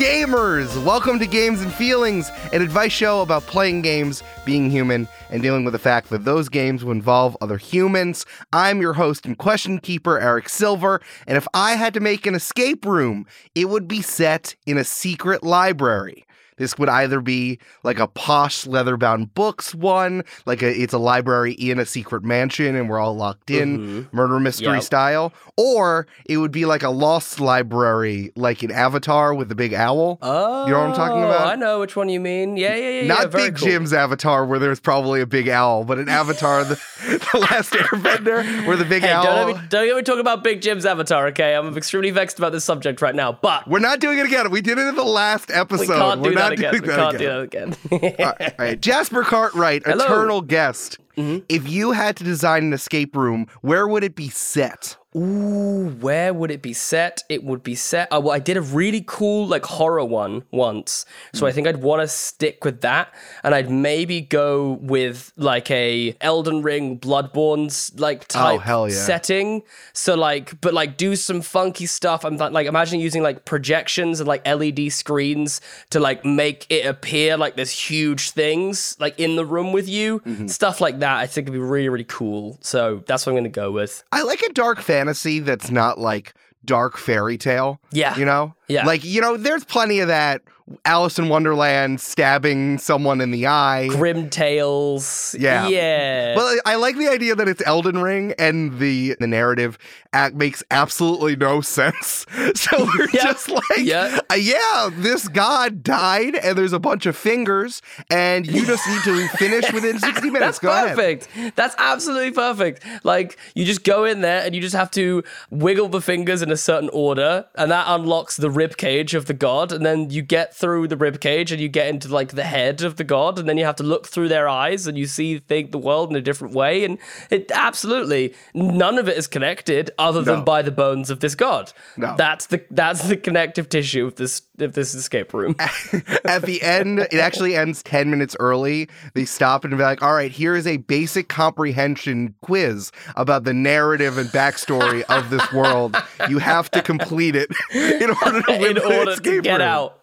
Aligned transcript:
gamers! 0.00 0.82
Welcome 0.82 1.18
to 1.18 1.26
Games 1.26 1.60
and 1.60 1.70
Feelings, 1.70 2.30
an 2.54 2.62
advice 2.62 2.90
show 2.90 3.20
about 3.20 3.42
playing 3.42 3.82
games, 3.82 4.22
being 4.46 4.70
human, 4.70 5.06
and 5.28 5.42
dealing 5.42 5.62
with 5.62 5.72
the 5.74 5.78
fact 5.78 6.08
that 6.08 6.24
those 6.24 6.48
games 6.48 6.82
will 6.82 6.92
involve 6.92 7.36
other 7.42 7.58
humans. 7.58 8.24
I'm 8.50 8.80
your 8.80 8.94
host 8.94 9.26
and 9.26 9.36
question 9.36 9.78
keeper, 9.78 10.18
Eric 10.18 10.48
Silver, 10.48 11.02
and 11.26 11.36
if 11.36 11.46
I 11.52 11.74
had 11.74 11.92
to 11.92 12.00
make 12.00 12.24
an 12.26 12.34
escape 12.34 12.86
room, 12.86 13.26
it 13.54 13.68
would 13.68 13.86
be 13.86 14.00
set 14.00 14.54
in 14.64 14.78
a 14.78 14.84
secret 14.84 15.42
library. 15.42 16.24
This 16.56 16.76
would 16.78 16.90
either 16.90 17.22
be 17.22 17.58
like 17.84 17.98
a 17.98 18.06
posh 18.06 18.66
leather-bound 18.66 19.32
books 19.32 19.74
one, 19.74 20.24
like 20.44 20.60
a, 20.62 20.68
it's 20.70 20.92
a 20.92 20.98
library 20.98 21.52
in 21.54 21.78
a 21.78 21.86
secret 21.86 22.22
mansion 22.22 22.76
and 22.76 22.86
we're 22.90 22.98
all 22.98 23.16
locked 23.16 23.50
in, 23.50 23.78
Mhm. 23.78 24.12
murder 24.12 24.38
mystery 24.38 24.74
Yep. 24.74 24.82
style, 24.82 25.32
or 25.60 26.06
it 26.24 26.38
would 26.38 26.52
be 26.52 26.64
like 26.64 26.82
a 26.82 26.88
lost 26.90 27.38
library, 27.40 28.32
like 28.36 28.62
an 28.62 28.70
Avatar 28.70 29.34
with 29.34 29.48
the 29.50 29.54
big 29.54 29.74
owl. 29.74 30.18
Oh, 30.22 30.64
You 30.66 30.72
know 30.72 30.80
what 30.80 30.88
I'm 30.90 30.94
talking 30.94 31.18
about? 31.22 31.46
I 31.46 31.54
know 31.56 31.80
which 31.80 31.96
one 31.96 32.08
you 32.08 32.18
mean. 32.20 32.56
Yeah, 32.56 32.74
yeah, 32.74 32.88
yeah. 32.90 33.00
yeah, 33.02 33.06
Not 33.08 33.30
very 33.30 33.50
Big 33.50 33.56
cool. 33.56 33.68
Jim's 33.68 33.92
Avatar, 33.92 34.46
where 34.46 34.58
there's 34.58 34.80
probably 34.80 35.20
a 35.20 35.26
big 35.26 35.48
owl, 35.48 35.84
but 35.84 35.98
an 35.98 36.08
Avatar, 36.08 36.64
the, 36.64 36.74
the 37.32 37.38
last 37.38 37.72
Airbender, 37.72 38.66
where 38.66 38.76
the 38.76 38.84
big 38.84 39.02
Hey, 39.02 39.12
owl. 39.12 39.22
don't 39.24 39.36
let, 39.36 39.46
me, 39.62 39.68
don't 39.68 39.86
get 39.86 39.96
me 39.96 40.02
talking 40.02 40.20
about 40.20 40.42
Big 40.44 40.60
Jim's 40.62 40.86
avatar, 40.86 41.26
okay? 41.28 41.54
I'm 41.54 41.76
extremely 41.76 42.10
vexed 42.10 42.38
about 42.38 42.52
this 42.52 42.64
subject 42.64 43.02
right 43.02 43.14
now, 43.14 43.32
but 43.32 43.68
We're 43.68 43.78
not 43.80 44.00
doing 44.00 44.18
it 44.18 44.26
again. 44.26 44.50
We 44.50 44.60
did 44.62 44.78
it 44.78 44.86
in 44.86 44.94
the 44.96 45.04
last 45.04 45.50
episode. 45.50 45.80
we 45.80 45.86
can't 45.88 46.20
We're 46.20 46.30
do 46.30 46.34
not 46.36 46.48
that 46.50 46.52
again. 46.58 46.70
doing 46.72 46.82
We 46.82 46.88
can't 46.88 47.14
again. 47.16 47.70
do 47.90 48.00
that 48.00 48.00
again. 48.00 48.16
All 48.20 48.26
right, 48.40 48.40
all 48.58 48.64
right. 48.66 48.80
Jasper 48.80 49.22
Cartwright, 49.24 49.82
Hello. 49.84 50.04
Mm-hmm. 50.04 50.12
eternal 50.12 50.40
guest. 50.42 50.98
If 51.16 51.68
you 51.68 51.92
had 51.92 52.16
to 52.16 52.24
design 52.24 52.62
an 52.64 52.72
escape 52.72 53.14
room, 53.14 53.46
where 53.60 53.86
would 53.86 54.02
it 54.02 54.14
be 54.14 54.30
set? 54.30 54.96
Ooh, 55.16 55.88
where 56.00 56.32
would 56.32 56.50
it 56.52 56.62
be 56.62 56.72
set? 56.72 57.24
It 57.28 57.42
would 57.42 57.62
be 57.64 57.74
set. 57.74 58.06
Oh, 58.12 58.20
well, 58.20 58.32
I 58.32 58.38
did 58.38 58.56
a 58.56 58.60
really 58.62 59.02
cool 59.06 59.46
like 59.46 59.64
horror 59.66 60.04
one 60.04 60.44
once, 60.52 61.04
so 61.34 61.40
Hmm. 61.40 61.46
I 61.46 61.52
think 61.52 61.66
I'd 61.66 61.78
want 61.82 62.00
to 62.02 62.06
stick 62.08 62.64
with 62.64 62.80
that, 62.82 63.12
and 63.42 63.52
I'd 63.54 63.70
maybe 63.70 64.20
go 64.20 64.78
with 64.80 65.32
like 65.36 65.68
a 65.70 66.16
Elden 66.20 66.62
Ring, 66.62 66.98
Bloodborne's 66.98 67.92
like 67.98 68.28
type 68.28 68.60
Oh, 68.68 68.84
yeah. 68.86 68.94
setting. 68.94 69.62
So 69.92 70.14
like, 70.14 70.60
but 70.60 70.74
like 70.74 70.96
do 70.96 71.16
some 71.16 71.42
funky 71.42 71.86
stuff. 71.86 72.24
I'm 72.24 72.36
like 72.36 72.66
imagining 72.66 73.00
using 73.00 73.22
like 73.24 73.44
projections 73.44 74.20
and 74.20 74.28
like 74.28 74.46
LED 74.46 74.92
screens 74.92 75.60
to 75.90 75.98
like 75.98 76.24
make 76.24 76.66
it 76.70 76.86
appear 76.86 77.36
like 77.36 77.56
there's 77.56 77.70
huge 77.70 78.30
things 78.30 78.96
like 79.00 79.18
in 79.18 79.34
the 79.36 79.44
room 79.44 79.72
with 79.72 79.88
you, 79.88 80.20
Mm-hmm. 80.20 80.46
stuff 80.46 80.80
like 80.80 81.00
that. 81.00 81.16
I 81.18 81.26
think 81.26 81.48
would 81.48 81.52
be 81.52 81.58
really 81.58 81.88
really 81.88 82.04
cool. 82.04 82.58
So 82.60 83.02
that's 83.06 83.26
what 83.26 83.32
I'm 83.32 83.38
gonna 83.38 83.48
go 83.48 83.72
with. 83.72 84.04
I 84.12 84.22
like 84.22 84.42
a 84.42 84.52
dark 84.52 84.80
fantasy 85.00 85.40
that's 85.40 85.70
not 85.70 85.98
like 85.98 86.34
dark 86.64 86.96
fairy 86.98 87.38
tale. 87.38 87.80
Yeah. 87.90 88.16
You 88.18 88.24
know? 88.24 88.54
Yeah. 88.70 88.86
Like, 88.86 89.04
you 89.04 89.20
know, 89.20 89.36
there's 89.36 89.64
plenty 89.64 90.00
of 90.00 90.08
that 90.08 90.42
Alice 90.84 91.18
in 91.18 91.28
Wonderland 91.28 92.00
stabbing 92.00 92.78
someone 92.78 93.20
in 93.20 93.32
the 93.32 93.48
eye. 93.48 93.88
Grim 93.88 94.30
Tales. 94.30 95.34
Yeah. 95.38 95.66
Yeah. 95.66 96.36
Well, 96.36 96.56
I 96.64 96.76
like 96.76 96.96
the 96.96 97.08
idea 97.08 97.34
that 97.34 97.48
it's 97.48 97.60
Elden 97.66 97.98
Ring 98.00 98.34
and 98.38 98.78
the 98.78 99.16
the 99.18 99.26
narrative 99.26 99.78
act 100.12 100.36
makes 100.36 100.62
absolutely 100.70 101.34
no 101.36 101.60
sense. 101.60 102.24
So 102.54 102.84
we're 102.98 103.08
Yeah. 103.12 103.24
just 103.24 103.48
like, 103.50 103.62
Yeah. 103.78 104.18
uh, 104.30 104.34
yeah, 104.34 104.90
this 104.92 105.26
god 105.28 105.82
died 105.82 106.34
and 106.36 106.56
there's 106.56 106.72
a 106.72 106.78
bunch 106.78 107.04
of 107.06 107.16
fingers 107.16 107.80
and 108.10 108.46
you 108.46 108.64
just 108.64 108.86
need 108.88 109.02
to 109.04 109.28
finish 109.38 109.72
within 109.72 109.98
60 109.98 110.30
minutes. 110.30 110.40
That's 110.40 110.58
Go 110.60 110.70
ahead. 110.70 110.96
perfect. 110.96 111.28
That's 111.56 111.74
absolutely 111.78 112.30
perfect. 112.32 112.84
Like 113.04 113.36
you 113.54 113.64
just 113.64 113.82
go 113.84 114.04
in 114.04 114.20
there 114.20 114.42
and 114.44 114.54
you 114.54 114.60
just 114.60 114.74
have 114.76 114.90
to 114.92 115.22
wiggle 115.50 115.88
the 115.88 116.00
fingers 116.00 116.42
in 116.42 116.50
a 116.52 116.56
certain 116.56 116.88
order, 116.92 117.46
and 117.56 117.70
that 117.70 117.86
unlocks 117.88 118.36
the 118.36 118.50
rib 118.60 118.76
cage 118.76 119.14
of 119.14 119.24
the 119.26 119.34
god. 119.34 119.72
And 119.72 119.84
then 119.86 120.10
you 120.10 120.22
get 120.22 120.54
through 120.54 120.88
the 120.88 120.96
rib 120.96 121.20
cage 121.20 121.50
and 121.50 121.60
you 121.60 121.68
get 121.68 121.88
into 121.88 122.08
like 122.08 122.32
the 122.32 122.44
head 122.44 122.82
of 122.82 122.96
the 122.96 123.04
god, 123.04 123.38
and 123.38 123.48
then 123.48 123.56
you 123.58 123.64
have 123.64 123.76
to 123.76 123.82
look 123.82 124.06
through 124.06 124.28
their 124.28 124.48
eyes 124.48 124.86
and 124.86 124.98
you 124.98 125.06
see 125.06 125.38
think 125.38 125.72
the 125.72 125.78
world 125.78 126.10
in 126.10 126.16
a 126.16 126.20
different 126.20 126.54
way. 126.54 126.84
And 126.84 126.98
it 127.30 127.50
absolutely 127.54 128.34
none 128.54 128.98
of 128.98 129.08
it 129.08 129.16
is 129.16 129.26
connected 129.26 129.90
other 129.98 130.22
than 130.22 130.40
No. 130.40 130.44
by 130.44 130.62
the 130.62 130.70
bones 130.70 131.08
of 131.10 131.20
this 131.20 131.34
god. 131.34 131.72
No. 131.96 132.14
That's 132.16 132.46
the 132.46 132.62
that's 132.70 133.08
the 133.08 133.16
connective 133.16 133.68
tissue 133.68 134.06
of 134.06 134.16
this 134.16 134.42
of 134.58 134.74
this 134.74 134.94
escape 134.94 135.32
room. 135.32 135.54
At 136.24 136.42
the 136.42 136.60
end, 136.62 137.00
it 137.00 137.14
actually 137.14 137.56
ends 137.56 137.82
10 137.82 138.10
minutes 138.10 138.36
early. 138.38 138.88
They 139.14 139.24
stop 139.24 139.64
and 139.64 139.74
be 139.76 139.82
like, 139.82 140.02
all 140.02 140.12
right, 140.12 140.30
here 140.30 140.54
is 140.54 140.66
a 140.66 140.76
basic 140.76 141.28
comprehension 141.28 142.34
quiz 142.42 142.92
about 143.16 143.44
the 143.44 143.54
narrative 143.54 144.18
and 144.18 144.28
backstory 144.30 145.02
of 145.04 145.30
this 145.30 145.50
world. 145.52 145.96
You 146.28 146.38
have 146.38 146.70
to 146.72 146.82
complete 146.82 147.34
it 147.36 147.50
in 147.74 148.10
order 148.10 148.42
in 148.60 148.78
order 148.98 149.16
to 149.16 149.20
get 149.42 149.46
room. 149.46 149.60
out. 149.60 149.96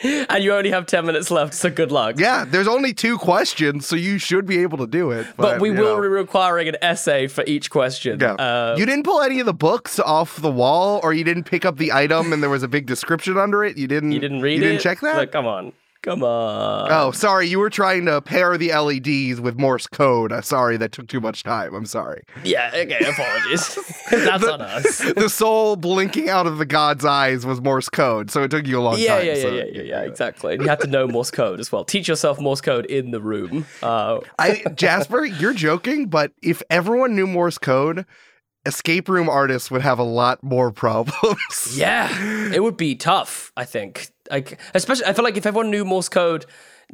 And 0.00 0.44
you 0.44 0.54
only 0.54 0.70
have 0.70 0.86
10 0.86 1.06
minutes 1.06 1.28
left, 1.28 1.54
so 1.54 1.70
good 1.70 1.90
luck. 1.90 2.20
Yeah, 2.20 2.44
there's 2.46 2.68
only 2.68 2.94
two 2.94 3.18
questions, 3.18 3.84
so 3.84 3.96
you 3.96 4.18
should 4.18 4.46
be 4.46 4.58
able 4.58 4.78
to 4.78 4.86
do 4.86 5.10
it. 5.10 5.26
But 5.36 5.60
we 5.60 5.72
will 5.72 5.96
know. 5.96 6.00
be 6.02 6.06
requiring 6.06 6.68
an 6.68 6.76
essay 6.80 7.26
for 7.26 7.42
each 7.48 7.68
question. 7.68 8.20
Yeah. 8.20 8.34
Uh, 8.34 8.76
you 8.78 8.86
didn't 8.86 9.02
pull 9.02 9.20
any 9.22 9.40
of 9.40 9.46
the 9.46 9.52
books 9.52 9.98
off 9.98 10.36
the 10.40 10.52
wall, 10.52 11.00
or 11.02 11.12
you 11.12 11.24
didn't 11.24 11.44
pick 11.44 11.64
up 11.64 11.78
the 11.78 11.92
item 11.92 12.32
and 12.32 12.40
there 12.40 12.50
was 12.50 12.62
a 12.62 12.68
big 12.68 12.86
description 12.86 13.36
under 13.36 13.64
it. 13.64 13.76
You 13.76 13.88
didn't. 13.88 14.12
you 14.12 14.20
didn't 14.20 14.40
read 14.40 14.54
You 14.54 14.68
didn't 14.68 14.82
check 14.82 15.00
that. 15.00 15.16
Like, 15.16 15.32
come 15.32 15.46
on. 15.46 15.72
Come 16.08 16.22
on. 16.24 16.88
oh, 16.90 17.10
sorry. 17.10 17.48
You 17.48 17.58
were 17.58 17.68
trying 17.68 18.06
to 18.06 18.22
pair 18.22 18.56
the 18.56 18.72
LEDs 18.72 19.42
with 19.42 19.58
Morse 19.58 19.86
code. 19.86 20.32
Uh, 20.32 20.40
sorry, 20.40 20.78
that 20.78 20.90
took 20.90 21.06
too 21.06 21.20
much 21.20 21.42
time. 21.42 21.74
I'm 21.74 21.84
sorry. 21.84 22.22
Yeah, 22.44 22.70
okay, 22.74 22.98
apologies. 23.06 23.78
That's 24.10 24.44
on 24.46 24.62
us. 24.62 24.98
the 25.12 25.28
soul 25.28 25.76
blinking 25.76 26.30
out 26.30 26.46
of 26.46 26.56
the 26.56 26.64
god's 26.64 27.04
eyes 27.04 27.44
was 27.44 27.60
Morse 27.60 27.90
code, 27.90 28.30
so 28.30 28.42
it 28.42 28.50
took 28.50 28.66
you 28.66 28.78
a 28.78 28.80
long 28.80 28.96
Yeah, 28.98 29.16
time. 29.18 29.26
yeah, 29.26 29.34
yeah, 29.34 29.42
so- 29.42 29.50
yeah, 29.54 29.64
yeah, 29.70 29.82
yeah, 29.82 30.00
exactly. 30.00 30.54
And 30.54 30.62
you 30.62 30.68
have 30.70 30.78
to 30.78 30.86
know 30.86 31.06
Morse 31.06 31.30
code 31.30 31.60
as 31.60 31.70
well. 31.70 31.84
Teach 31.84 32.08
yourself 32.08 32.40
Morse 32.40 32.62
code 32.62 32.86
in 32.86 33.10
the 33.10 33.20
room. 33.20 33.66
Uh, 33.82 34.20
I 34.38 34.64
Jasper, 34.74 35.26
you're 35.26 35.52
joking, 35.52 36.06
but 36.06 36.32
if 36.42 36.62
everyone 36.70 37.14
knew 37.16 37.26
Morse 37.26 37.58
code, 37.58 38.06
escape 38.66 39.08
room 39.08 39.28
artists 39.28 39.70
would 39.70 39.82
have 39.82 39.98
a 39.98 40.02
lot 40.04 40.42
more 40.42 40.70
problems. 40.72 41.76
yeah, 41.76 42.08
it 42.52 42.62
would 42.62 42.76
be 42.78 42.94
tough, 42.94 43.52
I 43.58 43.64
think. 43.66 44.08
Like, 44.30 44.58
especially, 44.74 45.06
I 45.06 45.12
feel 45.12 45.24
like 45.24 45.36
if 45.36 45.46
everyone 45.46 45.70
knew 45.70 45.84
Morse 45.84 46.08
code, 46.08 46.46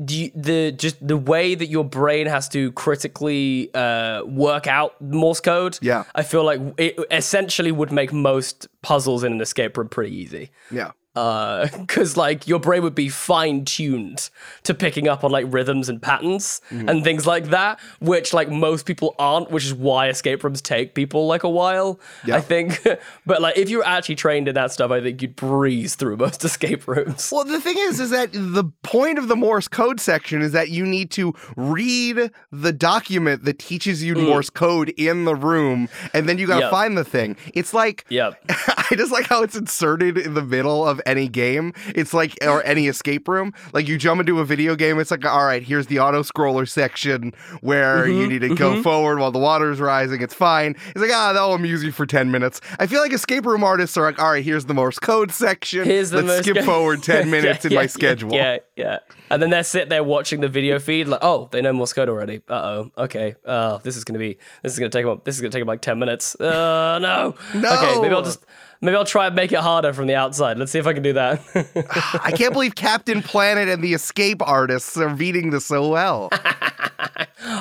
do 0.04 0.18
you, 0.18 0.30
the 0.34 0.72
just 0.72 0.96
the 1.06 1.16
way 1.16 1.54
that 1.54 1.66
your 1.68 1.84
brain 1.84 2.26
has 2.26 2.48
to 2.50 2.72
critically 2.72 3.72
uh, 3.74 4.24
work 4.24 4.66
out 4.66 5.00
Morse 5.00 5.40
code, 5.40 5.78
Yeah. 5.82 6.04
I 6.14 6.22
feel 6.24 6.44
like 6.44 6.60
it 6.78 6.98
essentially 7.10 7.70
would 7.72 7.92
make 7.92 8.12
most 8.12 8.66
puzzles 8.82 9.22
in 9.24 9.32
an 9.32 9.40
escape 9.40 9.76
room 9.76 9.88
pretty 9.88 10.14
easy. 10.16 10.50
yeah. 10.70 10.92
because 11.78 12.16
like 12.16 12.46
your 12.48 12.58
brain 12.58 12.82
would 12.82 12.94
be 12.94 13.08
fine 13.08 13.64
tuned 13.64 14.30
to 14.64 14.74
picking 14.74 15.06
up 15.08 15.22
on 15.24 15.30
like 15.30 15.46
rhythms 15.48 15.88
and 15.88 16.00
patterns 16.02 16.60
Mm-hmm. 16.70 16.88
and 16.88 17.04
things 17.04 17.26
like 17.26 17.46
that, 17.46 17.78
which 18.00 18.32
like 18.32 18.50
most 18.50 18.86
people 18.86 19.14
aren't, 19.18 19.50
which 19.50 19.64
is 19.64 19.74
why 19.74 20.08
escape 20.08 20.42
rooms 20.42 20.60
take 20.60 20.94
people 20.94 21.26
like 21.26 21.42
a 21.44 21.48
while. 21.48 22.00
Yeah. 22.24 22.36
I 22.36 22.40
think, 22.40 22.80
but 23.26 23.40
like 23.42 23.56
if 23.56 23.68
you're 23.70 23.84
actually 23.84 24.16
trained 24.16 24.48
in 24.48 24.54
that 24.54 24.72
stuff, 24.72 24.90
I 24.90 25.00
think 25.00 25.22
you'd 25.22 25.36
breeze 25.36 25.94
through 25.94 26.16
most 26.16 26.44
escape 26.44 26.88
rooms. 26.88 27.30
Well, 27.32 27.44
the 27.44 27.60
thing 27.60 27.76
is, 27.78 28.00
is 28.00 28.10
that 28.10 28.30
the 28.32 28.64
point 28.82 29.18
of 29.18 29.28
the 29.28 29.36
Morse 29.36 29.68
code 29.68 30.00
section 30.00 30.42
is 30.42 30.52
that 30.52 30.70
you 30.70 30.84
need 30.84 31.10
to 31.12 31.34
read 31.56 32.30
the 32.50 32.72
document 32.72 33.44
that 33.44 33.58
teaches 33.58 34.02
you 34.02 34.14
Morse 34.14 34.50
code 34.50 34.88
in 34.96 35.24
the 35.24 35.34
room, 35.36 35.88
and 36.12 36.28
then 36.28 36.38
you 36.38 36.46
got 36.46 36.54
to 36.60 36.60
Mm. 36.64 36.64
Yep. 36.64 36.70
find 36.70 36.96
the 36.98 37.04
thing. 37.04 37.36
It's 37.52 37.74
like, 37.74 38.04
Yep. 38.08 38.40
I 38.48 38.94
just 38.96 39.12
like 39.12 39.26
how 39.26 39.42
it's 39.42 39.56
inserted 39.56 40.16
in 40.18 40.34
the 40.34 40.42
middle 40.42 40.86
of 40.86 41.00
any 41.06 41.28
game. 41.28 41.72
It's 41.94 42.14
like, 42.14 42.36
or 42.42 42.64
any 42.64 42.86
escape 42.88 43.28
room. 43.28 43.52
Like 43.72 43.88
you 43.88 43.96
jump 43.98 44.20
into 44.20 44.40
a 44.40 44.44
video 44.44 44.74
game, 44.76 44.98
it's 44.98 45.10
like, 45.10 45.24
all 45.24 45.44
right, 45.44 45.62
here's 45.62 45.86
the 45.86 45.98
auto 46.00 46.22
scroller 46.22 46.68
section 46.68 47.32
where 47.60 48.04
Mm-hmm, 48.04 48.20
you 48.20 48.26
need 48.28 48.40
to 48.40 48.54
go 48.54 48.82
forward 48.82 49.18
while 49.18 49.30
the 49.30 49.38
water's 49.38 49.80
rising. 49.80 50.20
It's 50.22 50.34
fine. 50.34 50.76
It's 50.88 51.00
like, 51.00 51.10
ah, 51.12 51.32
that'll 51.32 51.54
amuse 51.54 51.82
you 51.84 51.92
for 51.92 52.06
10 52.06 52.30
minutes. 52.30 52.60
I 52.78 52.86
feel 52.86 53.00
like 53.00 53.12
escape 53.12 53.46
room 53.46 53.62
artists 53.64 53.96
are 53.96 54.02
like, 54.02 54.18
all 54.18 54.30
right, 54.30 54.44
here's 54.44 54.64
the 54.66 54.74
Morse 54.74 54.98
code 54.98 55.30
section. 55.30 55.84
Here's 55.84 56.10
the 56.10 56.22
Let's 56.22 56.46
most 56.46 56.56
skip 56.56 56.64
forward 56.64 57.02
10 57.04 57.30
minutes 57.30 57.64
Yeah, 57.64 57.68
in 57.68 57.72
yeah, 57.72 57.78
my 57.78 57.82
yeah, 57.82 57.86
schedule. 57.88 58.32
Yeah, 58.32 58.58
yeah. 58.76 58.98
And 59.30 59.42
then 59.42 59.50
they're 59.50 59.64
sit 59.64 59.88
there 59.88 60.04
watching 60.04 60.40
the 60.40 60.48
video 60.48 60.78
feed, 60.78 61.08
like, 61.08 61.20
oh, 61.22 61.48
they 61.50 61.62
know 61.62 61.72
Morse 61.72 61.92
code 61.92 62.08
already. 62.08 62.42
Uh 62.48 62.54
oh. 62.54 62.90
Okay. 62.98 63.34
Uh, 63.44 63.78
this 63.78 63.96
is 63.96 64.04
gonna 64.04 64.18
be. 64.18 64.38
This 64.62 64.72
is 64.74 64.78
gonna 64.78 64.90
take 64.90 65.04
them. 65.04 65.20
This 65.24 65.34
is 65.36 65.40
gonna 65.40 65.50
take 65.50 65.60
them 65.62 65.68
like 65.68 65.80
ten 65.80 65.98
minutes. 65.98 66.38
Uh, 66.40 66.98
no. 67.00 67.34
No. 67.54 67.72
Okay. 67.72 68.00
Maybe 68.02 68.14
I'll 68.14 68.22
just. 68.22 68.44
Maybe 68.84 68.96
I'll 68.96 69.06
try 69.06 69.28
and 69.28 69.34
make 69.34 69.50
it 69.50 69.60
harder 69.60 69.94
from 69.94 70.08
the 70.08 70.14
outside. 70.14 70.58
Let's 70.58 70.70
see 70.70 70.78
if 70.78 70.86
I 70.86 70.92
can 70.92 71.02
do 71.02 71.14
that. 71.14 71.40
I 72.22 72.32
can't 72.32 72.52
believe 72.52 72.74
Captain 72.74 73.22
Planet 73.22 73.66
and 73.66 73.82
the 73.82 73.94
escape 73.94 74.42
artists 74.46 74.98
are 74.98 75.08
beating 75.08 75.48
this 75.48 75.64
so 75.64 75.88
well. 75.88 76.28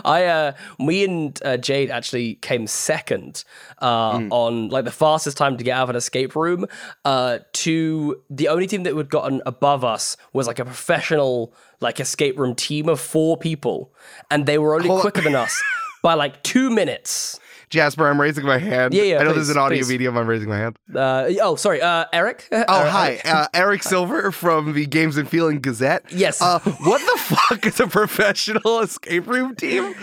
I 0.06 0.25
uh 0.25 0.54
me 0.80 1.06
and 1.06 1.40
uh, 1.46 1.56
Jade 1.56 1.92
actually 1.92 2.36
came 2.36 2.68
second 2.68 3.46
uh 3.81 4.22
on 4.31 4.70
like 4.70 4.84
the 4.84 4.92
fastest 4.92 5.38
time 5.38 5.58
to 5.58 5.64
get 5.64 5.78
out 5.78 5.84
of 5.84 5.90
an 5.92 5.96
escape 5.96 6.36
room 6.36 6.66
uh 7.06 7.40
to 7.52 8.22
the 8.30 8.48
only 8.48 8.68
team 8.68 8.84
that 8.84 8.96
had 8.96 9.10
gotten 9.10 9.42
above 9.46 9.84
us 9.84 10.16
was 10.31 10.48
like 10.48 10.60
a 10.60 10.66
professional 10.66 11.54
like 11.81 12.00
escape 12.00 12.38
room 12.40 12.56
team 12.56 12.88
of 12.88 13.00
four 13.00 13.38
people 13.38 13.94
and 14.31 14.46
they 14.46 14.58
were 14.58 14.75
only 14.75 14.88
Hold 14.88 15.02
quicker 15.02 15.22
than 15.22 15.36
us 15.36 15.62
by 16.04 16.14
like 16.14 16.44
2 16.44 16.70
minutes. 16.70 17.40
Jasper, 17.74 18.08
I'm 18.08 18.22
raising 18.22 18.46
my 18.46 18.60
hand. 18.60 18.94
Yeah, 18.94 19.04
yeah, 19.04 19.20
I 19.20 19.24
know 19.24 19.31
is 19.31 19.50
an 19.50 19.58
audio 19.58 19.80
please. 19.80 19.90
medium. 19.90 20.16
I'm 20.16 20.28
raising 20.28 20.48
my 20.48 20.58
hand. 20.58 20.78
Uh, 20.94 21.25
oh, 21.42 21.56
sorry, 21.56 21.81
uh, 21.81 22.06
Eric. 22.14 22.48
Oh, 22.52 22.64
hi. 22.68 23.20
Uh, 23.34 23.48
Eric 23.54 23.81
Silver 23.81 24.31
from 24.31 24.74
the 24.74 24.86
Games 24.86 25.18
and 25.18 25.28
Feeling 25.28 25.60
Gazette. 25.60 26.04
Yes. 26.12 26.40
Uh, 26.40 26.60
what 26.60 27.00
the 27.02 27.18
fuck 27.36 27.66
is 27.66 27.80
a 27.80 27.88
professional 27.88 28.80
escape 28.81 29.25
room 29.25 29.56
team? 29.56 29.96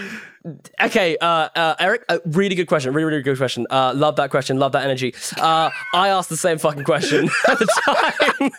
Okay, 0.80 1.16
uh, 1.18 1.48
uh, 1.54 1.74
Eric, 1.78 2.04
uh, 2.08 2.18
really 2.24 2.54
good 2.56 2.66
question. 2.66 2.92
Really, 2.92 3.10
really 3.10 3.22
good 3.22 3.36
question. 3.36 3.66
Uh, 3.70 3.92
love 3.94 4.16
that 4.16 4.30
question. 4.30 4.58
Love 4.58 4.72
that 4.72 4.82
energy. 4.84 5.14
Uh, 5.38 5.70
I 5.92 6.08
asked 6.08 6.30
the 6.30 6.36
same 6.36 6.58
fucking 6.58 6.84
question 6.84 7.28
at 7.48 7.58
the 7.58 7.66
time 7.84 8.50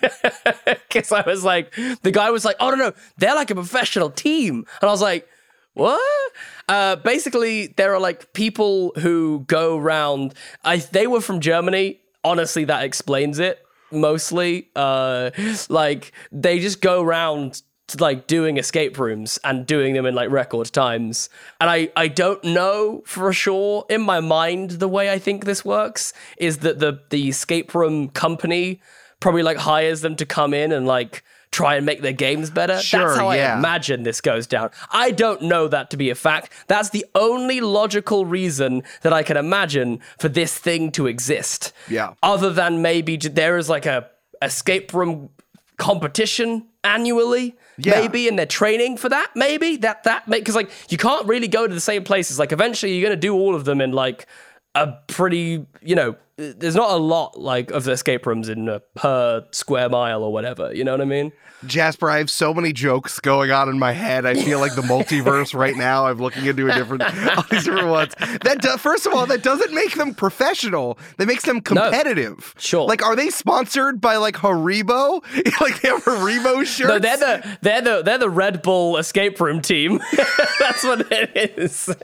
because 0.87 1.11
I 1.11 1.21
was 1.21 1.43
like, 1.43 1.73
the 2.03 2.11
guy 2.11 2.29
was 2.29 2.45
like, 2.45 2.55
"Oh 2.59 2.69
no, 2.69 2.75
no, 2.75 2.93
they're 3.17 3.35
like 3.35 3.49
a 3.49 3.55
professional 3.55 4.09
team," 4.11 4.65
and 4.81 4.89
I 4.89 4.91
was 4.91 5.01
like, 5.01 5.27
"What?" 5.73 6.31
Uh, 6.67 6.95
basically, 6.97 7.67
there 7.77 7.93
are 7.93 7.99
like 7.99 8.33
people 8.33 8.93
who 8.99 9.43
go 9.47 9.77
around. 9.77 10.33
I 10.63 10.77
they 10.77 11.07
were 11.07 11.21
from 11.21 11.39
Germany. 11.39 11.99
Honestly, 12.23 12.65
that 12.65 12.83
explains 12.83 13.39
it 13.39 13.65
mostly. 13.91 14.69
Uh, 14.75 15.31
like 15.69 16.11
they 16.31 16.59
just 16.59 16.81
go 16.81 17.01
around 17.01 17.61
to, 17.87 17.97
like 18.01 18.27
doing 18.27 18.57
escape 18.57 18.97
rooms 18.97 19.39
and 19.43 19.65
doing 19.65 19.93
them 19.93 20.05
in 20.05 20.15
like 20.15 20.29
record 20.29 20.71
times. 20.71 21.29
And 21.59 21.69
I 21.69 21.89
I 21.95 22.07
don't 22.07 22.43
know 22.43 23.03
for 23.05 23.31
sure 23.33 23.85
in 23.89 24.01
my 24.01 24.19
mind 24.19 24.71
the 24.71 24.87
way 24.87 25.11
I 25.11 25.19
think 25.19 25.45
this 25.45 25.65
works 25.65 26.13
is 26.37 26.59
that 26.59 26.79
the 26.79 27.01
the 27.09 27.29
escape 27.29 27.75
room 27.75 28.09
company 28.09 28.81
probably 29.19 29.43
like 29.43 29.57
hires 29.57 30.01
them 30.01 30.15
to 30.15 30.25
come 30.25 30.53
in 30.53 30.71
and 30.71 30.87
like 30.87 31.23
try 31.51 31.75
and 31.75 31.85
make 31.85 32.01
their 32.01 32.13
games 32.13 32.49
better. 32.49 32.79
Sure, 32.79 33.07
That's 33.07 33.19
how 33.19 33.31
yeah. 33.31 33.55
I 33.55 33.57
imagine 33.57 34.03
this 34.03 34.21
goes 34.21 34.47
down. 34.47 34.71
I 34.89 35.11
don't 35.11 35.41
know 35.41 35.67
that 35.67 35.89
to 35.91 35.97
be 35.97 36.09
a 36.09 36.15
fact. 36.15 36.51
That's 36.67 36.89
the 36.89 37.05
only 37.13 37.59
logical 37.59 38.25
reason 38.25 38.83
that 39.01 39.11
I 39.11 39.21
can 39.23 39.37
imagine 39.37 39.99
for 40.17 40.29
this 40.29 40.57
thing 40.57 40.91
to 40.93 41.07
exist. 41.07 41.73
Yeah. 41.89 42.13
Other 42.23 42.51
than 42.51 42.81
maybe 42.81 43.17
there 43.17 43.57
is 43.57 43.69
like 43.69 43.85
a 43.85 44.09
escape 44.41 44.93
room 44.93 45.29
competition 45.77 46.67
annually. 46.83 47.55
Yeah. 47.77 47.99
Maybe 47.99 48.27
and 48.27 48.37
they're 48.37 48.45
training 48.45 48.97
for 48.97 49.09
that. 49.09 49.31
Maybe 49.35 49.77
that 49.77 50.03
that 50.03 50.29
because 50.29 50.55
like 50.55 50.69
you 50.89 50.97
can't 50.97 51.27
really 51.27 51.47
go 51.47 51.67
to 51.67 51.73
the 51.73 51.81
same 51.81 52.03
places. 52.03 52.39
Like 52.39 52.51
eventually 52.51 52.93
you're 52.93 53.09
gonna 53.09 53.19
do 53.19 53.33
all 53.33 53.55
of 53.55 53.65
them 53.65 53.81
in 53.81 53.91
like 53.91 54.27
a 54.75 54.93
pretty 55.07 55.65
you 55.81 55.95
know. 55.95 56.15
There's 56.37 56.75
not 56.75 56.89
a 56.89 56.95
lot 56.95 57.39
like 57.39 57.69
of 57.69 57.87
escape 57.87 58.25
rooms 58.25 58.49
in 58.49 58.67
a 58.67 58.79
per 58.95 59.45
square 59.51 59.89
mile 59.89 60.23
or 60.23 60.33
whatever. 60.33 60.73
You 60.73 60.83
know 60.83 60.91
what 60.91 61.01
I 61.01 61.05
mean? 61.05 61.31
Jasper, 61.65 62.09
I 62.09 62.17
have 62.17 62.29
so 62.29 62.53
many 62.53 62.73
jokes 62.73 63.19
going 63.19 63.51
on 63.51 63.69
in 63.69 63.77
my 63.77 63.91
head. 63.91 64.25
I 64.25 64.33
feel 64.33 64.59
like 64.59 64.73
the 64.73 64.81
multiverse 64.81 65.53
right 65.53 65.75
now. 65.75 66.07
I'm 66.07 66.17
looking 66.17 66.45
into 66.45 66.67
a 66.67 66.73
different, 66.73 67.03
all 67.37 67.43
these 67.51 67.65
different 67.65 67.89
ones. 67.89 68.13
That 68.43 68.61
do, 68.61 68.77
first 68.77 69.05
of 69.05 69.13
all, 69.13 69.27
that 69.27 69.43
doesn't 69.43 69.73
make 69.73 69.93
them 69.93 70.15
professional. 70.15 70.97
That 71.17 71.27
makes 71.27 71.43
them 71.43 71.61
competitive. 71.61 72.55
Sure. 72.57 72.87
Like, 72.87 73.03
are 73.03 73.15
they 73.15 73.29
sponsored 73.29 74.01
by 74.01 74.17
like 74.17 74.35
Haribo? 74.35 75.21
like 75.61 75.81
they 75.81 75.89
have 75.89 76.03
Haribo 76.03 76.65
shirts. 76.65 76.89
No, 76.89 76.99
they're 76.99 77.17
the 77.17 77.57
they're 77.61 77.81
the 77.81 78.01
they're 78.01 78.17
the 78.17 78.29
Red 78.29 78.61
Bull 78.63 78.97
escape 78.97 79.39
room 79.39 79.61
team. 79.61 79.99
That's 80.59 80.83
what 80.83 81.11
it 81.11 81.57
is. 81.57 81.95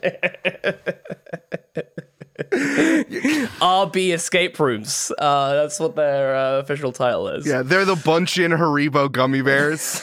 RB 2.38 4.14
escape 4.14 4.58
rooms. 4.58 5.12
Uh, 5.18 5.54
that's 5.54 5.80
what 5.80 5.96
their 5.96 6.36
uh, 6.36 6.58
official 6.58 6.92
title 6.92 7.28
is. 7.28 7.46
Yeah, 7.46 7.62
they're 7.62 7.84
the 7.84 7.96
Bunchin 7.96 8.52
Haribo 8.56 9.10
gummy 9.10 9.42
bears. 9.42 10.00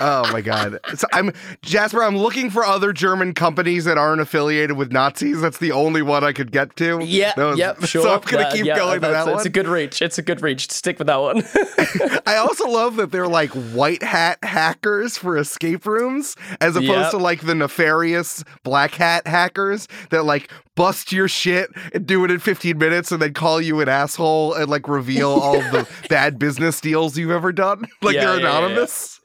Oh 0.00 0.28
my 0.32 0.40
god! 0.40 0.78
So 0.96 1.06
I'm 1.12 1.32
Jasper. 1.62 2.02
I'm 2.02 2.16
looking 2.16 2.50
for 2.50 2.64
other 2.64 2.92
German 2.92 3.34
companies 3.34 3.84
that 3.84 3.98
aren't 3.98 4.20
affiliated 4.20 4.76
with 4.76 4.92
Nazis. 4.92 5.40
That's 5.40 5.58
the 5.58 5.72
only 5.72 6.02
one 6.02 6.24
I 6.24 6.32
could 6.32 6.52
get 6.52 6.76
to. 6.76 7.02
Yeah, 7.04 7.32
was- 7.36 7.58
yep, 7.58 7.82
sure. 7.84 8.02
So 8.02 8.14
I'm 8.14 8.20
gonna 8.20 8.50
keep 8.52 8.64
yeah, 8.66 8.76
going 8.76 9.00
to 9.00 9.08
that 9.08 9.20
It's 9.20 9.26
one. 9.26 9.36
It's 9.36 9.46
a 9.46 9.50
good 9.50 9.68
reach. 9.68 10.02
It's 10.02 10.18
a 10.18 10.22
good 10.22 10.42
reach. 10.42 10.70
Stick 10.70 10.98
with 10.98 11.06
that 11.08 11.16
one. 11.20 11.42
I 12.26 12.36
also 12.36 12.68
love 12.68 12.96
that 12.96 13.10
they're 13.12 13.28
like 13.28 13.50
white 13.50 14.02
hat 14.02 14.38
hackers 14.42 15.16
for 15.18 15.36
escape 15.38 15.86
rooms, 15.86 16.36
as 16.60 16.76
opposed 16.76 16.86
Yep. 16.96 17.10
to 17.12 17.16
like 17.18 17.40
the 17.42 17.54
nefarious 17.54 18.44
black 18.62 18.94
hat 18.94 19.26
hackers 19.26 19.88
that 20.10 20.24
like 20.24 20.50
bust 20.74 21.10
your 21.12 21.26
shit 21.28 21.70
and 21.94 22.06
do 22.06 22.22
it 22.24 22.30
in 22.30 22.38
15 22.38 22.76
minutes 22.76 23.10
and 23.10 23.22
then 23.22 23.32
call 23.32 23.60
you 23.62 23.80
an 23.80 23.88
asshole 23.88 24.52
and 24.54 24.68
like 24.68 24.86
reveal 24.88 25.30
all 25.30 25.54
the 25.54 25.88
bad 26.10 26.38
business 26.38 26.80
deals 26.82 27.16
you've 27.16 27.30
ever 27.30 27.50
done. 27.52 27.86
Like 28.02 28.14
Yeah, 28.16 28.26
they're 28.26 28.40
yeah, 28.40 28.42
yeah, 28.50 28.58
anonymous. 28.58 29.15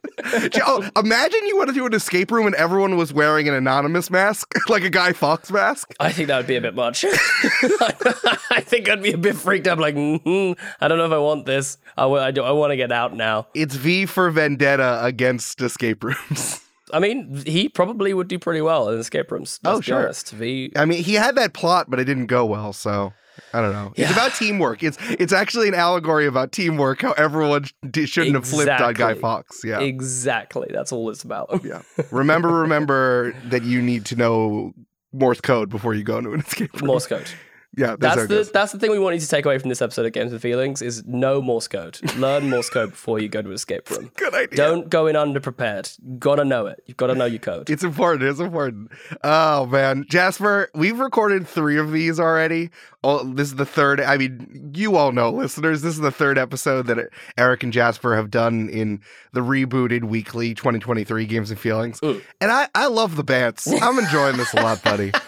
Oh, 0.65 0.89
imagine 0.95 1.39
you 1.48 1.57
went 1.57 1.69
into 1.69 1.86
an 1.86 1.94
escape 1.94 2.31
room 2.31 2.45
and 2.45 2.56
everyone 2.56 2.98
was 2.98 3.13
wearing 3.13 3.48
an 3.48 3.53
anonymous 3.53 4.09
mask, 4.09 4.53
like 4.69 4.83
a 4.83 4.89
Guy 4.89 5.13
Fawkes 5.13 5.51
mask. 5.51 5.94
I 6.00 6.12
think 6.12 6.27
that 6.27 6.38
would 6.38 6.48
be 6.48 6.56
a 6.56 6.62
bit 6.62 6.75
much. 6.75 7.06
I 7.06 8.62
think 8.62 8.89
I'd 8.89 9.03
be 9.03 9.13
a 9.13 9.18
bit 9.18 9.36
freaked 9.36 9.68
out. 9.68 9.80
Like, 9.80 9.95
mm 9.95 10.57
I 10.80 10.88
don't 10.88 10.98
know 10.98 11.06
if 11.06 11.12
I 11.12 11.18
want 11.18 11.45
this. 11.45 11.77
I, 11.98 12.03
w- 12.03 12.21
I, 12.21 12.31
do, 12.31 12.44
I 12.44 12.51
want 12.51 12.71
to 12.71 12.77
get 12.77 12.92
out 12.92 13.15
now. 13.15 13.48
It's 13.53 13.75
V 13.75 14.06
for 14.06 14.30
Vendetta 14.30 15.03
against 15.03 15.62
escape 15.62 16.04
rooms. 16.04 16.62
I 16.94 17.00
mean, 17.00 17.44
he 17.45 17.69
probably 17.69 18.13
would 18.13 18.27
do 18.27 18.38
pretty 18.38 18.62
well 18.62 18.89
in 18.89 19.00
escape 19.00 19.31
rooms. 19.31 19.59
Oh, 19.63 19.80
sure. 19.80 20.04
honest. 20.04 20.31
V, 20.31 20.74
I 20.75 20.86
mean, 20.86 21.04
he 21.04 21.13
had 21.13 21.36
that 21.36 21.54
plot, 21.54 21.89
but 21.89 22.00
it 22.00 22.06
didn't 22.06 22.25
go 22.25 22.45
well. 22.45 22.74
So 22.74 23.13
I 23.54 23.62
don't 23.62 23.74
know. 23.74 23.92
It's 23.96 24.12
about 24.12 24.34
teamwork. 24.34 24.82
It's 24.82 24.98
it's 25.02 25.34
actually 25.34 25.68
an 25.68 25.74
allegory 25.74 26.26
about 26.26 26.52
teamwork. 26.52 27.02
How 27.02 27.12
everyone 27.14 27.66
d- 27.92 28.06
shouldn't 28.06 28.36
have 28.36 28.48
flipped 28.48 28.70
on 28.82 28.94
Guy 28.94 29.14
Fawkes. 29.16 29.62
Yeah, 29.64 29.80
Exactly. 29.82 30.68
That's 30.72 30.92
all 30.92 31.10
it's 31.10 31.24
about. 31.24 31.62
yeah. 31.64 31.82
Remember, 32.12 32.48
remember 32.50 33.34
that 33.46 33.64
you 33.64 33.82
need 33.82 34.06
to 34.06 34.16
know 34.16 34.74
Morse 35.12 35.42
code 35.42 35.70
before 35.70 35.94
you 35.94 36.04
go 36.04 36.18
into 36.18 36.32
an 36.34 36.40
escape 36.40 36.74
room. 36.80 36.88
Morse 36.88 37.08
code. 37.08 37.30
Yeah, 37.77 37.95
that's, 37.95 38.00
That's 38.01 38.15
how 38.15 38.21
it 38.23 38.27
the 38.27 38.35
goes. 38.35 38.51
that's 38.51 38.71
the 38.73 38.79
thing 38.79 38.91
we 38.91 39.00
want 39.00 39.15
you 39.15 39.21
to 39.21 39.27
take 39.27 39.45
away 39.45 39.57
from 39.57 39.69
this 39.69 39.81
episode 39.81 40.06
of 40.06 40.12
Games 40.12 40.33
and 40.33 40.41
Feelings 40.41 40.81
is 40.81 41.06
no 41.06 41.41
Morse 41.41 41.69
code. 41.69 42.00
Learn 42.18 42.50
Morse 42.50 42.69
code 42.69 42.89
before 42.91 43.19
you 43.19 43.29
go 43.29 43.41
to 43.41 43.51
escape 43.51 43.89
room. 43.89 44.12
Good 44.18 44.33
idea. 44.33 44.57
Don't 44.57 44.89
go 44.89 45.07
in 45.07 45.15
underprepared. 45.15 45.97
You 46.06 46.18
gotta 46.18 46.44
know 46.44 46.65
it. 46.65 46.83
You've 46.85 46.97
gotta 46.97 47.15
know 47.15 47.23
your 47.25 47.39
code. 47.39 47.69
It's 47.69 47.83
important. 47.83 48.23
It's 48.29 48.41
important. 48.41 48.91
Oh 49.23 49.65
man, 49.68 50.06
Jasper, 50.09 50.69
we've 50.75 51.00
recorded 51.00 51.47
three 51.47 51.77
of 51.77 51.94
these 51.94 52.19
already. 52.19 52.71
Oh, 53.03 53.23
this 53.23 53.47
is 53.47 53.56
the 53.56 53.65
third. 53.65 54.00
I 54.01 54.18
mean, 54.18 54.73
you 54.75 54.95
all 54.97 55.12
know, 55.12 55.31
listeners. 55.31 55.81
This 55.81 55.94
is 55.95 56.01
the 56.01 56.12
third 56.12 56.38
episode 56.38 56.88
that 56.88 57.09
Eric 57.38 57.63
and 57.63 57.71
Jasper 57.73 58.15
have 58.15 58.29
done 58.29 58.69
in 58.69 59.01
the 59.31 59.39
rebooted 59.39 60.03
weekly 60.03 60.53
2023 60.53 61.25
Games 61.25 61.50
and 61.50 61.59
Feelings, 61.59 62.00
Mm. 62.01 62.21
and 62.42 62.51
I 62.51 62.68
I 62.75 62.87
love 62.87 63.16
the 63.16 63.23
bands. 63.23 63.66
I'm 63.81 63.97
enjoying 63.97 64.35
this 64.37 64.54
a 64.54 64.57
lot, 64.57 64.83
buddy. 64.83 65.13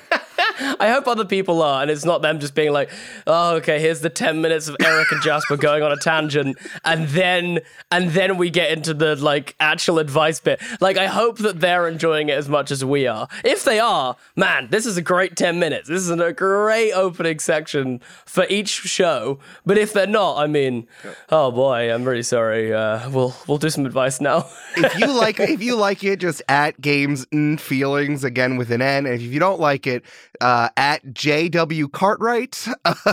I 0.79 0.89
hope 0.89 1.07
other 1.07 1.25
people 1.25 1.61
are, 1.61 1.81
and 1.81 1.91
it's 1.91 2.05
not 2.05 2.21
them 2.21 2.39
just 2.39 2.55
being 2.55 2.71
like, 2.71 2.89
"Oh, 3.27 3.55
okay, 3.55 3.79
here's 3.79 4.01
the 4.01 4.09
ten 4.09 4.41
minutes 4.41 4.67
of 4.67 4.75
Eric 4.83 5.11
and 5.11 5.21
Jasper 5.21 5.57
going 5.57 5.83
on 5.83 5.91
a 5.91 5.97
tangent, 5.97 6.57
and 6.83 7.07
then 7.09 7.59
and 7.91 8.11
then 8.11 8.37
we 8.37 8.49
get 8.49 8.71
into 8.71 8.93
the 8.93 9.15
like 9.15 9.55
actual 9.59 9.99
advice 9.99 10.39
bit." 10.39 10.61
Like, 10.81 10.97
I 10.97 11.07
hope 11.07 11.39
that 11.39 11.59
they're 11.59 11.87
enjoying 11.87 12.29
it 12.29 12.37
as 12.37 12.49
much 12.49 12.71
as 12.71 12.83
we 12.83 13.07
are. 13.07 13.27
If 13.43 13.63
they 13.63 13.79
are, 13.79 14.15
man, 14.35 14.67
this 14.69 14.85
is 14.85 14.97
a 14.97 15.01
great 15.01 15.35
ten 15.35 15.59
minutes. 15.59 15.89
This 15.89 16.01
is 16.01 16.09
a 16.09 16.33
great 16.33 16.93
opening 16.93 17.39
section 17.39 18.01
for 18.25 18.45
each 18.49 18.69
show. 18.69 19.39
But 19.65 19.77
if 19.77 19.93
they're 19.93 20.07
not, 20.07 20.37
I 20.37 20.47
mean, 20.47 20.87
oh 21.29 21.51
boy, 21.51 21.93
I'm 21.93 22.03
really 22.03 22.23
sorry. 22.23 22.73
Uh, 22.73 23.09
we'll 23.09 23.35
we'll 23.47 23.57
do 23.57 23.69
some 23.69 23.85
advice 23.85 24.21
now. 24.21 24.47
if 24.77 24.97
you 24.99 25.07
like 25.07 25.39
if 25.39 25.61
you 25.61 25.75
like 25.75 26.03
it, 26.03 26.19
just 26.19 26.41
at 26.49 26.79
Games 26.81 27.25
and 27.31 27.59
Feelings 27.59 28.23
again 28.23 28.57
with 28.57 28.71
an 28.71 28.81
N. 28.81 29.05
And 29.05 29.15
if 29.15 29.21
you 29.21 29.39
don't 29.39 29.59
like 29.59 29.87
it, 29.87 30.03
uh, 30.41 30.69
at 30.77 31.03
JW 31.05 31.91
Cartwright. 31.91 32.67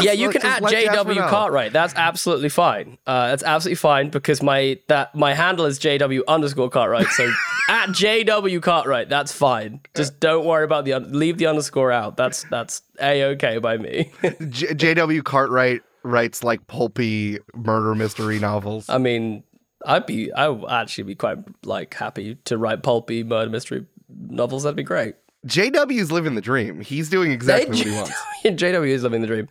Yeah, 0.00 0.12
you 0.12 0.28
let- 0.28 0.40
can 0.40 0.46
at 0.50 0.62
JW. 0.62 1.28
Cartwright. 1.28 1.72
That's 1.72 1.94
absolutely 1.96 2.48
fine. 2.48 2.96
Uh, 3.06 3.28
that's 3.28 3.42
absolutely 3.42 3.76
fine 3.76 4.08
because 4.08 4.42
my 4.42 4.78
that 4.88 5.14
my 5.14 5.34
handle 5.34 5.66
is 5.66 5.78
JW 5.78 6.22
underscore 6.26 6.70
Cartwright. 6.70 7.06
So 7.08 7.30
at 7.68 7.90
JW 7.90 8.62
Cartwright, 8.62 9.10
that's 9.10 9.30
fine. 9.30 9.80
Just 9.94 10.18
don't 10.20 10.46
worry 10.46 10.64
about 10.64 10.86
the 10.86 10.94
un- 10.94 11.12
leave 11.12 11.36
the 11.36 11.46
underscore 11.46 11.92
out. 11.92 12.16
That's 12.16 12.44
that's 12.44 12.80
a 13.00 13.24
okay 13.34 13.58
by 13.58 13.76
me. 13.76 14.10
J- 14.22 14.68
JW 14.74 15.22
Cartwright 15.22 15.82
writes 16.02 16.42
like 16.42 16.66
pulpy 16.66 17.38
murder 17.54 17.94
mystery 17.94 18.38
novels. 18.38 18.88
I 18.88 18.96
mean, 18.96 19.44
I'd 19.84 20.06
be 20.06 20.32
I 20.32 20.48
would 20.48 20.68
actually 20.70 21.04
be 21.04 21.14
quite 21.14 21.38
like 21.64 21.92
happy 21.92 22.36
to 22.46 22.56
write 22.56 22.82
pulpy 22.82 23.22
murder 23.22 23.50
mystery 23.50 23.84
novels. 24.08 24.62
That'd 24.62 24.76
be 24.76 24.82
great. 24.82 25.14
JW's 25.46 26.10
living 26.10 26.34
the 26.34 26.40
dream. 26.40 26.80
He's 26.80 27.08
doing 27.08 27.32
exactly 27.32 27.76
what 27.76 27.86
he 27.86 27.92
wants. 27.92 28.12
JW 28.44 28.88
is 28.88 29.02
living 29.02 29.20
the 29.20 29.26
dream. 29.26 29.48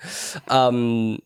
Um, 0.47 1.19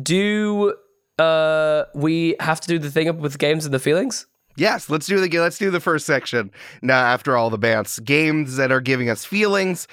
do 0.00 0.74
uh, 1.18 1.84
we 1.94 2.36
have 2.40 2.60
to 2.60 2.68
do 2.68 2.78
the 2.78 2.90
thing 2.90 3.18
with 3.18 3.38
games 3.38 3.64
and 3.64 3.74
the 3.74 3.78
feelings? 3.78 4.26
Yes, 4.56 4.90
let's 4.90 5.06
do 5.06 5.26
the 5.26 5.38
let's 5.38 5.58
do 5.58 5.70
the 5.70 5.80
first 5.80 6.06
section. 6.06 6.50
Now, 6.82 7.00
after 7.00 7.36
all 7.36 7.50
the 7.50 7.58
bants, 7.58 8.02
games 8.04 8.56
that 8.56 8.70
are 8.70 8.80
giving 8.80 9.08
us 9.08 9.24
feelings. 9.24 9.88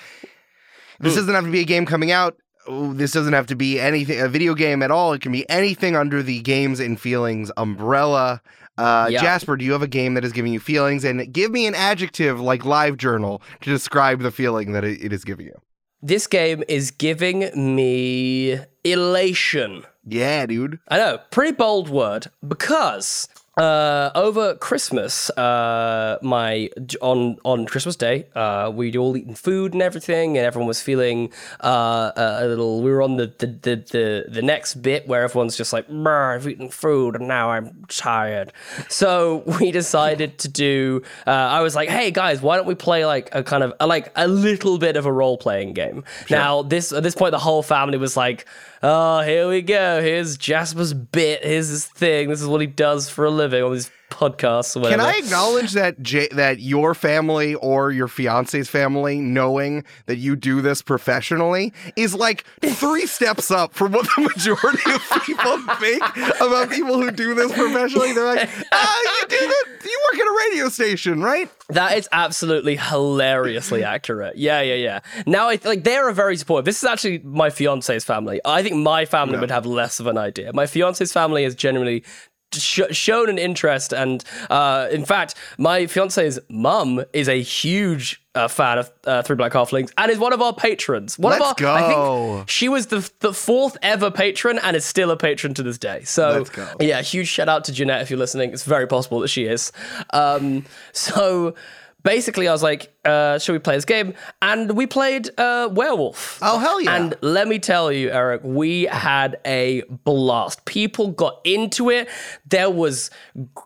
This 0.99 1.15
doesn't 1.15 1.33
have 1.33 1.45
to 1.45 1.51
be 1.51 1.61
a 1.61 1.65
game 1.65 1.85
coming 1.85 2.11
out. 2.11 2.37
This 2.67 3.13
doesn't 3.13 3.31
have 3.31 3.47
to 3.47 3.55
be 3.55 3.79
anything 3.79 4.19
a 4.19 4.27
video 4.27 4.53
game 4.53 4.83
at 4.83 4.91
all. 4.91 5.13
It 5.13 5.21
can 5.21 5.31
be 5.31 5.49
anything 5.49 5.95
under 5.95 6.21
the 6.21 6.41
games 6.41 6.81
and 6.81 6.99
feelings 6.99 7.51
umbrella. 7.55 8.41
Uh, 8.79 9.07
Yeah. 9.09 9.21
Jasper, 9.21 9.57
do 9.57 9.65
you 9.65 9.71
have 9.73 9.81
a 9.81 9.87
game 9.87 10.13
that 10.15 10.23
is 10.25 10.31
giving 10.31 10.53
you 10.53 10.59
feelings? 10.59 11.03
And 11.03 11.31
give 11.33 11.51
me 11.51 11.67
an 11.67 11.75
adjective 11.75 12.39
like 12.39 12.63
Live 12.65 12.97
Journal 12.97 13.41
to 13.61 13.69
describe 13.69 14.21
the 14.21 14.31
feeling 14.31 14.71
that 14.71 14.83
it 14.83 15.11
is 15.13 15.23
giving 15.23 15.45
you. 15.47 15.55
this 16.01 16.27
game 16.27 16.63
is 16.69 16.91
giving 16.91 17.49
me 17.75 18.57
elation. 18.85 19.83
Yeah, 20.05 20.45
dude. 20.45 20.79
I 20.87 20.97
know, 20.97 21.19
pretty 21.29 21.51
bold 21.51 21.89
word 21.89 22.27
because 22.47 23.27
uh, 23.59 24.11
over 24.15 24.55
Christmas, 24.55 25.29
uh, 25.31 26.17
my 26.21 26.69
on 27.01 27.37
on 27.43 27.65
Christmas 27.65 27.97
Day, 27.97 28.25
uh, 28.33 28.71
we'd 28.73 28.95
all 28.95 29.17
eaten 29.17 29.35
food 29.35 29.73
and 29.73 29.81
everything, 29.81 30.37
and 30.37 30.45
everyone 30.45 30.67
was 30.67 30.81
feeling 30.81 31.31
uh, 31.61 32.11
a 32.15 32.47
little. 32.47 32.81
We 32.81 32.89
were 32.89 33.01
on 33.01 33.17
the 33.17 33.27
the, 33.37 33.47
the 33.47 33.75
the 33.75 34.25
the 34.29 34.41
next 34.41 34.75
bit 34.75 35.07
where 35.09 35.23
everyone's 35.23 35.57
just 35.57 35.73
like, 35.73 35.89
"I've 35.89 36.47
eaten 36.47 36.69
food 36.69 37.17
and 37.17 37.27
now 37.27 37.51
I'm 37.51 37.83
tired." 37.89 38.53
So 38.87 39.43
we 39.59 39.71
decided 39.71 40.37
to 40.39 40.47
do. 40.47 41.01
Uh, 41.27 41.31
I 41.31 41.59
was 41.59 41.75
like, 41.75 41.89
"Hey 41.89 42.11
guys, 42.11 42.41
why 42.41 42.55
don't 42.55 42.67
we 42.67 42.75
play 42.75 43.05
like 43.05 43.29
a 43.33 43.43
kind 43.43 43.63
of 43.63 43.73
like 43.85 44.11
a 44.15 44.27
little 44.29 44.77
bit 44.77 44.95
of 44.95 45.05
a 45.05 45.11
role 45.11 45.37
playing 45.37 45.73
game?" 45.73 46.05
Now 46.29 46.61
this 46.61 46.93
at 46.93 47.03
this 47.03 47.15
point, 47.15 47.31
the 47.31 47.39
whole 47.39 47.63
family 47.63 47.97
was 47.97 48.15
like. 48.15 48.45
Oh, 48.81 49.21
here 49.21 49.49
we 49.49 49.61
go. 49.61 50.01
Here's 50.01 50.37
Jasper's 50.37 50.93
bit. 50.93 51.43
Here's 51.43 51.67
his 51.67 51.85
thing. 51.85 52.29
This 52.29 52.41
is 52.41 52.47
what 52.47 52.61
he 52.61 52.67
does 52.67 53.09
for 53.09 53.25
a 53.25 53.29
living 53.29 53.61
All 53.61 53.71
these 53.71 53.91
podcasts 54.09 54.75
or 54.75 54.81
whatever. 54.81 55.01
Can 55.03 55.13
I 55.13 55.17
acknowledge 55.17 55.73
that 55.73 56.01
J- 56.01 56.29
that 56.31 56.59
your 56.59 56.93
family 56.93 57.55
or 57.55 57.91
your 57.91 58.07
fiance's 58.07 58.69
family 58.69 59.19
knowing 59.19 59.83
that 60.05 60.17
you 60.17 60.35
do 60.35 60.61
this 60.61 60.81
professionally 60.81 61.73
is 61.95 62.13
like 62.13 62.43
three 62.61 63.05
steps 63.05 63.51
up 63.51 63.73
from 63.73 63.91
what 63.91 64.07
the 64.15 64.21
majority 64.23 64.91
of 64.91 65.23
people 65.23 65.57
think 65.79 66.01
about 66.41 66.69
people 66.69 67.01
who 67.01 67.11
do 67.11 67.33
this 67.33 67.51
professionally? 67.51 68.13
They're 68.13 68.25
like, 68.25 68.49
ah, 68.71 69.01
you 69.21 69.27
do 69.27 69.47
that. 69.47 69.65
You 69.83 70.01
work 70.11 70.21
at 70.21 70.27
a 70.27 70.49
radio 70.49 70.69
station, 70.69 71.21
right? 71.21 71.49
That 71.69 71.97
is 71.97 72.09
absolutely 72.11 72.75
hilariously 72.75 73.83
accurate. 73.83 74.37
Yeah, 74.37 74.61
yeah, 74.61 74.75
yeah. 74.75 74.99
Now, 75.25 75.49
I 75.49 75.59
like 75.63 75.83
they're 75.83 76.09
a 76.09 76.13
very 76.13 76.35
supportive. 76.35 76.65
This 76.65 76.81
is 76.81 76.89
actually 76.89 77.19
my 77.19 77.49
fiance's 77.49 78.03
family. 78.03 78.41
I 78.43 78.63
think 78.63 78.75
my 78.75 79.05
family 79.05 79.37
would 79.37 79.51
have 79.51 79.65
less 79.65 79.99
of 79.99 80.07
an 80.07 80.17
idea. 80.17 80.51
My 80.53 80.65
fiance's 80.65 81.13
family 81.13 81.43
is 81.43 81.55
generally 81.55 82.03
sh- 82.53 82.81
shown 82.91 83.29
an 83.29 83.37
interest, 83.37 83.93
and 83.93 84.23
uh, 84.49 84.87
in 84.91 85.05
fact, 85.05 85.35
my 85.57 85.87
fiance's 85.87 86.39
mum 86.49 87.03
is 87.13 87.27
a 87.27 87.41
huge 87.41 88.21
uh, 88.35 88.47
fan 88.47 88.77
of 88.77 88.91
uh, 89.05 89.21
Three 89.23 89.35
Black 89.35 89.51
Halflings 89.53 89.91
and 89.97 90.11
is 90.11 90.17
one 90.19 90.33
of 90.33 90.41
our 90.41 90.53
patrons. 90.53 91.17
One 91.17 91.39
Let's 91.39 91.61
of 91.61 91.65
our, 91.65 91.75
I 91.75 91.93
think 92.35 92.49
she 92.49 92.69
was 92.69 92.87
the 92.87 93.09
the 93.19 93.33
fourth 93.33 93.75
ever 93.81 94.11
patron 94.11 94.59
and 94.63 94.75
is 94.75 94.85
still 94.85 95.11
a 95.11 95.17
patron 95.17 95.53
to 95.55 95.63
this 95.63 95.77
day. 95.77 96.03
So 96.03 96.37
Let's 96.37 96.49
go. 96.49 96.67
yeah, 96.79 97.01
huge 97.01 97.27
shout 97.27 97.49
out 97.49 97.65
to 97.65 97.73
Jeanette 97.73 98.01
if 98.01 98.09
you're 98.09 98.19
listening. 98.19 98.51
It's 98.53 98.63
very 98.63 98.87
possible 98.87 99.19
that 99.21 99.29
she 99.29 99.45
is. 99.45 99.71
Um, 100.11 100.65
so 100.93 101.55
basically, 102.03 102.47
I 102.47 102.51
was 102.51 102.63
like, 102.63 102.93
uh, 103.05 103.39
"Should 103.39 103.53
we 103.53 103.59
play 103.59 103.75
this 103.75 103.85
game?" 103.85 104.13
And 104.41 104.71
we 104.71 104.87
played 104.87 105.29
uh, 105.39 105.69
Werewolf. 105.71 106.39
Oh, 106.41 106.59
hell 106.59 106.81
yeah. 106.81 106.95
And 106.95 107.15
let 107.21 107.47
me 107.47 107.59
tell 107.59 107.91
you, 107.91 108.09
Eric, 108.09 108.41
we 108.43 108.83
had 108.83 109.39
a 109.45 109.81
blast. 110.03 110.65
People 110.65 111.09
got 111.11 111.39
into 111.43 111.89
it. 111.89 112.07
There 112.47 112.69
was 112.69 113.11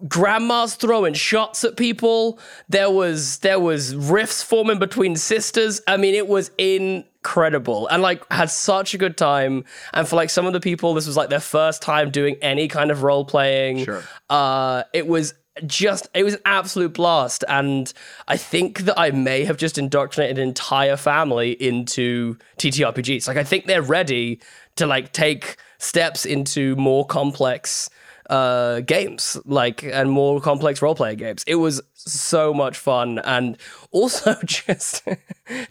grandmas 0.07 0.75
throwing 0.75 1.13
shots 1.13 1.63
at 1.63 1.77
people. 1.77 2.39
There 2.69 2.89
was 2.91 3.39
there 3.39 3.59
was 3.59 3.95
rifts 3.95 4.43
forming 4.43 4.79
between 4.79 5.15
sisters. 5.15 5.81
I 5.87 5.97
mean, 5.97 6.15
it 6.15 6.27
was 6.27 6.51
incredible 6.57 7.87
and 7.87 8.01
like 8.01 8.21
had 8.31 8.49
such 8.49 8.93
a 8.93 8.97
good 8.97 9.15
time 9.17 9.63
and 9.93 10.05
for 10.07 10.17
like 10.17 10.29
some 10.29 10.45
of 10.45 10.51
the 10.51 10.59
people 10.59 10.93
this 10.93 11.07
was 11.07 11.15
like 11.15 11.29
their 11.29 11.39
first 11.39 11.81
time 11.81 12.11
doing 12.11 12.35
any 12.41 12.67
kind 12.67 12.91
of 12.91 13.01
role 13.01 13.23
playing 13.23 13.85
Sure. 13.85 14.03
uh 14.29 14.83
it 14.93 15.07
was 15.07 15.33
just 15.65 16.07
it 16.13 16.23
was 16.23 16.35
an 16.35 16.41
absolute 16.45 16.93
blast. 16.93 17.43
And 17.47 17.91
i 18.27 18.37
think 18.37 18.81
that 18.81 18.99
i 18.99 19.11
may 19.11 19.43
have 19.43 19.57
just 19.57 19.77
indoctrinated 19.77 20.37
an 20.37 20.47
entire 20.47 20.97
family 20.97 21.51
into 21.51 22.37
ttrpgs 22.57 23.27
like 23.27 23.37
i 23.37 23.43
think 23.43 23.65
they're 23.65 23.81
ready 23.81 24.39
to 24.75 24.85
like 24.87 25.11
take 25.13 25.57
steps 25.77 26.25
into 26.25 26.75
more 26.75 27.05
complex 27.05 27.89
uh 28.29 28.79
games 28.81 29.37
like 29.45 29.83
and 29.83 30.09
more 30.09 30.39
complex 30.39 30.81
role-playing 30.81 31.17
games. 31.17 31.43
It 31.45 31.55
was 31.55 31.81
so 31.93 32.53
much 32.53 32.77
fun 32.77 33.19
and 33.19 33.57
also 33.91 34.35
just 34.45 35.03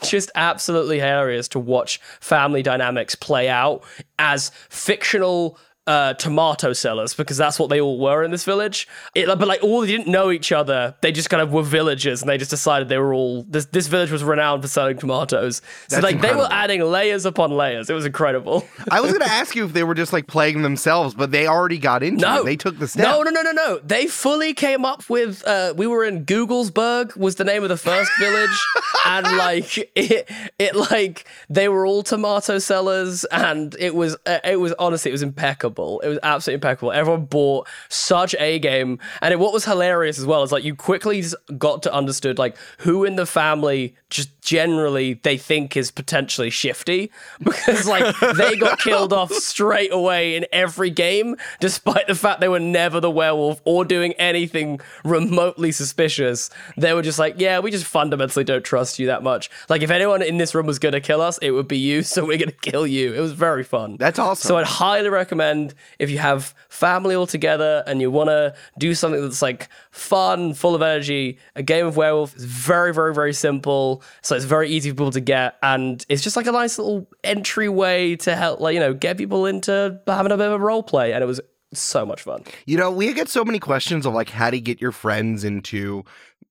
just 0.02 0.30
absolutely 0.34 0.98
hilarious 0.98 1.48
to 1.48 1.58
watch 1.58 1.98
family 2.20 2.62
dynamics 2.62 3.14
play 3.14 3.48
out 3.48 3.82
as 4.18 4.50
fictional 4.68 5.58
uh, 5.86 6.14
tomato 6.14 6.72
sellers 6.72 7.12
because 7.12 7.36
that's 7.36 7.58
what 7.58 7.68
they 7.68 7.80
all 7.80 7.98
were 7.98 8.22
in 8.22 8.30
this 8.30 8.44
village. 8.44 8.86
It, 9.14 9.26
but 9.26 9.48
like 9.48 9.62
all 9.62 9.80
they 9.80 9.88
didn't 9.88 10.06
know 10.06 10.30
each 10.30 10.52
other. 10.52 10.94
They 11.00 11.10
just 11.10 11.28
kind 11.28 11.42
of 11.42 11.52
were 11.52 11.62
villagers, 11.62 12.22
and 12.22 12.28
they 12.28 12.38
just 12.38 12.50
decided 12.50 12.88
they 12.88 12.98
were 12.98 13.12
all. 13.12 13.42
This 13.48 13.66
this 13.66 13.88
village 13.88 14.10
was 14.10 14.22
renowned 14.22 14.62
for 14.62 14.68
selling 14.68 14.98
tomatoes. 14.98 15.56
So 15.88 15.96
That's 15.96 16.04
like 16.04 16.20
they 16.20 16.34
were 16.34 16.48
adding 16.50 16.82
layers 16.82 17.26
upon 17.26 17.50
layers. 17.50 17.90
It 17.90 17.94
was 17.94 18.06
incredible. 18.06 18.66
I 18.90 19.00
was 19.00 19.10
going 19.10 19.24
to 19.24 19.32
ask 19.32 19.56
you 19.56 19.64
if 19.64 19.72
they 19.72 19.82
were 19.82 19.94
just 19.94 20.12
like 20.12 20.26
playing 20.28 20.62
themselves, 20.62 21.14
but 21.14 21.32
they 21.32 21.48
already 21.48 21.78
got 21.78 22.02
into 22.02 22.22
No, 22.22 22.42
it. 22.42 22.44
They 22.44 22.56
took 22.56 22.78
the 22.78 22.86
step. 22.86 23.04
No, 23.04 23.22
no, 23.22 23.30
no, 23.30 23.42
no, 23.42 23.52
no. 23.52 23.80
They 23.82 24.06
fully 24.06 24.54
came 24.54 24.84
up 24.84 25.08
with. 25.10 25.44
Uh, 25.44 25.74
we 25.76 25.86
were 25.88 26.04
in 26.04 26.24
Googlesburg 26.24 27.16
was 27.16 27.36
the 27.36 27.44
name 27.44 27.62
of 27.64 27.68
the 27.68 27.76
first 27.76 28.10
village, 28.20 28.66
and 29.06 29.26
like 29.36 29.78
it, 29.96 30.30
it 30.58 30.76
like 30.76 31.24
they 31.50 31.68
were 31.68 31.84
all 31.86 32.04
tomato 32.04 32.58
sellers, 32.58 33.24
and 33.24 33.74
it 33.80 33.96
was, 33.96 34.16
uh, 34.26 34.38
it 34.44 34.60
was 34.60 34.72
honestly, 34.78 35.10
it 35.10 35.12
was 35.12 35.22
impeccable. 35.22 35.71
It 36.00 36.08
was 36.08 36.18
absolutely 36.22 36.54
impeccable. 36.56 36.92
Everyone 36.92 37.24
bought 37.24 37.68
such 37.88 38.34
a 38.38 38.58
game, 38.58 38.98
and 39.20 39.32
it, 39.32 39.38
what 39.38 39.52
was 39.52 39.64
hilarious 39.64 40.18
as 40.18 40.26
well 40.26 40.42
is 40.42 40.52
like 40.52 40.64
you 40.64 40.74
quickly 40.74 41.24
got 41.58 41.82
to 41.82 41.92
understood 41.92 42.38
like 42.38 42.56
who 42.78 43.04
in 43.04 43.16
the 43.16 43.26
family 43.26 43.96
just 44.10 44.40
generally 44.42 45.14
they 45.14 45.36
think 45.38 45.76
is 45.76 45.90
potentially 45.90 46.50
shifty. 46.50 47.10
Because 47.62 47.86
like 47.86 48.14
they 48.36 48.56
got 48.56 48.78
killed 48.78 49.12
off 49.12 49.32
straight 49.32 49.92
away 49.92 50.36
in 50.36 50.46
every 50.52 50.90
game 50.90 51.36
despite 51.60 52.06
the 52.06 52.14
fact 52.14 52.40
they 52.40 52.48
were 52.48 52.60
never 52.60 52.98
the 52.98 53.10
werewolf 53.10 53.60
or 53.64 53.84
doing 53.84 54.12
anything 54.14 54.80
remotely 55.04 55.70
suspicious. 55.70 56.50
They 56.76 56.92
were 56.92 57.02
just 57.02 57.18
like 57.18 57.34
yeah 57.38 57.60
we 57.60 57.70
just 57.70 57.84
fundamentally 57.84 58.44
don't 58.44 58.64
trust 58.64 58.98
you 58.98 59.06
that 59.06 59.22
much. 59.22 59.50
Like 59.68 59.82
if 59.82 59.90
anyone 59.90 60.22
in 60.22 60.38
this 60.38 60.54
room 60.54 60.66
was 60.66 60.78
going 60.78 60.92
to 60.92 61.00
kill 61.00 61.20
us 61.20 61.38
it 61.38 61.52
would 61.52 61.68
be 61.68 61.78
you 61.78 62.02
so 62.12 62.24
we're 62.24 62.38
going 62.38 62.50
to 62.50 62.70
kill 62.70 62.86
you. 62.86 63.12
It 63.14 63.20
was 63.20 63.32
very 63.32 63.64
fun. 63.64 63.96
That's 63.98 64.18
awesome. 64.18 64.48
so 64.48 64.58
I'd 64.58 64.66
highly 64.66 65.08
recommend 65.08 65.61
if 65.98 66.10
you 66.10 66.18
have 66.18 66.54
family 66.68 67.14
all 67.14 67.26
together 67.26 67.82
and 67.86 68.00
you 68.00 68.10
want 68.10 68.28
to 68.28 68.54
do 68.78 68.94
something 68.94 69.20
that's 69.20 69.42
like 69.42 69.68
fun, 69.90 70.54
full 70.54 70.74
of 70.74 70.82
energy. 70.82 71.38
A 71.56 71.62
game 71.62 71.86
of 71.86 71.96
werewolf 71.96 72.34
is 72.36 72.44
very, 72.44 72.92
very, 72.94 73.14
very 73.14 73.32
simple. 73.32 74.02
So 74.22 74.34
it's 74.36 74.44
very 74.44 74.68
easy 74.70 74.90
for 74.90 74.96
people 74.96 75.10
to 75.12 75.20
get, 75.20 75.56
and 75.62 76.04
it's 76.08 76.22
just 76.22 76.36
like 76.36 76.46
a 76.46 76.52
nice 76.52 76.78
little 76.78 77.08
entryway 77.24 78.16
to 78.16 78.34
help, 78.36 78.60
like 78.60 78.74
you 78.74 78.80
know, 78.80 78.94
get 78.94 79.18
people 79.18 79.46
into 79.46 80.00
having 80.06 80.32
a 80.32 80.36
bit 80.36 80.46
of 80.46 80.52
a 80.54 80.58
role 80.58 80.82
play. 80.82 81.12
And 81.12 81.22
it 81.22 81.26
was 81.26 81.40
so 81.74 82.04
much 82.04 82.22
fun. 82.22 82.44
You 82.66 82.76
know, 82.76 82.90
we 82.90 83.12
get 83.12 83.28
so 83.28 83.44
many 83.44 83.58
questions 83.58 84.04
of 84.06 84.14
like 84.14 84.30
how 84.30 84.50
to 84.50 84.60
get 84.60 84.80
your 84.80 84.92
friends 84.92 85.44
into 85.44 86.04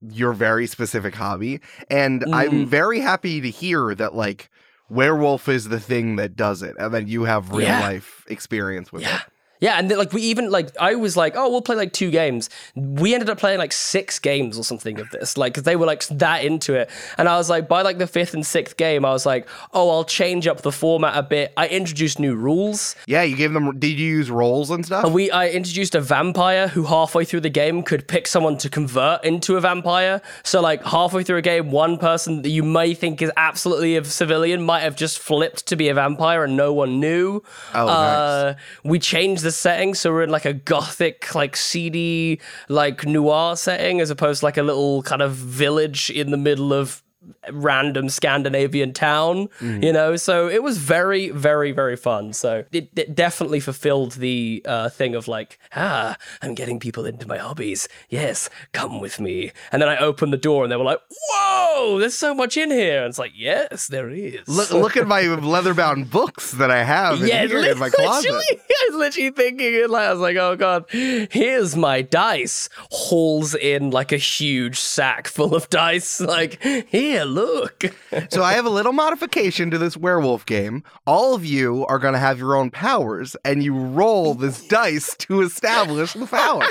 your 0.09 0.33
very 0.33 0.65
specific 0.65 1.13
hobby. 1.13 1.59
And 1.89 2.21
Mm. 2.21 2.33
I'm 2.33 2.65
very 2.65 2.99
happy 3.01 3.39
to 3.41 3.49
hear 3.49 3.93
that 3.95 4.15
like 4.15 4.49
werewolf 4.91 5.47
is 5.47 5.69
the 5.69 5.79
thing 5.79 6.17
that 6.17 6.35
does 6.35 6.61
it 6.61 6.75
and 6.77 6.93
that 6.93 7.07
you 7.07 7.23
have 7.23 7.51
real 7.51 7.61
Yeah. 7.67 7.79
life 7.79 8.25
experience 8.27 8.91
with 8.91 9.03
Yeah. 9.03 9.17
it. 9.17 9.21
Yeah, 9.61 9.77
and 9.77 9.89
like 9.91 10.11
we 10.11 10.21
even 10.23 10.49
like 10.49 10.75
I 10.79 10.95
was 10.95 11.15
like, 11.15 11.35
oh, 11.37 11.49
we'll 11.49 11.61
play 11.61 11.75
like 11.75 11.93
two 11.93 12.09
games. 12.11 12.49
We 12.75 13.13
ended 13.13 13.29
up 13.29 13.37
playing 13.37 13.59
like 13.59 13.71
six 13.71 14.17
games 14.19 14.57
or 14.57 14.63
something 14.63 14.99
of 14.99 15.09
this, 15.11 15.37
like 15.37 15.53
'cause 15.53 15.63
they 15.63 15.75
were 15.75 15.85
like 15.85 16.03
that 16.07 16.43
into 16.43 16.73
it. 16.73 16.89
And 17.17 17.29
I 17.29 17.37
was 17.37 17.49
like, 17.49 17.67
by 17.67 17.83
like 17.83 17.99
the 17.99 18.07
fifth 18.07 18.33
and 18.33 18.45
sixth 18.45 18.75
game, 18.75 19.05
I 19.05 19.11
was 19.11 19.25
like, 19.25 19.47
oh, 19.73 19.89
I'll 19.91 20.03
change 20.03 20.47
up 20.47 20.61
the 20.61 20.71
format 20.71 21.15
a 21.15 21.21
bit. 21.23 21.53
I 21.55 21.67
introduced 21.67 22.19
new 22.19 22.35
rules. 22.35 22.95
Yeah, 23.05 23.21
you 23.21 23.35
gave 23.35 23.53
them 23.53 23.77
did 23.77 23.99
you 23.99 24.07
use 24.17 24.31
rolls 24.31 24.71
and 24.71 24.83
stuff? 24.85 25.09
We 25.11 25.29
I 25.29 25.49
introduced 25.49 25.93
a 25.93 26.01
vampire 26.01 26.67
who 26.67 26.83
halfway 26.83 27.23
through 27.23 27.41
the 27.41 27.49
game 27.49 27.83
could 27.83 28.07
pick 28.07 28.25
someone 28.27 28.57
to 28.57 28.69
convert 28.69 29.23
into 29.23 29.57
a 29.57 29.61
vampire. 29.61 30.21
So 30.43 30.59
like 30.59 30.83
halfway 30.83 31.23
through 31.23 31.37
a 31.37 31.41
game, 31.43 31.69
one 31.69 31.99
person 31.99 32.41
that 32.41 32.49
you 32.49 32.63
may 32.63 32.95
think 32.95 33.21
is 33.21 33.31
absolutely 33.37 33.95
a 33.95 34.03
civilian 34.03 34.63
might 34.63 34.79
have 34.81 34.95
just 34.95 35.19
flipped 35.19 35.67
to 35.67 35.75
be 35.75 35.89
a 35.89 35.93
vampire 35.93 36.43
and 36.43 36.57
no 36.57 36.73
one 36.73 36.99
knew. 36.99 37.43
Oh, 37.75 37.85
nice. 37.85 37.97
Uh, 38.17 38.53
we 38.83 38.97
changed 38.97 39.43
the 39.43 39.50
setting 39.51 39.93
so 39.93 40.11
we're 40.11 40.23
in 40.23 40.29
like 40.29 40.45
a 40.45 40.53
gothic, 40.53 41.33
like 41.35 41.55
seedy, 41.55 42.39
like 42.69 43.05
noir 43.05 43.55
setting 43.55 44.01
as 44.01 44.09
opposed 44.09 44.39
to 44.41 44.45
like 44.45 44.57
a 44.57 44.63
little 44.63 45.03
kind 45.03 45.21
of 45.21 45.33
village 45.33 46.09
in 46.09 46.31
the 46.31 46.37
middle 46.37 46.73
of 46.73 47.03
random 47.51 48.09
Scandinavian 48.09 48.93
town, 48.93 49.47
Mm. 49.59 49.83
you 49.83 49.93
know. 49.93 50.15
So 50.15 50.47
it 50.49 50.63
was 50.63 50.77
very, 50.77 51.29
very, 51.29 51.71
very 51.71 51.95
fun. 51.95 52.33
So 52.33 52.63
it, 52.71 52.89
it 52.95 53.15
definitely 53.15 53.59
fulfilled 53.59 54.13
the 54.13 54.61
uh, 54.65 54.89
thing 54.89 55.15
of 55.15 55.27
like, 55.27 55.59
ah, 55.75 56.17
I'm 56.41 56.55
getting 56.55 56.79
people 56.79 57.05
into 57.05 57.27
my 57.27 57.37
hobbies. 57.37 57.87
Yes, 58.09 58.49
come 58.73 58.99
with 58.99 59.19
me. 59.19 59.51
And 59.71 59.81
then 59.81 59.89
I 59.89 59.97
opened 59.97 60.33
the 60.33 60.37
door 60.37 60.63
and 60.63 60.71
they 60.71 60.75
were 60.77 60.83
like, 60.83 60.99
whoa, 61.29 61.99
there's 61.99 62.17
so 62.17 62.33
much 62.33 62.57
in 62.57 62.71
here. 62.71 62.99
And 63.03 63.09
it's 63.09 63.19
like, 63.19 63.33
yes, 63.35 63.87
there 63.87 64.09
is. 64.09 64.47
Look, 64.47 64.71
look 64.71 64.97
at 64.97 65.07
my 65.07 65.21
leather 65.35 65.73
bound 65.73 66.09
books 66.09 66.51
that 66.53 66.71
I 66.71 66.83
have 66.83 67.21
in 67.21 67.27
Yeah, 67.27 67.43
li- 67.43 67.69
in 67.71 67.77
my 67.79 67.89
closet. 67.89 68.31
literally, 68.31 68.45
I 68.69 68.87
was 68.89 68.95
literally 68.99 69.31
thinking 69.31 69.73
it 69.75 69.89
like 69.89 70.07
I 70.07 70.11
was 70.11 70.19
like, 70.21 70.37
oh 70.37 70.55
god, 70.55 70.85
here's 70.89 71.75
my 71.75 72.01
dice. 72.01 72.69
Hauls 72.91 73.55
in 73.55 73.91
like 73.91 74.11
a 74.11 74.17
huge 74.17 74.79
sack 74.79 75.27
full 75.27 75.55
of 75.55 75.69
dice. 75.69 76.19
Like, 76.31 76.63
here 76.63 77.10
here, 77.11 77.25
look. 77.25 77.83
so 78.29 78.43
I 78.43 78.53
have 78.53 78.65
a 78.65 78.69
little 78.69 78.93
modification 78.93 79.69
to 79.71 79.77
this 79.77 79.97
werewolf 79.97 80.45
game. 80.45 80.83
All 81.05 81.35
of 81.35 81.45
you 81.45 81.85
are 81.87 81.99
going 81.99 82.13
to 82.13 82.19
have 82.19 82.39
your 82.39 82.55
own 82.55 82.71
powers, 82.71 83.35
and 83.43 83.63
you 83.63 83.75
roll 83.75 84.33
this 84.33 84.65
dice 84.67 85.15
to 85.17 85.41
establish 85.41 86.13
the 86.13 86.25
power. 86.25 86.63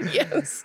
yes. 0.12 0.64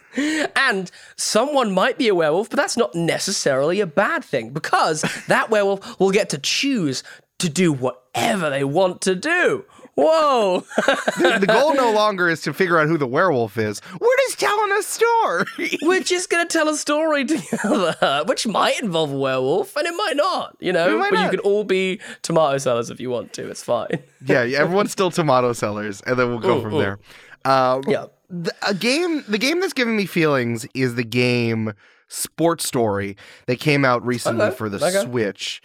And 0.55 0.91
someone 1.15 1.71
might 1.71 1.97
be 1.97 2.07
a 2.07 2.15
werewolf, 2.15 2.49
but 2.49 2.57
that's 2.57 2.77
not 2.77 2.95
necessarily 2.95 3.79
a 3.79 3.87
bad 3.87 4.23
thing 4.23 4.49
because 4.49 5.03
that 5.27 5.49
werewolf 5.49 5.99
will 5.99 6.11
get 6.11 6.29
to 6.29 6.37
choose 6.37 7.03
to 7.39 7.49
do 7.49 7.71
whatever 7.71 8.49
they 8.49 8.63
want 8.63 9.01
to 9.01 9.13
do. 9.13 9.65
Whoa! 9.97 10.63
the, 10.77 11.37
the, 11.39 11.47
goal 11.47 11.73
no 11.73 11.91
longer 11.91 12.29
is 12.29 12.41
to 12.41 12.53
figure 12.53 12.77
out 12.77 12.87
who 12.87 12.99
the 12.99 13.07
werewolf 13.07 13.57
is. 13.57 13.81
We're 13.99 14.17
just 14.27 14.39
telling 14.39 14.71
a 14.73 14.83
story. 14.83 15.77
We're 15.81 16.03
just 16.03 16.29
gonna 16.29 16.47
tell 16.47 16.69
a 16.69 16.75
story 16.75 17.25
together, 17.25 18.23
which 18.27 18.45
might 18.45 18.79
involve 18.79 19.11
a 19.11 19.17
werewolf, 19.17 19.75
and 19.75 19.87
it 19.87 19.95
might 19.97 20.15
not. 20.15 20.55
You 20.59 20.71
know, 20.71 20.99
but 20.99 21.13
not. 21.13 21.23
you 21.23 21.29
can 21.31 21.39
all 21.39 21.63
be 21.63 21.99
tomato 22.21 22.59
sellers 22.59 22.91
if 22.91 22.99
you 22.99 23.09
want 23.09 23.33
to. 23.33 23.49
It's 23.49 23.63
fine. 23.63 23.87
yeah, 24.27 24.41
everyone's 24.41 24.91
still 24.91 25.09
tomato 25.09 25.51
sellers, 25.53 26.01
and 26.01 26.19
then 26.19 26.29
we'll 26.29 26.41
go 26.41 26.59
ooh, 26.59 26.61
from 26.61 26.75
ooh. 26.75 26.79
there. 26.79 26.99
Um, 27.43 27.81
yeah. 27.87 28.05
The, 28.29 28.53
a 28.67 28.75
game, 28.75 29.23
the 29.27 29.39
game 29.39 29.61
that's 29.61 29.73
giving 29.73 29.97
me 29.97 30.05
feelings 30.05 30.67
is 30.75 30.93
the 30.93 31.03
game 31.03 31.73
Sports 32.07 32.67
Story 32.67 33.17
that 33.47 33.59
came 33.59 33.83
out 33.83 34.05
recently 34.05 34.45
okay. 34.45 34.55
for 34.55 34.69
the 34.69 34.77
okay. 34.77 35.09
Switch. 35.09 35.59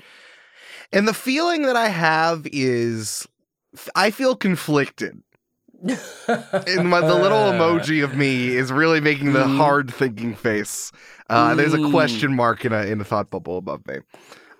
And 0.90 1.06
the 1.06 1.14
feeling 1.14 1.62
that 1.62 1.76
I 1.76 1.88
have 1.88 2.46
is 2.52 3.26
I 3.94 4.10
feel 4.10 4.36
conflicted. 4.36 5.22
and 5.82 6.88
my, 6.88 7.00
the 7.00 7.14
little 7.14 7.50
emoji 7.50 8.04
of 8.04 8.16
me 8.16 8.48
is 8.56 8.70
really 8.70 9.00
making 9.00 9.32
the 9.32 9.40
mm-hmm. 9.40 9.56
hard 9.56 9.92
thinking 9.92 10.34
face. 10.34 10.92
Uh, 11.28 11.54
there's 11.54 11.74
a 11.74 11.78
mm. 11.78 11.90
question 11.90 12.36
mark 12.36 12.64
in 12.64 12.72
a 12.72 12.82
in 12.82 13.00
a 13.00 13.04
thought 13.04 13.30
bubble 13.30 13.58
above 13.58 13.86
me. 13.86 13.96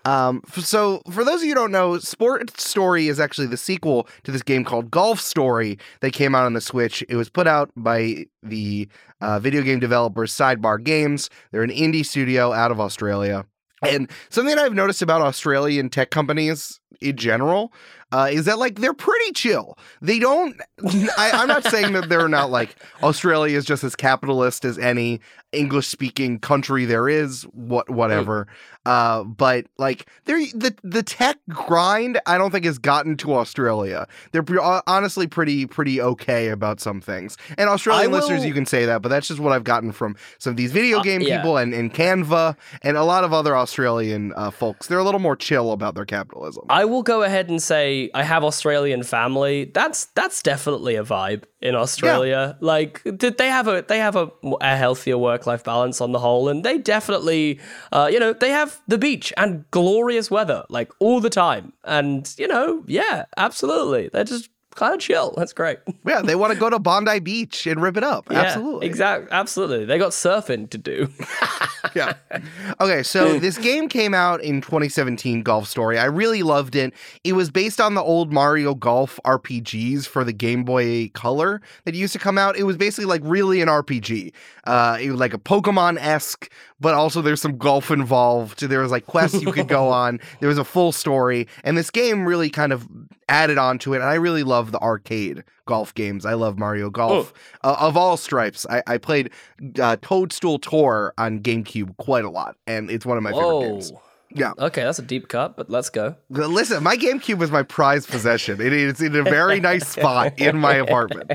Um, 0.04 0.42
so 0.58 1.00
for 1.10 1.24
those 1.24 1.36
of 1.36 1.42
you 1.44 1.50
who 1.50 1.54
don't 1.54 1.70
know, 1.70 1.98
Sport 1.98 2.58
Story 2.58 3.06
is 3.06 3.20
actually 3.20 3.46
the 3.46 3.56
sequel 3.56 4.08
to 4.24 4.32
this 4.32 4.42
game 4.42 4.64
called 4.64 4.90
Golf 4.90 5.20
Story 5.20 5.78
that 6.00 6.12
came 6.12 6.34
out 6.34 6.44
on 6.44 6.54
the 6.54 6.60
Switch. 6.60 7.04
It 7.08 7.14
was 7.14 7.28
put 7.28 7.46
out 7.46 7.70
by 7.76 8.26
the 8.42 8.88
uh, 9.20 9.38
video 9.38 9.62
game 9.62 9.78
developers 9.78 10.32
Sidebar 10.34 10.82
Games. 10.82 11.30
They're 11.52 11.62
an 11.62 11.70
indie 11.70 12.04
studio 12.04 12.52
out 12.52 12.72
of 12.72 12.80
Australia. 12.80 13.46
And 13.82 14.10
something 14.28 14.54
that 14.54 14.64
I've 14.64 14.74
noticed 14.74 15.02
about 15.02 15.22
Australian 15.22 15.88
tech 15.88 16.10
companies 16.10 16.80
in 17.00 17.16
general 17.16 17.72
uh, 18.12 18.28
is 18.30 18.44
that 18.44 18.58
like 18.58 18.76
they're 18.80 18.94
pretty 18.94 19.32
chill. 19.32 19.78
They 20.00 20.18
don't. 20.18 20.60
I, 21.16 21.30
am 21.32 21.48
not 21.48 21.64
saying 21.64 21.94
that 21.94 22.08
they're 22.08 22.28
not 22.28 22.50
like 22.50 22.76
Australia 23.02 23.56
is 23.56 23.64
just 23.64 23.82
as 23.82 23.96
capitalist 23.96 24.64
as 24.64 24.78
any 24.78 25.20
English 25.52 25.88
speaking 25.88 26.38
country 26.38 26.84
there 26.84 27.08
is. 27.08 27.42
What 27.52 27.90
whatever. 27.90 28.46
Uh, 28.84 29.22
but 29.22 29.66
like 29.78 30.08
they're 30.24 30.40
the 30.54 30.74
the 30.82 31.02
tech 31.02 31.38
grind. 31.48 32.20
I 32.26 32.36
don't 32.36 32.50
think 32.50 32.64
has 32.64 32.78
gotten 32.78 33.16
to 33.18 33.34
Australia. 33.34 34.08
They're 34.32 34.42
pre- 34.42 34.58
honestly 34.86 35.26
pretty 35.26 35.66
pretty 35.66 36.00
okay 36.00 36.48
about 36.48 36.80
some 36.80 37.00
things. 37.00 37.36
And 37.56 37.68
Australian 37.68 38.10
will... 38.10 38.18
listeners, 38.18 38.44
you 38.44 38.52
can 38.52 38.66
say 38.66 38.86
that, 38.86 39.00
but 39.02 39.08
that's 39.08 39.28
just 39.28 39.38
what 39.38 39.52
I've 39.52 39.64
gotten 39.64 39.92
from 39.92 40.16
some 40.38 40.52
of 40.52 40.56
these 40.56 40.72
video 40.72 40.98
uh, 40.98 41.02
game 41.02 41.22
uh, 41.22 41.26
yeah. 41.26 41.36
people 41.38 41.58
and 41.58 41.72
and 41.72 41.94
Canva 41.94 42.56
and 42.82 42.96
a 42.96 43.04
lot 43.04 43.22
of 43.22 43.32
other 43.32 43.56
Australian 43.56 44.32
uh, 44.34 44.50
folks. 44.50 44.88
They're 44.88 44.98
a 44.98 45.04
little 45.04 45.20
more 45.20 45.36
chill 45.36 45.72
about 45.72 45.94
their 45.94 46.06
capitalism. 46.06 46.64
I 46.68 46.84
will 46.84 47.04
go 47.04 47.22
ahead 47.22 47.48
and 47.48 47.62
say 47.62 48.10
I 48.14 48.24
have 48.24 48.42
Australian 48.42 49.04
family. 49.04 49.70
That's 49.72 50.06
that's 50.06 50.42
definitely 50.42 50.96
a 50.96 51.04
vibe 51.04 51.44
in 51.60 51.76
Australia. 51.76 52.56
Yeah. 52.60 52.66
Like 52.66 53.02
did 53.16 53.38
they 53.38 53.48
have 53.48 53.68
a 53.68 53.84
they 53.86 53.98
have 53.98 54.16
a, 54.16 54.30
a 54.60 54.76
healthier 54.76 55.16
work 55.16 55.41
life 55.46 55.64
balance 55.64 56.00
on 56.00 56.12
the 56.12 56.18
whole, 56.18 56.48
and 56.48 56.64
they 56.64 56.78
definitely, 56.78 57.60
uh, 57.92 58.08
you 58.10 58.18
know, 58.18 58.32
they 58.32 58.50
have 58.50 58.80
the 58.86 58.98
beach 58.98 59.32
and 59.36 59.64
glorious 59.70 60.30
weather 60.30 60.64
like 60.68 60.90
all 60.98 61.20
the 61.20 61.30
time, 61.30 61.72
and 61.84 62.34
you 62.38 62.48
know, 62.48 62.84
yeah, 62.86 63.26
absolutely, 63.36 64.08
they're 64.08 64.24
just 64.24 64.48
kind 64.74 64.94
of 64.94 65.00
chill. 65.00 65.34
That's 65.36 65.52
great. 65.52 65.78
Yeah, 66.04 66.20
they 66.20 66.34
want 66.34 66.52
to 66.52 66.58
go 66.58 66.68
to 66.68 66.80
Bondi 66.80 67.20
Beach 67.20 67.64
and 67.64 67.80
rip 67.80 67.96
it 67.96 68.02
up. 68.02 68.26
Yeah, 68.28 68.40
absolutely. 68.40 68.86
Exactly. 68.88 69.28
Absolutely. 69.30 69.84
They 69.84 69.98
got 69.98 70.10
surfing 70.10 70.68
to 70.70 70.76
do. 70.76 71.08
yeah. 71.94 72.14
Okay, 72.80 73.04
so 73.04 73.38
this 73.38 73.56
game 73.56 73.88
came 73.88 74.14
out 74.14 74.42
in 74.42 74.60
2017, 74.60 75.42
Golf 75.42 75.68
Story. 75.68 75.98
I 75.98 76.06
really 76.06 76.42
loved 76.42 76.74
it. 76.74 76.92
It 77.22 77.34
was 77.34 77.50
based 77.50 77.80
on 77.80 77.94
the 77.94 78.02
old 78.02 78.32
Mario 78.32 78.74
Golf 78.74 79.20
RPGs 79.24 80.06
for 80.06 80.24
the 80.24 80.32
Game 80.32 80.64
Boy 80.64 81.08
Color 81.14 81.62
that 81.84 81.94
used 81.94 82.12
to 82.14 82.18
come 82.18 82.36
out. 82.36 82.56
It 82.56 82.64
was 82.64 82.76
basically 82.76 83.06
like 83.06 83.22
really 83.24 83.60
an 83.62 83.68
RPG. 83.68 84.32
Uh, 84.64 84.98
it 85.00 85.10
was 85.10 85.20
like 85.20 85.34
a 85.34 85.38
Pokemon 85.38 85.98
esque, 86.00 86.50
but 86.80 86.94
also 86.94 87.22
there's 87.22 87.40
some 87.40 87.58
golf 87.58 87.90
involved. 87.90 88.60
There 88.60 88.80
was 88.80 88.90
like 88.90 89.06
quests 89.06 89.40
you 89.40 89.52
could 89.52 89.68
go 89.68 89.88
on. 89.88 90.20
There 90.40 90.48
was 90.48 90.58
a 90.58 90.64
full 90.64 90.90
story, 90.92 91.46
and 91.62 91.78
this 91.78 91.90
game 91.90 92.26
really 92.26 92.50
kind 92.50 92.72
of 92.72 92.88
added 93.28 93.56
on 93.58 93.78
to 93.78 93.94
it. 93.94 93.98
And 93.98 94.04
I 94.04 94.14
really 94.14 94.42
love 94.62 94.70
the 94.70 94.78
arcade 94.78 95.42
golf 95.66 95.92
games. 95.94 96.24
I 96.24 96.34
love 96.34 96.56
Mario 96.56 96.88
Golf 96.88 97.32
oh. 97.64 97.70
uh, 97.70 97.76
of 97.80 97.96
all 97.96 98.16
stripes. 98.16 98.64
I, 98.70 98.82
I 98.86 98.98
played 98.98 99.30
uh, 99.80 99.96
Toadstool 100.00 100.60
Tour 100.60 101.12
on 101.18 101.40
GameCube 101.40 101.96
quite 101.96 102.24
a 102.24 102.30
lot, 102.30 102.56
and 102.66 102.90
it's 102.90 103.04
one 103.04 103.16
of 103.16 103.24
my 103.24 103.32
Whoa. 103.32 103.60
favorite 103.60 103.72
games. 103.72 103.92
Yeah. 104.34 104.52
Okay, 104.58 104.82
that's 104.82 104.98
a 104.98 105.02
deep 105.02 105.28
cut, 105.28 105.56
but 105.56 105.68
let's 105.68 105.90
go. 105.90 106.14
Listen, 106.30 106.82
my 106.82 106.96
GameCube 106.96 107.38
was 107.38 107.50
my 107.50 107.64
prized 107.64 108.08
possession. 108.08 108.60
It 108.60 108.72
is 108.72 109.02
in 109.02 109.14
a 109.14 109.22
very 109.24 109.60
nice 109.60 109.88
spot 109.88 110.38
in 110.38 110.58
my 110.58 110.74
apartment. 110.84 111.32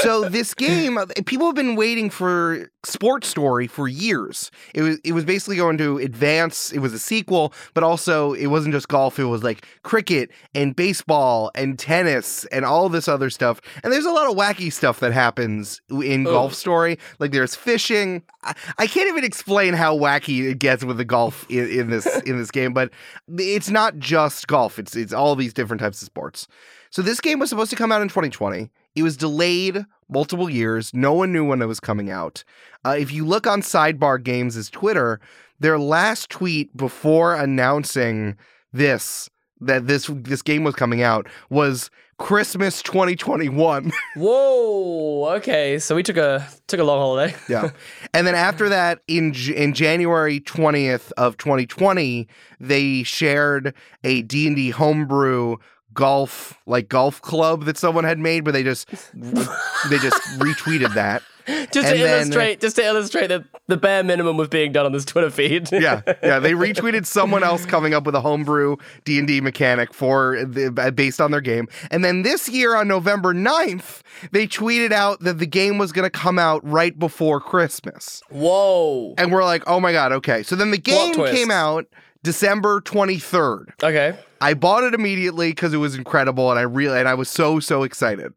So 0.00 0.28
this 0.28 0.54
game, 0.54 0.98
uh, 0.98 1.06
people 1.26 1.46
have 1.46 1.54
been 1.54 1.76
waiting 1.76 2.10
for 2.10 2.70
Sports 2.84 3.28
Story 3.28 3.66
for 3.66 3.88
years. 3.88 4.50
It 4.74 4.82
was 4.82 4.98
it 5.04 5.12
was 5.12 5.24
basically 5.24 5.56
going 5.56 5.78
to 5.78 5.98
advance. 5.98 6.72
It 6.72 6.78
was 6.78 6.92
a 6.92 6.98
sequel, 6.98 7.52
but 7.72 7.82
also 7.82 8.32
it 8.34 8.46
wasn't 8.46 8.74
just 8.74 8.88
golf. 8.88 9.18
It 9.18 9.24
was 9.24 9.42
like 9.42 9.66
cricket 9.82 10.30
and 10.54 10.74
baseball 10.76 11.50
and 11.54 11.78
tennis 11.78 12.44
and 12.46 12.64
all 12.64 12.88
this 12.88 13.08
other 13.08 13.30
stuff. 13.30 13.60
And 13.82 13.92
there's 13.92 14.04
a 14.04 14.10
lot 14.10 14.30
of 14.30 14.36
wacky 14.36 14.72
stuff 14.72 15.00
that 15.00 15.12
happens 15.12 15.80
in 15.90 16.24
Golf 16.24 16.54
Story. 16.54 16.98
Like 17.18 17.32
there's 17.32 17.54
fishing. 17.54 18.22
I, 18.42 18.54
I, 18.78 18.86
can't 18.86 19.08
even 19.08 19.24
explain 19.24 19.74
how 19.74 19.96
wacky 19.96 20.50
it 20.50 20.58
gets 20.58 20.84
with 20.84 20.98
the 20.98 21.04
golf 21.04 21.46
in, 21.50 21.68
in 21.68 21.90
this 21.90 22.06
in 22.26 22.38
this 22.38 22.50
game, 22.50 22.72
but 22.72 22.90
it's 23.38 23.70
not 23.70 23.98
just 23.98 24.46
golf. 24.46 24.78
It's 24.78 24.94
it's 24.96 25.12
all 25.12 25.36
these 25.36 25.54
different 25.54 25.80
types 25.80 26.02
of 26.02 26.06
sports. 26.06 26.46
So 26.90 27.02
this 27.02 27.20
game 27.20 27.40
was 27.40 27.50
supposed 27.50 27.70
to 27.70 27.76
come 27.76 27.90
out 27.90 28.02
in 28.02 28.08
2020. 28.08 28.70
It 28.94 29.02
was 29.02 29.16
delayed 29.16 29.84
multiple 30.08 30.48
years. 30.48 30.92
No 30.94 31.12
one 31.12 31.32
knew 31.32 31.44
when 31.44 31.62
it 31.62 31.66
was 31.66 31.80
coming 31.80 32.10
out. 32.10 32.44
Uh, 32.84 32.96
if 32.98 33.12
you 33.12 33.24
look 33.24 33.46
on 33.46 33.60
Sidebar 33.60 34.22
Games' 34.22 34.70
Twitter, 34.70 35.20
their 35.60 35.78
last 35.78 36.30
tweet 36.30 36.76
before 36.76 37.34
announcing 37.34 38.36
this 38.72 39.30
that 39.60 39.86
this 39.86 40.10
this 40.12 40.42
game 40.42 40.64
was 40.64 40.74
coming 40.74 41.02
out 41.02 41.26
was 41.48 41.90
Christmas 42.18 42.82
2021. 42.82 43.92
Whoa. 44.16 45.34
Okay, 45.36 45.78
so 45.78 45.94
we 45.94 46.02
took 46.02 46.16
a 46.16 46.46
took 46.66 46.80
a 46.80 46.84
long 46.84 46.98
holiday. 46.98 47.34
yeah, 47.48 47.70
and 48.14 48.26
then 48.26 48.34
after 48.34 48.68
that, 48.68 49.00
in 49.08 49.34
in 49.54 49.74
January 49.74 50.40
20th 50.40 51.12
of 51.16 51.36
2020, 51.36 52.28
they 52.60 53.02
shared 53.02 53.74
a 54.02 54.22
D 54.22 54.46
and 54.46 54.56
D 54.56 54.70
homebrew 54.70 55.56
golf 55.94 56.60
like 56.66 56.88
golf 56.88 57.22
club 57.22 57.64
that 57.64 57.78
someone 57.78 58.04
had 58.04 58.18
made, 58.18 58.44
but 58.44 58.52
they 58.52 58.62
just 58.62 58.88
they 59.14 59.98
just 59.98 60.20
retweeted 60.38 60.94
that. 60.94 61.22
Just 61.46 61.58
and 61.58 61.72
to 61.74 61.82
then, 61.82 61.98
illustrate, 61.98 62.60
just 62.60 62.76
to 62.76 62.82
illustrate 62.82 63.26
that 63.26 63.44
the 63.66 63.76
bare 63.76 64.02
minimum 64.02 64.38
was 64.38 64.48
being 64.48 64.72
done 64.72 64.86
on 64.86 64.92
this 64.92 65.04
Twitter 65.04 65.28
feed. 65.28 65.70
yeah, 65.72 66.00
yeah, 66.22 66.38
they 66.38 66.52
retweeted 66.52 67.04
someone 67.04 67.44
else 67.44 67.66
coming 67.66 67.92
up 67.92 68.06
with 68.06 68.14
a 68.14 68.20
homebrew 68.22 68.76
D 69.04 69.18
and 69.18 69.28
D 69.28 69.42
mechanic 69.42 69.92
for 69.92 70.42
the, 70.42 70.72
uh, 70.78 70.90
based 70.90 71.20
on 71.20 71.32
their 71.32 71.42
game, 71.42 71.68
and 71.90 72.02
then 72.02 72.22
this 72.22 72.48
year 72.48 72.74
on 72.74 72.88
November 72.88 73.34
9th, 73.34 74.00
they 74.32 74.46
tweeted 74.46 74.90
out 74.90 75.20
that 75.20 75.38
the 75.38 75.46
game 75.46 75.76
was 75.76 75.92
going 75.92 76.04
to 76.04 76.10
come 76.10 76.38
out 76.38 76.66
right 76.66 76.98
before 76.98 77.40
Christmas. 77.40 78.22
Whoa! 78.30 79.14
And 79.18 79.30
we're 79.30 79.44
like, 79.44 79.64
oh 79.66 79.80
my 79.80 79.92
god, 79.92 80.12
okay. 80.12 80.42
So 80.42 80.56
then 80.56 80.70
the 80.70 80.78
game 80.78 81.14
came 81.14 81.50
out 81.50 81.86
December 82.24 82.80
23rd. 82.80 83.66
Okay. 83.82 84.18
I 84.40 84.54
bought 84.54 84.82
it 84.82 84.94
immediately 84.94 85.50
because 85.50 85.74
it 85.74 85.76
was 85.76 85.94
incredible 85.94 86.50
and 86.50 86.58
I 86.58 86.62
really 86.62 86.98
and 86.98 87.06
I 87.06 87.14
was 87.14 87.28
so 87.28 87.60
so 87.60 87.82
excited. 87.82 88.32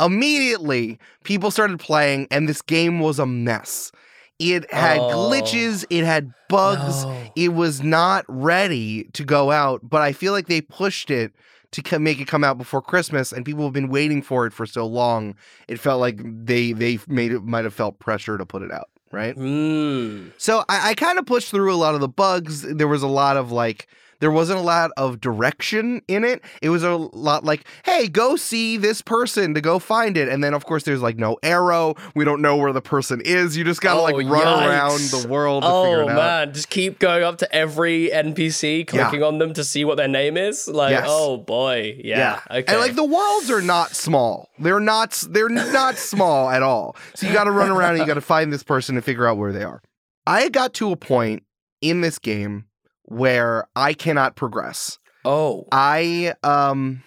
Immediately, 0.00 0.98
people 1.24 1.50
started 1.50 1.78
playing 1.78 2.28
and 2.30 2.48
this 2.48 2.62
game 2.62 3.00
was 3.00 3.18
a 3.18 3.26
mess. 3.26 3.92
It 4.38 4.72
had 4.72 4.98
oh. 4.98 5.30
glitches, 5.30 5.84
it 5.90 6.04
had 6.04 6.32
bugs. 6.48 7.04
No. 7.04 7.22
It 7.36 7.48
was 7.54 7.82
not 7.82 8.24
ready 8.28 9.04
to 9.12 9.24
go 9.24 9.50
out, 9.50 9.80
but 9.82 10.00
I 10.00 10.12
feel 10.12 10.32
like 10.32 10.46
they 10.46 10.60
pushed 10.60 11.10
it 11.10 11.32
to 11.72 11.98
make 11.98 12.20
it 12.20 12.28
come 12.28 12.44
out 12.44 12.56
before 12.56 12.80
Christmas, 12.80 13.32
and 13.32 13.44
people 13.44 13.64
have 13.64 13.72
been 13.72 13.88
waiting 13.88 14.22
for 14.22 14.46
it 14.46 14.52
for 14.52 14.64
so 14.64 14.86
long. 14.86 15.34
It 15.66 15.80
felt 15.80 16.00
like 16.00 16.20
they 16.22 16.72
they 16.72 17.00
made 17.08 17.32
it 17.32 17.42
might 17.42 17.64
have 17.64 17.74
felt 17.74 17.98
pressure 17.98 18.38
to 18.38 18.46
put 18.46 18.62
it 18.62 18.70
out 18.70 18.88
right? 19.14 19.36
Mm. 19.36 20.32
So 20.38 20.64
I, 20.68 20.90
I 20.90 20.94
kind 20.94 21.18
of 21.18 21.26
pushed 21.26 21.50
through 21.50 21.72
a 21.72 21.76
lot 21.76 21.94
of 21.94 22.00
the 22.00 22.08
bugs. 22.08 22.62
There 22.62 22.88
was 22.88 23.02
a 23.02 23.08
lot 23.08 23.36
of 23.36 23.52
like 23.52 23.86
there 24.20 24.30
wasn't 24.30 24.58
a 24.58 24.62
lot 24.62 24.90
of 24.96 25.20
direction 25.20 26.02
in 26.08 26.24
it. 26.24 26.42
It 26.62 26.70
was 26.70 26.82
a 26.82 26.96
lot 26.96 27.44
like, 27.44 27.64
hey, 27.84 28.08
go 28.08 28.36
see 28.36 28.76
this 28.76 29.02
person 29.02 29.54
to 29.54 29.60
go 29.60 29.78
find 29.78 30.16
it. 30.16 30.28
And 30.28 30.42
then, 30.42 30.54
of 30.54 30.64
course, 30.64 30.82
there's 30.84 31.02
like 31.02 31.16
no 31.16 31.36
arrow. 31.42 31.94
We 32.14 32.24
don't 32.24 32.40
know 32.42 32.56
where 32.56 32.72
the 32.72 32.80
person 32.82 33.20
is. 33.24 33.56
You 33.56 33.64
just 33.64 33.80
got 33.80 33.94
to 33.94 34.00
Oh, 34.00 34.02
like 34.04 34.14
run 34.16 34.26
yikes. 34.46 34.66
around 34.68 35.22
the 35.22 35.28
world 35.28 35.62
to 35.62 35.68
figure 35.68 36.02
Oh 36.02 36.08
it 36.08 36.10
out. 36.10 36.16
man, 36.16 36.52
just 36.54 36.70
keep 36.70 36.98
going 36.98 37.22
up 37.22 37.38
to 37.38 37.54
every 37.54 38.10
NPC, 38.12 38.86
clicking 38.86 39.22
on 39.22 39.38
them 39.38 39.52
to 39.54 39.64
see 39.64 39.84
what 39.84 39.96
their 39.96 40.08
name 40.08 40.36
is. 40.36 40.68
Like, 40.68 40.90
Yes. 40.92 41.06
oh 41.08 41.36
boy, 41.38 42.00
yeah, 42.04 42.40
okay. 42.50 42.64
And 42.72 42.80
like 42.80 42.94
the 42.94 43.04
worlds 43.04 43.50
are 43.50 43.62
not 43.62 43.90
small. 43.94 44.48
They're 44.58 44.80
not 44.80 45.22
they're 45.30 45.48
not 45.48 45.96
small 45.96 46.50
at 46.50 46.62
all. 46.62 46.96
So 47.14 47.26
you 47.26 47.32
got 47.32 47.44
to 47.44 47.50
run 47.50 47.70
around 47.70 47.90
and 47.92 47.98
you 48.00 48.06
got 48.06 48.14
to 48.14 48.20
find 48.20 48.52
this 48.52 48.62
person 48.62 48.96
and 48.96 49.04
figure 49.04 49.26
out 49.26 49.36
where 49.36 49.52
they 49.52 49.62
are. 49.64 49.82
I 50.26 50.48
got 50.48 50.72
to 50.74 50.90
a 50.92 50.96
point 50.96 51.42
in 51.80 52.00
this 52.00 52.18
game 52.18 52.64
where 53.04 53.66
I 53.76 53.92
cannot 53.94 54.36
progress. 54.36 54.98
oh, 55.24 55.66
I 55.72 56.34
um 56.42 57.02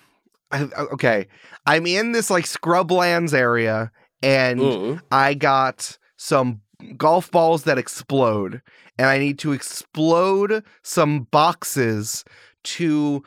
I, 0.52 0.64
okay, 0.94 1.28
I'm 1.66 1.86
in 1.86 2.14
this 2.14 2.30
like 2.30 2.46
scrublands 2.46 3.34
area 3.34 3.92
and 4.24 4.60
Mm. 4.60 5.02
I 5.12 5.34
got 5.34 5.98
some 6.16 6.62
golf 6.96 7.30
balls 7.32 7.64
that 7.64 7.78
explode, 7.78 8.62
and 8.98 9.08
I 9.08 9.18
need 9.18 9.38
to 9.40 9.52
explode 9.52 10.64
some 10.84 11.24
boxes 11.32 12.24
to 12.64 13.24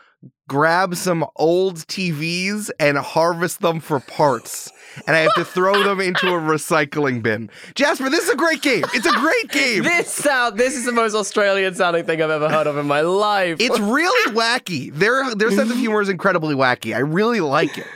grab 0.50 0.96
some 0.96 1.24
old 1.36 1.76
TVs 1.76 2.72
and 2.80 2.98
harvest 2.98 3.60
them 3.60 3.78
for 3.78 4.00
parts. 4.00 4.72
And 5.06 5.14
I 5.14 5.20
have 5.20 5.34
to 5.34 5.44
throw 5.44 5.84
them 5.84 6.00
into 6.00 6.26
a 6.26 6.40
recycling 6.40 7.22
bin. 7.22 7.48
Jasper, 7.76 8.10
this 8.10 8.24
is 8.24 8.30
a 8.30 8.36
great 8.36 8.60
game. 8.60 8.82
It's 8.92 9.06
a 9.06 9.12
great 9.12 9.48
game. 9.52 9.84
this 9.84 10.12
sound. 10.12 10.58
This 10.58 10.74
is 10.74 10.84
the 10.84 10.90
most 10.92 11.14
Australian 11.14 11.76
sounding 11.76 12.04
thing 12.04 12.20
I've 12.20 12.30
ever 12.30 12.48
heard 12.48 12.66
of 12.66 12.76
in 12.78 12.88
my 12.88 13.02
life. 13.02 13.58
It's 13.60 13.78
really 13.78 14.34
wacky. 14.34 14.92
Their 14.92 15.36
their 15.36 15.52
sense 15.52 15.70
of 15.70 15.76
humor 15.76 16.00
is 16.00 16.08
incredibly 16.08 16.56
wacky. 16.56 16.96
I 16.96 16.98
really 16.98 17.38
like 17.38 17.78
it. 17.78 17.86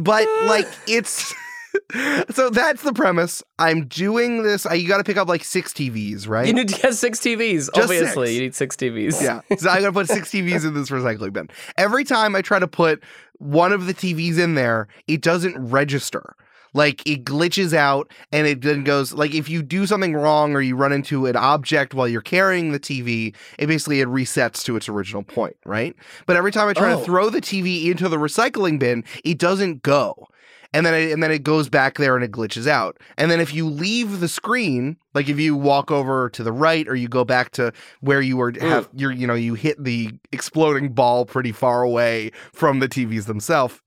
But 0.00 0.26
like 0.46 0.66
it's 0.88 1.32
so 2.30 2.50
that's 2.50 2.82
the 2.82 2.92
premise. 2.92 3.42
I'm 3.58 3.86
doing 3.86 4.42
this. 4.42 4.66
I, 4.66 4.74
you 4.74 4.88
got 4.88 4.98
to 4.98 5.04
pick 5.04 5.16
up 5.16 5.28
like 5.28 5.44
six 5.44 5.72
TVs, 5.72 6.28
right? 6.28 6.46
you 6.46 6.52
need 6.52 6.68
to 6.68 6.80
get 6.80 6.94
six 6.94 7.20
TVs. 7.20 7.66
Just 7.74 7.78
Obviously, 7.78 8.28
six. 8.28 8.36
you 8.36 8.42
need 8.42 8.54
six 8.54 8.76
TVs. 8.76 9.22
yeah. 9.22 9.40
So 9.58 9.70
I 9.70 9.80
got 9.80 9.86
to 9.86 9.92
put 9.92 10.08
six 10.08 10.30
TVs 10.32 10.66
in 10.66 10.74
this 10.74 10.90
recycling 10.90 11.32
bin. 11.32 11.48
Every 11.76 12.04
time 12.04 12.34
I 12.36 12.42
try 12.42 12.58
to 12.58 12.68
put 12.68 13.02
one 13.38 13.72
of 13.72 13.86
the 13.86 13.94
TVs 13.94 14.38
in 14.38 14.54
there, 14.54 14.88
it 15.06 15.20
doesn't 15.22 15.56
register. 15.70 16.36
Like 16.76 17.06
it 17.08 17.24
glitches 17.24 17.72
out 17.72 18.10
and 18.32 18.48
it 18.48 18.62
then 18.62 18.82
goes 18.82 19.12
like 19.12 19.32
if 19.32 19.48
you 19.48 19.62
do 19.62 19.86
something 19.86 20.12
wrong 20.12 20.54
or 20.56 20.60
you 20.60 20.74
run 20.74 20.90
into 20.92 21.26
an 21.26 21.36
object 21.36 21.94
while 21.94 22.08
you're 22.08 22.20
carrying 22.20 22.72
the 22.72 22.80
TV, 22.80 23.32
it 23.60 23.68
basically 23.68 24.00
it 24.00 24.08
resets 24.08 24.64
to 24.64 24.74
its 24.74 24.88
original 24.88 25.22
point, 25.22 25.56
right? 25.64 25.94
But 26.26 26.34
every 26.34 26.50
time 26.50 26.66
I 26.68 26.72
try 26.72 26.92
Oh. 26.92 26.98
to 26.98 27.04
throw 27.04 27.30
the 27.30 27.40
TV 27.40 27.88
into 27.92 28.08
the 28.08 28.16
recycling 28.16 28.80
bin, 28.80 29.04
it 29.22 29.38
doesn't 29.38 29.82
go. 29.84 30.26
And 30.74 30.84
then 30.84 30.92
it, 30.92 31.12
and 31.12 31.22
then 31.22 31.30
it 31.30 31.44
goes 31.44 31.68
back 31.68 31.98
there 31.98 32.16
and 32.16 32.24
it 32.24 32.32
glitches 32.32 32.66
out. 32.66 32.98
And 33.16 33.30
then 33.30 33.40
if 33.40 33.54
you 33.54 33.66
leave 33.68 34.18
the 34.20 34.28
screen, 34.28 34.96
like 35.14 35.28
if 35.28 35.38
you 35.38 35.54
walk 35.56 35.92
over 35.92 36.28
to 36.30 36.42
the 36.42 36.52
right 36.52 36.86
or 36.88 36.96
you 36.96 37.08
go 37.08 37.24
back 37.24 37.52
to 37.52 37.72
where 38.00 38.20
you 38.20 38.36
were 38.36 38.52
have 38.60 38.90
mm. 38.90 39.00
you're 39.00 39.12
you 39.12 39.26
know 39.26 39.34
you 39.34 39.54
hit 39.54 39.82
the 39.82 40.10
exploding 40.32 40.92
ball 40.92 41.24
pretty 41.24 41.52
far 41.52 41.82
away 41.82 42.32
from 42.52 42.80
the 42.80 42.88
TVs 42.88 43.26
themselves. 43.26 43.80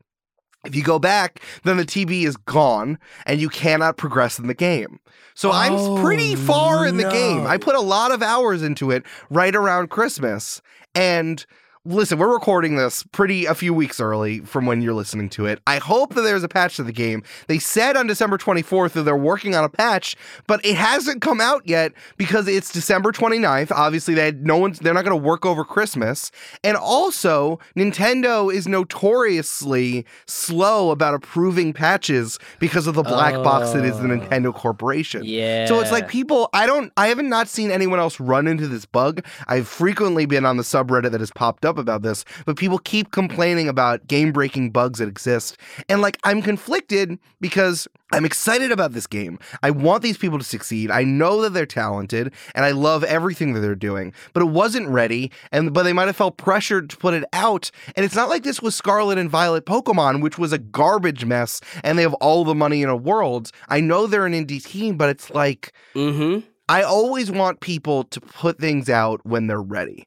If 0.65 0.75
you 0.75 0.83
go 0.83 0.97
back, 0.97 1.41
then 1.63 1.77
the 1.77 1.85
TV 1.85 2.23
is 2.23 2.35
gone 2.35 2.97
and 3.25 3.39
you 3.39 3.47
cannot 3.47 3.97
progress 3.97 4.39
in 4.39 4.47
the 4.47 4.53
game. 4.53 4.99
So 5.33 5.51
I'm 5.51 5.73
Oh, 5.73 6.01
pretty 6.01 6.35
far 6.35 6.85
in 6.87 6.97
the 6.97 7.09
game. 7.09 7.45
I 7.45 7.57
put 7.57 7.75
a 7.75 7.81
lot 7.81 8.11
of 8.11 8.23
hours 8.23 8.63
into 8.63 8.91
it 8.91 9.03
right 9.29 9.55
around 9.55 9.89
Christmas. 9.89 10.61
And 10.95 11.45
listen, 11.87 12.19
we're 12.19 12.31
recording 12.33 12.75
this 12.75 13.03
pretty 13.11 13.45
a 13.45 13.55
few 13.55 13.73
weeks 13.73 13.99
early 13.99 14.39
from 14.41 14.65
when 14.65 14.81
you're 14.81 14.93
listening 14.93 15.29
to 15.29 15.45
it. 15.45 15.59
I 15.65 15.77
hope 15.77 16.13
that 16.15 16.21
there's 16.21 16.43
a 16.43 16.47
patch 16.49 16.75
to 16.75 16.83
the 16.83 16.91
game. 16.91 17.23
They 17.47 17.59
said 17.59 17.95
on 17.95 18.07
December 18.07 18.37
24th 18.37 18.91
that 18.93 19.03
they're 19.03 19.15
working 19.15 19.55
on 19.55 19.63
a 19.63 19.69
patch, 19.69 20.15
but 20.47 20.63
it 20.65 20.75
hasn't 20.75 21.21
come 21.21 21.39
out 21.39 21.61
yet 21.67 21.93
because 22.17 22.47
it's 22.47 22.71
December 22.71 23.11
29th. 23.11 23.71
Obviously, 23.71 24.13
they 24.13 24.25
had 24.25 24.45
no 24.45 24.57
one's 24.57 24.79
they're 24.79 24.93
not 24.93 25.05
going 25.05 25.17
to 25.17 25.23
work 25.23 25.45
over 25.45 25.63
Christmas. 25.63 26.31
And 26.63 26.75
also, 26.75 27.59
Nintendo 27.75 28.53
is 28.53 28.67
notoriously 28.67 30.05
slow 30.25 30.91
about 30.91 31.13
approving 31.13 31.73
patches 31.73 32.37
because 32.59 32.87
of 32.87 32.95
the 32.95 33.03
black 33.03 33.33
box 33.43 33.71
that 33.71 33.85
is 33.85 33.97
the 33.99 34.07
Oh. 34.07 34.09
Nintendo 34.09 34.53
Corporation. 34.53 35.21
Yeah. 35.25 35.65
So 35.67 35.79
it's 35.79 35.91
like 35.91 36.07
people, 36.07 36.49
I 36.53 36.65
don't, 36.65 36.91
I 36.97 37.07
haven't 37.07 37.29
not 37.29 37.47
seen 37.47 37.71
anyone 37.71 37.99
else 37.99 38.19
run 38.19 38.47
into 38.47 38.67
this 38.67 38.85
bug. 38.85 39.23
I've 39.47 39.67
frequently 39.67 40.25
been 40.25 40.45
on 40.45 40.57
the 40.57 40.63
subreddit 40.63 41.11
that 41.11 41.19
has 41.19 41.31
popped 41.31 41.65
up 41.65 41.76
about 41.77 42.01
this, 42.01 42.25
but 42.45 42.57
people 42.57 42.79
keep 42.79 43.11
complaining 43.11 43.67
about 43.67 44.07
game 44.07 44.31
breaking 44.31 44.71
bugs 44.71 44.99
that 44.99 45.07
exist. 45.07 45.57
And 45.89 46.01
like, 46.01 46.17
I'm 46.23 46.41
conflicted 46.41 47.17
because 47.41 47.87
I'm 48.11 48.25
excited 48.25 48.71
about 48.71 48.93
this 48.93 49.07
game. 49.07 49.37
I 49.63 49.71
want 49.71 50.01
these 50.01 50.17
people 50.17 50.37
to 50.37 50.43
succeed. 50.43 50.91
I 50.91 51.03
know 51.03 51.41
that 51.41 51.53
they're 51.53 51.65
talented 51.65 52.33
and 52.55 52.63
I 52.63 52.71
love 52.71 53.03
everything 53.03 53.53
that 53.53 53.59
they're 53.59 53.75
doing, 53.75 54.13
but 54.33 54.41
it 54.41 54.49
wasn't 54.49 54.87
ready. 54.87 55.31
And, 55.51 55.73
but 55.73 55.83
they 55.83 55.93
might 55.93 56.07
have 56.07 56.15
felt 56.15 56.37
pressured 56.37 56.89
to 56.91 56.97
put 56.97 57.13
it 57.13 57.25
out. 57.33 57.69
And 57.95 58.05
it's 58.05 58.15
not 58.15 58.29
like 58.29 58.43
this 58.43 58.61
was 58.61 58.75
Scarlet 58.75 59.17
and 59.17 59.29
Violet 59.29 59.65
Pokemon, 59.65 60.21
which 60.21 60.37
was 60.37 60.53
a 60.53 60.57
garbage 60.57 61.25
mess 61.25 61.59
and 61.83 61.97
they 61.97 62.03
have 62.03 62.13
all 62.15 62.45
the 62.45 62.55
money 62.55 62.81
in 62.81 62.89
a 62.89 62.95
world. 62.95 63.51
I 63.67 63.81
know 63.81 64.07
they're 64.07 64.25
an 64.25 64.33
indie 64.33 64.63
team, 64.63 64.97
but 64.97 65.09
it's 65.09 65.29
like, 65.31 65.73
Mm-hmm. 65.93 66.47
I 66.69 66.83
always 66.83 67.31
want 67.31 67.61
people 67.61 68.03
to 68.05 68.19
put 68.19 68.59
things 68.59 68.89
out 68.89 69.25
when 69.25 69.47
they're 69.47 69.61
ready. 69.61 70.05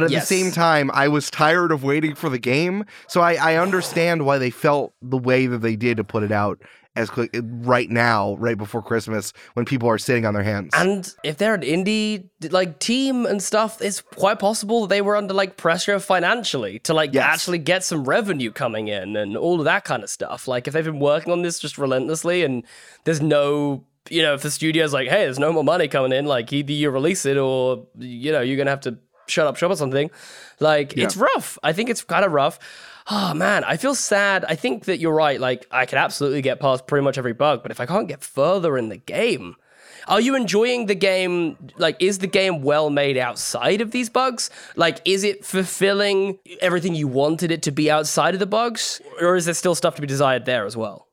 But 0.00 0.04
at 0.04 0.10
Yes. 0.10 0.28
the 0.28 0.34
same 0.42 0.52
time, 0.52 0.90
I 0.94 1.08
was 1.08 1.30
tired 1.30 1.72
of 1.72 1.82
waiting 1.84 2.14
for 2.14 2.28
the 2.28 2.38
game. 2.38 2.84
So 3.08 3.20
I, 3.20 3.34
I 3.34 3.56
understand 3.56 4.24
why 4.24 4.38
they 4.38 4.50
felt 4.50 4.92
the 5.02 5.18
way 5.18 5.46
that 5.46 5.58
they 5.58 5.76
did 5.76 5.96
to 5.98 6.04
put 6.04 6.22
it 6.22 6.32
out 6.32 6.60
as 6.96 7.10
quick 7.10 7.30
right 7.42 7.88
now, 7.90 8.34
right 8.36 8.58
before 8.58 8.82
Christmas, 8.82 9.32
when 9.54 9.64
people 9.64 9.88
are 9.88 9.98
sitting 9.98 10.26
on 10.26 10.34
their 10.34 10.42
hands. 10.42 10.70
And 10.74 11.08
if 11.22 11.36
they're 11.38 11.54
an 11.54 11.60
indie 11.62 12.28
like 12.50 12.80
team 12.80 13.24
and 13.24 13.40
stuff, 13.40 13.80
it's 13.80 14.00
quite 14.00 14.40
possible 14.40 14.80
that 14.80 14.88
they 14.88 15.00
were 15.00 15.14
under 15.14 15.32
like 15.32 15.56
pressure 15.56 16.00
financially 16.00 16.80
to 16.80 16.94
like 16.94 17.14
Yes. 17.14 17.24
actually 17.24 17.58
get 17.58 17.84
some 17.84 18.02
revenue 18.04 18.50
coming 18.50 18.88
in 18.88 19.14
and 19.16 19.36
all 19.36 19.60
of 19.60 19.64
that 19.66 19.84
kind 19.84 20.02
of 20.02 20.10
stuff. 20.10 20.48
Like 20.48 20.66
if 20.66 20.74
they've 20.74 20.84
been 20.84 20.98
working 20.98 21.32
on 21.32 21.42
this 21.42 21.60
just 21.60 21.78
relentlessly 21.78 22.42
and 22.42 22.64
there's 23.04 23.22
no 23.22 23.84
you 24.10 24.22
know, 24.22 24.32
if 24.32 24.40
the 24.40 24.50
studio's 24.50 24.94
like, 24.94 25.06
hey, 25.06 25.24
there's 25.24 25.38
no 25.38 25.52
more 25.52 25.62
money 25.62 25.86
coming 25.86 26.12
in, 26.12 26.24
like 26.24 26.50
either 26.50 26.72
you 26.72 26.88
release 26.88 27.26
it 27.26 27.36
or 27.36 27.86
you 27.98 28.32
know, 28.32 28.40
you're 28.40 28.56
gonna 28.56 28.70
have 28.70 28.80
to 28.80 28.96
shut 29.30 29.46
up 29.46 29.56
shop 29.56 29.70
or 29.70 29.76
something. 29.76 30.10
Like 30.60 30.96
it's 30.96 31.16
rough. 31.16 31.58
I 31.62 31.72
think 31.72 31.90
it's 31.90 32.02
kind 32.02 32.24
of 32.24 32.32
rough. 32.32 32.58
Oh 33.10 33.32
man, 33.34 33.64
I 33.64 33.76
feel 33.76 33.94
sad. 33.94 34.44
I 34.46 34.54
think 34.54 34.84
that 34.84 34.98
you're 34.98 35.14
right. 35.14 35.40
Like 35.40 35.66
I 35.70 35.86
could 35.86 35.98
absolutely 35.98 36.42
get 36.42 36.60
past 36.60 36.86
pretty 36.86 37.04
much 37.04 37.18
every 37.18 37.32
bug, 37.32 37.62
but 37.62 37.70
if 37.70 37.80
I 37.80 37.86
can't 37.86 38.08
get 38.08 38.22
further 38.22 38.76
in 38.76 38.88
the 38.88 38.98
game, 38.98 39.56
are 40.08 40.20
you 40.20 40.34
enjoying 40.34 40.86
the 40.86 40.94
game? 40.94 41.56
Like, 41.76 41.96
is 42.00 42.18
the 42.18 42.26
game 42.26 42.62
well 42.62 42.88
made 42.88 43.18
outside 43.18 43.80
of 43.80 43.90
these 43.90 44.08
bugs? 44.08 44.48
Like, 44.74 45.00
is 45.04 45.22
it 45.22 45.44
fulfilling 45.44 46.38
everything 46.60 46.94
you 46.94 47.08
wanted 47.08 47.50
it 47.50 47.62
to 47.62 47.70
be 47.70 47.90
outside 47.90 48.32
of 48.34 48.40
the 48.40 48.46
bugs? 48.46 49.02
Or 49.20 49.36
is 49.36 49.44
there 49.44 49.54
still 49.54 49.74
stuff 49.74 49.96
to 49.96 50.00
be 50.00 50.06
desired 50.06 50.46
there 50.46 50.64
as 50.64 50.76
well? 50.76 51.07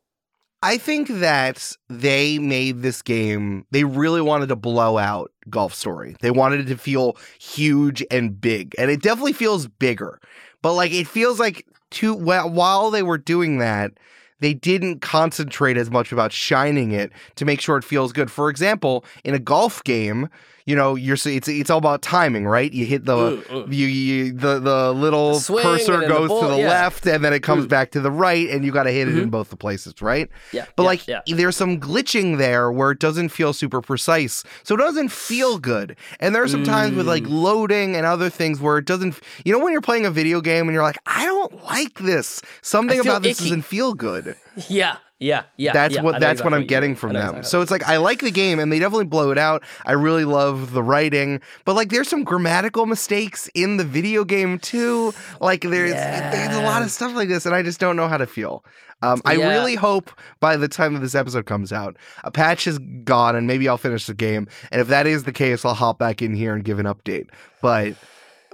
I 0.65 0.79
think 0.79 1.09
that 1.09 1.77
they 1.89 2.39
made 2.39 2.81
this 2.81 3.03
game, 3.03 3.67
they 3.69 3.83
really 3.83 4.19
wanted 4.19 4.49
to 4.49 4.55
blow 4.55 4.97
out 4.97 5.31
Golf 5.47 5.75
Story. 5.75 6.15
They 6.21 6.31
wanted 6.31 6.61
it 6.61 6.65
to 6.69 6.75
feel 6.75 7.17
huge 7.39 8.03
and 8.09 8.41
big. 8.41 8.73
And 8.79 8.89
it 8.89 9.03
definitely 9.03 9.33
feels 9.33 9.67
bigger. 9.67 10.19
But 10.63 10.73
like 10.73 10.91
it 10.91 11.07
feels 11.07 11.39
like 11.39 11.67
too 11.91 12.15
well 12.15 12.49
while 12.49 12.89
they 12.89 13.03
were 13.03 13.19
doing 13.19 13.59
that, 13.59 13.91
they 14.39 14.55
didn't 14.55 15.01
concentrate 15.01 15.77
as 15.77 15.91
much 15.91 16.11
about 16.11 16.33
shining 16.33 16.93
it 16.93 17.11
to 17.35 17.45
make 17.45 17.61
sure 17.61 17.77
it 17.77 17.83
feels 17.83 18.11
good. 18.11 18.31
For 18.31 18.49
example, 18.49 19.05
in 19.23 19.35
a 19.35 19.39
golf 19.39 19.83
game, 19.83 20.29
you 20.65 20.75
know, 20.75 20.95
you're 20.95 21.15
it's 21.25 21.47
it's 21.47 21.69
all 21.69 21.77
about 21.77 22.01
timing, 22.01 22.45
right? 22.47 22.71
You 22.73 22.85
hit 22.85 23.05
the 23.05 23.15
Mm, 23.15 23.43
mm. 23.43 23.67
you, 23.73 23.85
you 23.87 24.31
the 24.33 24.59
the 24.59 24.91
little 24.93 25.39
The 25.39 25.59
cursor 25.61 25.91
then 25.91 26.01
the 26.01 26.07
goes 26.07 26.29
to 26.41 26.47
the 26.47 26.57
yeah. 26.57 26.67
left 26.69 27.05
and 27.05 27.23
then 27.23 27.33
it 27.33 27.41
comes 27.41 27.65
Mm. 27.65 27.69
back 27.69 27.91
to 27.91 28.01
the 28.01 28.09
right 28.11 28.49
and 28.49 28.65
you 28.65 28.71
got 28.71 28.83
to 28.83 28.91
hit 28.91 29.07
it 29.07 29.17
in 29.17 29.27
Mhm. 29.27 29.31
both 29.31 29.49
the 29.49 29.55
places, 29.55 29.93
right? 30.01 30.27
Yeah. 30.51 30.65
But 30.75 30.83
yeah, 30.83 30.87
like 30.87 31.07
yeah. 31.07 31.21
there's 31.27 31.55
some 31.55 31.79
glitching 31.79 32.37
there 32.39 32.71
where 32.71 32.91
it 32.91 32.99
doesn't 32.99 33.29
feel 33.29 33.53
super 33.53 33.79
precise. 33.81 34.43
So 34.63 34.73
it 34.75 34.79
doesn't 34.79 35.09
feel 35.09 35.57
good. 35.59 35.95
And 36.19 36.33
there 36.33 36.41
are 36.43 36.47
some 36.47 36.63
times 36.63 36.95
with 36.95 37.07
like 37.07 37.23
Mm. 37.23 37.29
loading 37.43 37.95
and 37.95 38.05
other 38.05 38.29
things 38.29 38.59
where 38.59 38.77
it 38.79 38.85
doesn't 38.85 39.19
you 39.45 39.53
know 39.53 39.59
when 39.63 39.71
you're 39.71 39.81
playing 39.81 40.05
a 40.05 40.11
video 40.11 40.41
game 40.41 40.67
and 40.67 40.73
you're 40.73 40.83
like, 40.83 40.97
I 41.05 41.25
don't 41.25 41.63
like 41.65 41.99
this. 41.99 42.41
Something 42.61 42.99
about 42.99 43.21
this 43.21 43.39
icky. 43.39 43.49
doesn't 43.49 43.65
feel 43.65 43.93
good. 43.93 44.35
Yeah. 44.69 44.95
Yeah. 45.19 45.43
Yeah. 45.57 45.71
That's 45.71 45.95
yeah, 45.95 46.01
what 46.01 46.19
that's 46.19 46.43
what 46.43 46.53
I'm 46.53 46.61
you 46.61 46.67
getting 46.67 46.95
from 46.95 47.13
them. 47.13 47.21
exactly 47.29 47.43
So 47.43 47.61
it's 47.61 47.71
like 47.71 47.83
I 47.87 47.97
like 47.97 48.19
the 48.19 48.31
game 48.31 48.59
and 48.59 48.71
they 48.71 48.79
definitely 48.79 49.05
blow 49.05 49.31
it 49.31 49.37
out. 49.37 49.63
I 49.85 49.93
really 49.93 50.25
love 50.25 50.73
the 50.73 50.83
writing, 50.83 51.39
but 51.63 51.75
like 51.75 51.89
there's 51.89 52.09
some 52.09 52.23
grammatical 52.23 52.85
mistakes 52.85 53.49
in 53.55 53.77
the 53.77 53.85
video 53.85 54.25
game 54.25 54.59
too. 54.59 55.13
Like 55.39 55.61
there's 55.61 55.93
there's 55.93 56.55
a 56.55 56.61
lot 56.61 56.81
of 56.81 56.91
stuff 56.91 57.15
like 57.15 57.29
this 57.29 57.45
and 57.45 57.55
I 57.55 57.63
just 57.63 57.79
don't 57.79 57.95
know 57.95 58.07
how 58.09 58.17
to 58.17 58.27
feel. 58.27 58.65
Um, 59.01 59.21
I 59.25 59.35
Yeah. 59.35 59.49
really 59.49 59.75
hope 59.75 60.11
by 60.39 60.57
the 60.57 60.67
time 60.67 60.93
that 60.95 60.99
this 61.01 61.15
episode 61.15 61.45
comes 61.45 61.71
out, 61.71 61.95
a 62.23 62.31
patch 62.31 62.65
is 62.67 62.79
gone 63.03 63.35
and 63.35 63.45
maybe 63.47 63.67
I'll 63.69 63.77
finish 63.77 64.07
the 64.07 64.13
game. 64.13 64.47
And 64.71 64.81
if 64.81 64.87
that 64.87 65.05
is 65.07 65.23
the 65.23 65.33
case, 65.33 65.63
I'll 65.63 65.73
hop 65.75 65.99
back 65.99 66.21
in 66.21 66.33
here 66.33 66.53
and 66.53 66.63
give 66.63 66.79
an 66.79 66.85
update. 66.85 67.29
But 67.61 67.95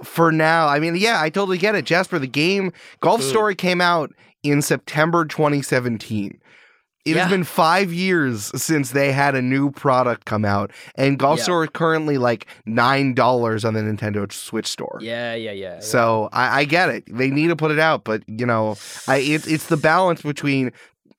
for 0.02 0.30
now, 0.32 0.66
I 0.68 0.78
mean, 0.78 0.96
yeah, 0.96 1.20
I 1.20 1.30
totally 1.30 1.58
get 1.58 1.74
it. 1.74 1.84
Jasper, 1.86 2.18
the 2.18 2.26
game 2.26 2.72
Golf 3.00 3.22
Story 3.22 3.54
came 3.54 3.80
out 3.80 4.12
in 4.42 4.62
September 4.62 5.24
2017. 5.24 6.38
It 7.04 7.16
Yeah. 7.16 7.22
has 7.22 7.30
been 7.30 7.42
five 7.42 7.92
years 7.92 8.52
since 8.54 8.92
they 8.92 9.10
had 9.10 9.34
a 9.34 9.42
new 9.42 9.72
product 9.72 10.24
come 10.24 10.44
out, 10.44 10.70
and 10.94 11.18
Golf 11.18 11.38
Yeah. 11.38 11.62
Is 11.62 11.68
currently 11.72 12.16
like 12.16 12.46
nine 12.64 13.14
dollars 13.14 13.64
on 13.64 13.74
the 13.74 13.80
Nintendo 13.80 14.30
Switch 14.32 14.68
store. 14.68 14.98
Yeah, 15.02 15.34
yeah, 15.34 15.50
yeah. 15.50 15.74
yeah. 15.74 15.80
So 15.80 16.28
I, 16.32 16.60
I 16.60 16.64
get 16.64 16.90
it. 16.90 17.04
They 17.08 17.28
need 17.30 17.48
to 17.48 17.56
put 17.56 17.72
it 17.72 17.80
out, 17.80 18.04
but 18.04 18.22
you 18.28 18.46
know, 18.46 18.76
I 19.08 19.16
it, 19.16 19.48
it's 19.48 19.66
the 19.66 19.76
balance 19.76 20.22
between 20.22 20.70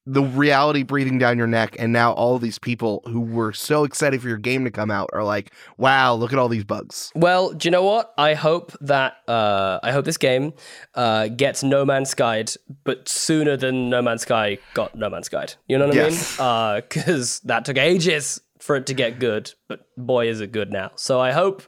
the 0.05 0.21
reality 0.21 0.83
breathing 0.83 1.17
down 1.17 1.37
your 1.37 1.47
neck 1.47 1.75
and 1.79 1.93
now 1.93 2.11
all 2.11 2.37
these 2.37 2.59
people 2.59 3.01
who 3.05 3.21
were 3.21 3.53
so 3.53 3.85
excited 3.85 4.21
for 4.21 4.27
your 4.27 4.37
game 4.37 4.65
to 4.65 4.71
come 4.71 4.91
out 4.91 5.09
are 5.13 5.23
like, 5.23 5.53
wow, 5.77 6.13
look 6.13 6.33
at 6.33 6.39
all 6.39 6.49
these 6.49 6.65
bugs. 6.65 7.09
Well, 7.15 7.53
do 7.53 7.67
you 7.67 7.71
know 7.71 7.83
what? 7.83 8.13
I 8.17 8.33
hope 8.33 8.73
that 8.81 9.17
uh, 9.29 9.79
I 9.81 9.91
hope 9.91 10.03
this 10.03 10.17
game 10.17 10.53
uh, 10.95 11.29
gets 11.29 11.63
No 11.63 11.85
Man's 11.85 12.09
Skied, 12.09 12.51
but 12.83 13.07
sooner 13.07 13.55
than 13.55 13.89
No 13.89 14.01
Man's 14.01 14.23
Sky 14.23 14.57
got 14.73 14.93
No 14.95 15.09
Man's 15.09 15.27
Skied. 15.27 15.53
You 15.67 15.77
know 15.77 15.87
what 15.87 15.95
Yes. 15.95 16.37
I 16.39 16.73
mean? 16.73 16.81
Because 16.89 17.39
that 17.41 17.63
took 17.63 17.77
ages 17.77 18.41
for 18.59 18.75
it 18.75 18.85
to 18.87 18.93
get 18.93 19.19
good, 19.19 19.53
but 19.69 19.85
boy, 19.95 20.27
is 20.27 20.41
it 20.41 20.51
good 20.51 20.71
now. 20.71 20.91
So 20.95 21.21
I 21.21 21.31
hope. 21.31 21.63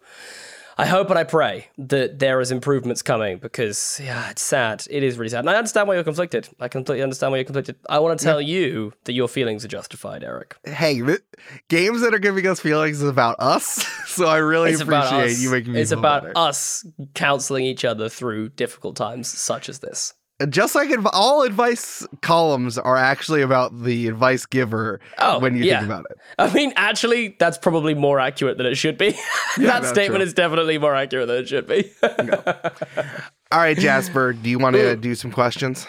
I 0.77 0.85
hope 0.85 1.09
and 1.09 1.17
I 1.17 1.23
pray 1.23 1.67
that 1.77 2.19
there 2.19 2.41
is 2.41 2.51
improvements 2.51 3.01
coming 3.01 3.37
because 3.37 3.99
yeah, 4.03 4.29
it's 4.31 4.41
sad. 4.41 4.85
It 4.89 5.03
is 5.03 5.17
really 5.17 5.29
sad. 5.29 5.39
And 5.39 5.49
I 5.49 5.55
understand 5.55 5.87
why 5.87 5.95
you're 5.95 6.03
conflicted. 6.03 6.49
I 6.59 6.67
completely 6.67 7.01
understand 7.01 7.31
why 7.31 7.37
you're 7.37 7.45
conflicted. 7.45 7.77
I 7.87 7.99
want 7.99 8.19
to 8.19 8.23
tell 8.25 8.41
you 8.41 8.91
that 9.05 9.13
your 9.13 9.29
feelings 9.29 9.63
are 9.63 9.69
justified, 9.69 10.23
Eric. 10.23 10.57
Hey, 10.65 11.01
th- 11.01 11.21
games 11.69 12.01
that 12.01 12.13
are 12.13 12.19
giving 12.19 12.45
us 12.47 12.59
feelings 12.59 13.01
is 13.01 13.07
about 13.09 13.37
us, 13.39 13.85
so 14.05 14.25
I 14.27 14.37
really 14.37 14.71
It's 14.71 14.81
appreciate 14.81 15.37
you 15.37 15.49
making 15.49 15.73
me 15.73 15.81
It's 15.81 15.91
about 15.91 16.23
better. 16.23 16.33
us 16.37 16.85
counseling 17.13 17.63
each 17.65 17.85
other 17.85 18.09
through 18.09 18.49
difficult 18.49 18.95
times 18.97 19.27
such 19.29 19.69
as 19.69 19.79
this. 19.79 20.13
Just 20.49 20.75
like 20.75 20.89
adv- 20.91 21.07
all 21.13 21.43
advice 21.43 22.05
columns 22.21 22.77
are 22.77 22.97
actually 22.97 23.41
about 23.41 23.83
the 23.83 24.09
advice 24.09 24.45
giver 24.45 24.99
Oh, 25.17 25.39
when 25.39 25.55
you 25.55 25.63
yeah. 25.63 25.79
think 25.79 25.89
about 25.91 26.05
it. 26.09 26.17
I 26.37 26.53
mean, 26.53 26.73
actually, 26.75 27.37
that's 27.39 27.57
probably 27.57 27.93
more 27.93 28.19
accurate 28.19 28.57
than 28.57 28.65
it 28.65 28.75
should 28.75 28.97
be. 28.97 29.11
that 29.57 29.83
no, 29.83 29.87
statement 29.87 30.19
true. 30.19 30.25
is 30.27 30.33
definitely 30.33 30.77
more 30.77 30.93
accurate 30.93 31.27
than 31.29 31.37
it 31.37 31.47
should 31.47 31.67
be. 31.67 31.89
All 32.03 33.59
right, 33.59 33.77
Jasper, 33.77 34.33
do 34.33 34.49
you 34.49 34.59
want 34.59 34.75
to 34.75 34.97
do 34.97 35.15
some 35.15 35.31
questions? 35.31 35.87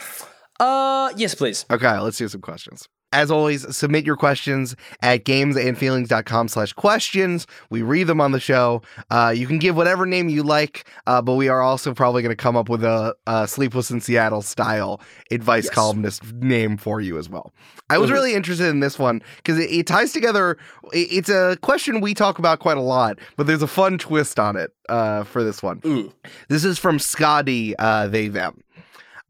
uh, 0.60 1.12
yes, 1.16 1.34
please. 1.34 1.66
Okay, 1.70 1.98
let's 1.98 2.18
do 2.18 2.28
some 2.28 2.40
questions. 2.40 2.88
As 3.16 3.30
always, 3.30 3.74
submit 3.74 4.04
your 4.04 4.14
questions 4.16 4.76
at 5.00 5.24
gamesandfeelings.com 5.24 6.48
slash 6.48 6.74
questions. 6.74 7.46
We 7.70 7.80
read 7.80 8.04
them 8.08 8.20
on 8.20 8.32
the 8.32 8.40
show. 8.40 8.82
Uh, 9.10 9.32
you 9.34 9.46
can 9.46 9.58
give 9.58 9.74
whatever 9.74 10.04
name 10.04 10.28
you 10.28 10.42
like, 10.42 10.84
uh, 11.06 11.22
but 11.22 11.34
we 11.34 11.48
are 11.48 11.62
also 11.62 11.94
probably 11.94 12.20
going 12.22 12.30
to 12.36 12.36
come 12.36 12.56
up 12.56 12.68
with 12.68 12.84
a, 12.84 13.14
a 13.26 13.48
Sleepless 13.48 13.90
in 13.90 14.02
Seattle 14.02 14.42
style 14.42 15.00
advice 15.30 15.64
Yes. 15.64 15.74
columnist 15.74 16.24
name 16.34 16.76
for 16.76 17.00
you 17.00 17.16
as 17.16 17.28
well. 17.30 17.52
I 17.88 17.96
was 17.98 18.10
Mhm. 18.10 18.14
really 18.14 18.34
interested 18.34 18.66
in 18.66 18.80
this 18.80 18.98
one 18.98 19.22
because 19.36 19.58
it, 19.58 19.70
it 19.70 19.86
ties 19.86 20.12
together. 20.12 20.58
it- 20.92 21.08
it's 21.10 21.28
a 21.30 21.56
question 21.62 22.00
we 22.02 22.12
talk 22.14 22.38
about 22.38 22.58
quite 22.60 22.76
a 22.76 22.80
lot, 22.82 23.18
but 23.36 23.46
there's 23.46 23.62
a 23.62 23.66
fun 23.66 23.96
twist 23.98 24.38
on 24.38 24.56
it 24.56 24.72
uh, 24.90 25.24
for 25.24 25.42
this 25.42 25.62
one. 25.62 25.80
Mm. 25.80 26.12
This 26.48 26.64
is 26.64 26.78
from 26.78 26.98
Scotty, 26.98 27.74
uh, 27.78 28.06
they, 28.08 28.28
them. 28.28 28.60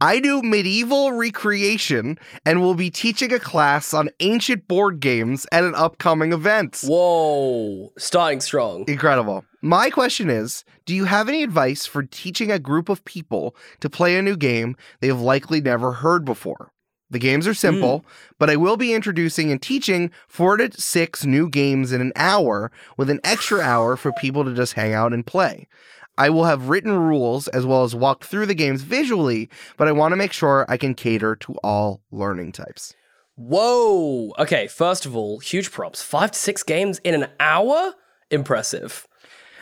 I 0.00 0.20
do 0.20 0.42
medieval 0.42 1.12
recreation 1.12 2.18
and 2.44 2.60
will 2.60 2.74
be 2.74 2.90
teaching 2.90 3.32
a 3.32 3.38
class 3.38 3.94
on 3.94 4.10
ancient 4.20 4.68
board 4.68 5.00
games 5.00 5.46
at 5.50 5.64
an 5.64 5.74
upcoming 5.74 6.34
event. 6.34 6.82
Whoa, 6.84 7.94
starting 7.96 8.42
strong. 8.42 8.84
Incredible. 8.88 9.46
My 9.62 9.88
question 9.88 10.28
is 10.28 10.64
Do 10.84 10.94
you 10.94 11.06
have 11.06 11.30
any 11.30 11.42
advice 11.42 11.86
for 11.86 12.02
teaching 12.02 12.50
a 12.50 12.58
group 12.58 12.90
of 12.90 13.06
people 13.06 13.56
to 13.80 13.88
play 13.88 14.18
a 14.18 14.22
new 14.22 14.36
game 14.36 14.76
they 15.00 15.06
have 15.06 15.22
likely 15.22 15.62
never 15.62 15.92
heard 15.92 16.26
before? 16.26 16.72
The 17.08 17.18
games 17.18 17.46
are 17.46 17.54
simple, 17.54 18.04
but 18.38 18.50
I 18.50 18.56
will 18.56 18.76
be 18.76 18.92
introducing 18.92 19.52
and 19.52 19.62
teaching 19.62 20.10
four 20.28 20.56
to 20.56 20.72
six 20.72 21.24
new 21.24 21.48
games 21.48 21.92
in 21.92 22.00
an 22.00 22.12
hour 22.16 22.72
with 22.96 23.08
an 23.08 23.20
extra 23.22 23.60
hour 23.60 23.96
for 23.96 24.12
people 24.12 24.44
to 24.44 24.52
just 24.52 24.72
hang 24.72 24.92
out 24.92 25.12
and 25.12 25.24
play. 25.24 25.68
I 26.18 26.30
will 26.30 26.44
have 26.44 26.68
written 26.68 26.96
rules 26.96 27.48
as 27.48 27.66
well 27.66 27.84
as 27.84 27.94
walk 27.94 28.24
through 28.24 28.46
the 28.46 28.54
games 28.54 28.82
visually, 28.82 29.50
but 29.76 29.88
I 29.88 29.92
want 29.92 30.12
to 30.12 30.16
make 30.16 30.32
sure 30.32 30.64
I 30.68 30.76
can 30.76 30.94
cater 30.94 31.36
to 31.36 31.54
all 31.62 32.00
learning 32.10 32.52
types. 32.52 32.94
Whoa. 33.34 34.32
Okay, 34.38 34.66
first 34.66 35.04
of 35.04 35.14
all, 35.14 35.40
huge 35.40 35.70
props. 35.70 36.02
Five 36.02 36.30
to 36.30 36.38
six 36.38 36.62
games 36.62 37.00
in 37.04 37.14
an 37.14 37.28
hour? 37.38 37.94
Impressive. 38.30 39.06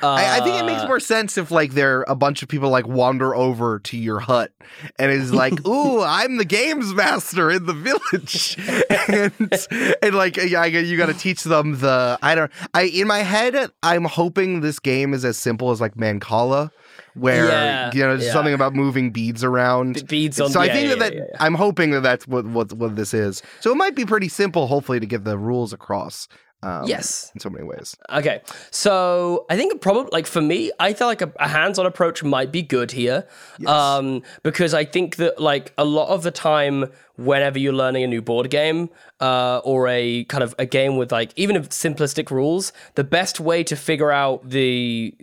I, 0.03 0.39
I 0.39 0.41
think 0.45 0.61
it 0.61 0.67
makes 0.67 0.83
Uh, 0.83 0.87
more 0.89 1.01
sense 1.01 1.39
if 1.39 1.51
like 1.51 1.73
there 1.73 2.01
are 2.01 2.05
a 2.09 2.15
bunch 2.15 2.43
of 2.43 2.49
people 2.49 2.69
like 2.69 2.87
wander 2.87 3.35
over 3.35 3.79
to 3.81 3.97
your 3.97 4.19
hut 4.21 4.53
and 4.99 5.11
is 5.11 5.33
like, 5.33 5.67
"Ooh, 5.67 6.03
I'm 6.03 6.37
the 6.37 6.45
games 6.45 6.93
master 6.95 7.51
in 7.51 7.65
the 7.67 7.73
village," 7.73 8.57
and 9.09 9.97
and 10.03 10.15
like 10.15 10.37
yeah, 10.37 10.63
I- 10.63 10.67
you 10.67 10.97
got 10.97 11.07
to 11.07 11.15
teach 11.15 11.43
them 11.45 11.79
the 11.79 12.19
I 12.23 12.35
don't 12.35 12.51
I 12.75 12.83
in 12.83 13.07
my 13.07 13.21
head 13.21 13.71
I'm 13.83 14.05
hoping 14.05 14.61
this 14.61 14.79
game 14.79 15.15
is 15.15 15.25
as 15.25 15.39
simple 15.39 15.71
as 15.71 15.81
like 15.81 15.95
Mancala, 15.95 16.71
where 17.15 17.47
Yeah, 17.49 17.91
you 17.95 18.01
know 18.05 18.15
yeah. 18.15 18.33
something 18.33 18.53
about 18.55 18.75
moving 18.75 19.11
beads 19.11 19.43
around. 19.43 19.95
b- 19.95 20.03
beads 20.03 20.41
on 20.41 20.51
so 20.51 20.61
I 20.61 20.69
think 20.69 20.89
yeah, 20.89 20.95
that, 20.97 20.99
that 20.99 21.15
yeah, 21.15 21.21
yeah. 21.31 21.37
I'm 21.41 21.55
hoping 21.55 21.93
that 21.93 22.03
that's 22.03 22.27
what, 22.29 22.45
what 22.47 22.73
what 22.75 22.97
this 22.97 23.15
is. 23.15 23.43
So 23.61 23.71
it 23.73 23.77
might 23.77 23.95
be 23.95 24.05
pretty 24.05 24.29
simple, 24.29 24.67
hopefully, 24.67 25.01
to 25.01 25.07
get 25.07 25.25
the 25.25 25.39
rules 25.39 25.73
across. 25.73 26.29
Um, 26.65 26.89
Yes. 26.89 27.31
in 27.35 27.41
so 27.41 27.51
many 27.51 27.65
ways. 27.65 27.97
Okay, 28.11 28.41
so 28.71 29.45
I 29.51 29.57
think 29.57 29.81
probably 29.81 30.09
like 30.13 30.27
for 30.27 30.41
me, 30.41 30.71
I 30.81 30.95
feel 30.95 31.07
like 31.07 31.21
a, 31.23 31.31
a 31.39 31.49
hands-on 31.49 31.87
approach 31.87 32.23
might 32.25 32.51
be 32.51 32.63
good 32.63 32.91
here, 32.93 33.27
um, 33.67 34.23
because 34.43 34.73
I 34.75 34.85
think 34.85 35.17
that 35.17 35.39
like 35.41 35.73
a 35.77 35.85
lot 35.85 36.09
of 36.09 36.23
the 36.23 36.31
time, 36.31 36.91
whenever 37.17 37.59
you're 37.59 37.73
learning 37.85 38.03
a 38.05 38.07
new 38.07 38.23
board 38.23 38.49
game 38.51 38.89
uh, 39.21 39.59
or 39.59 39.89
a 39.89 40.25
kind 40.25 40.43
of 40.43 40.55
a 40.59 40.67
game 40.67 40.97
with 40.97 41.13
like 41.13 41.33
even 41.37 41.55
if 41.57 41.69
simplistic 41.69 42.31
rules, 42.31 42.73
the 42.95 43.05
best 43.05 43.41
way 43.41 43.63
to 43.65 43.77
figure 43.77 44.11
out 44.11 44.49
the 44.49 45.15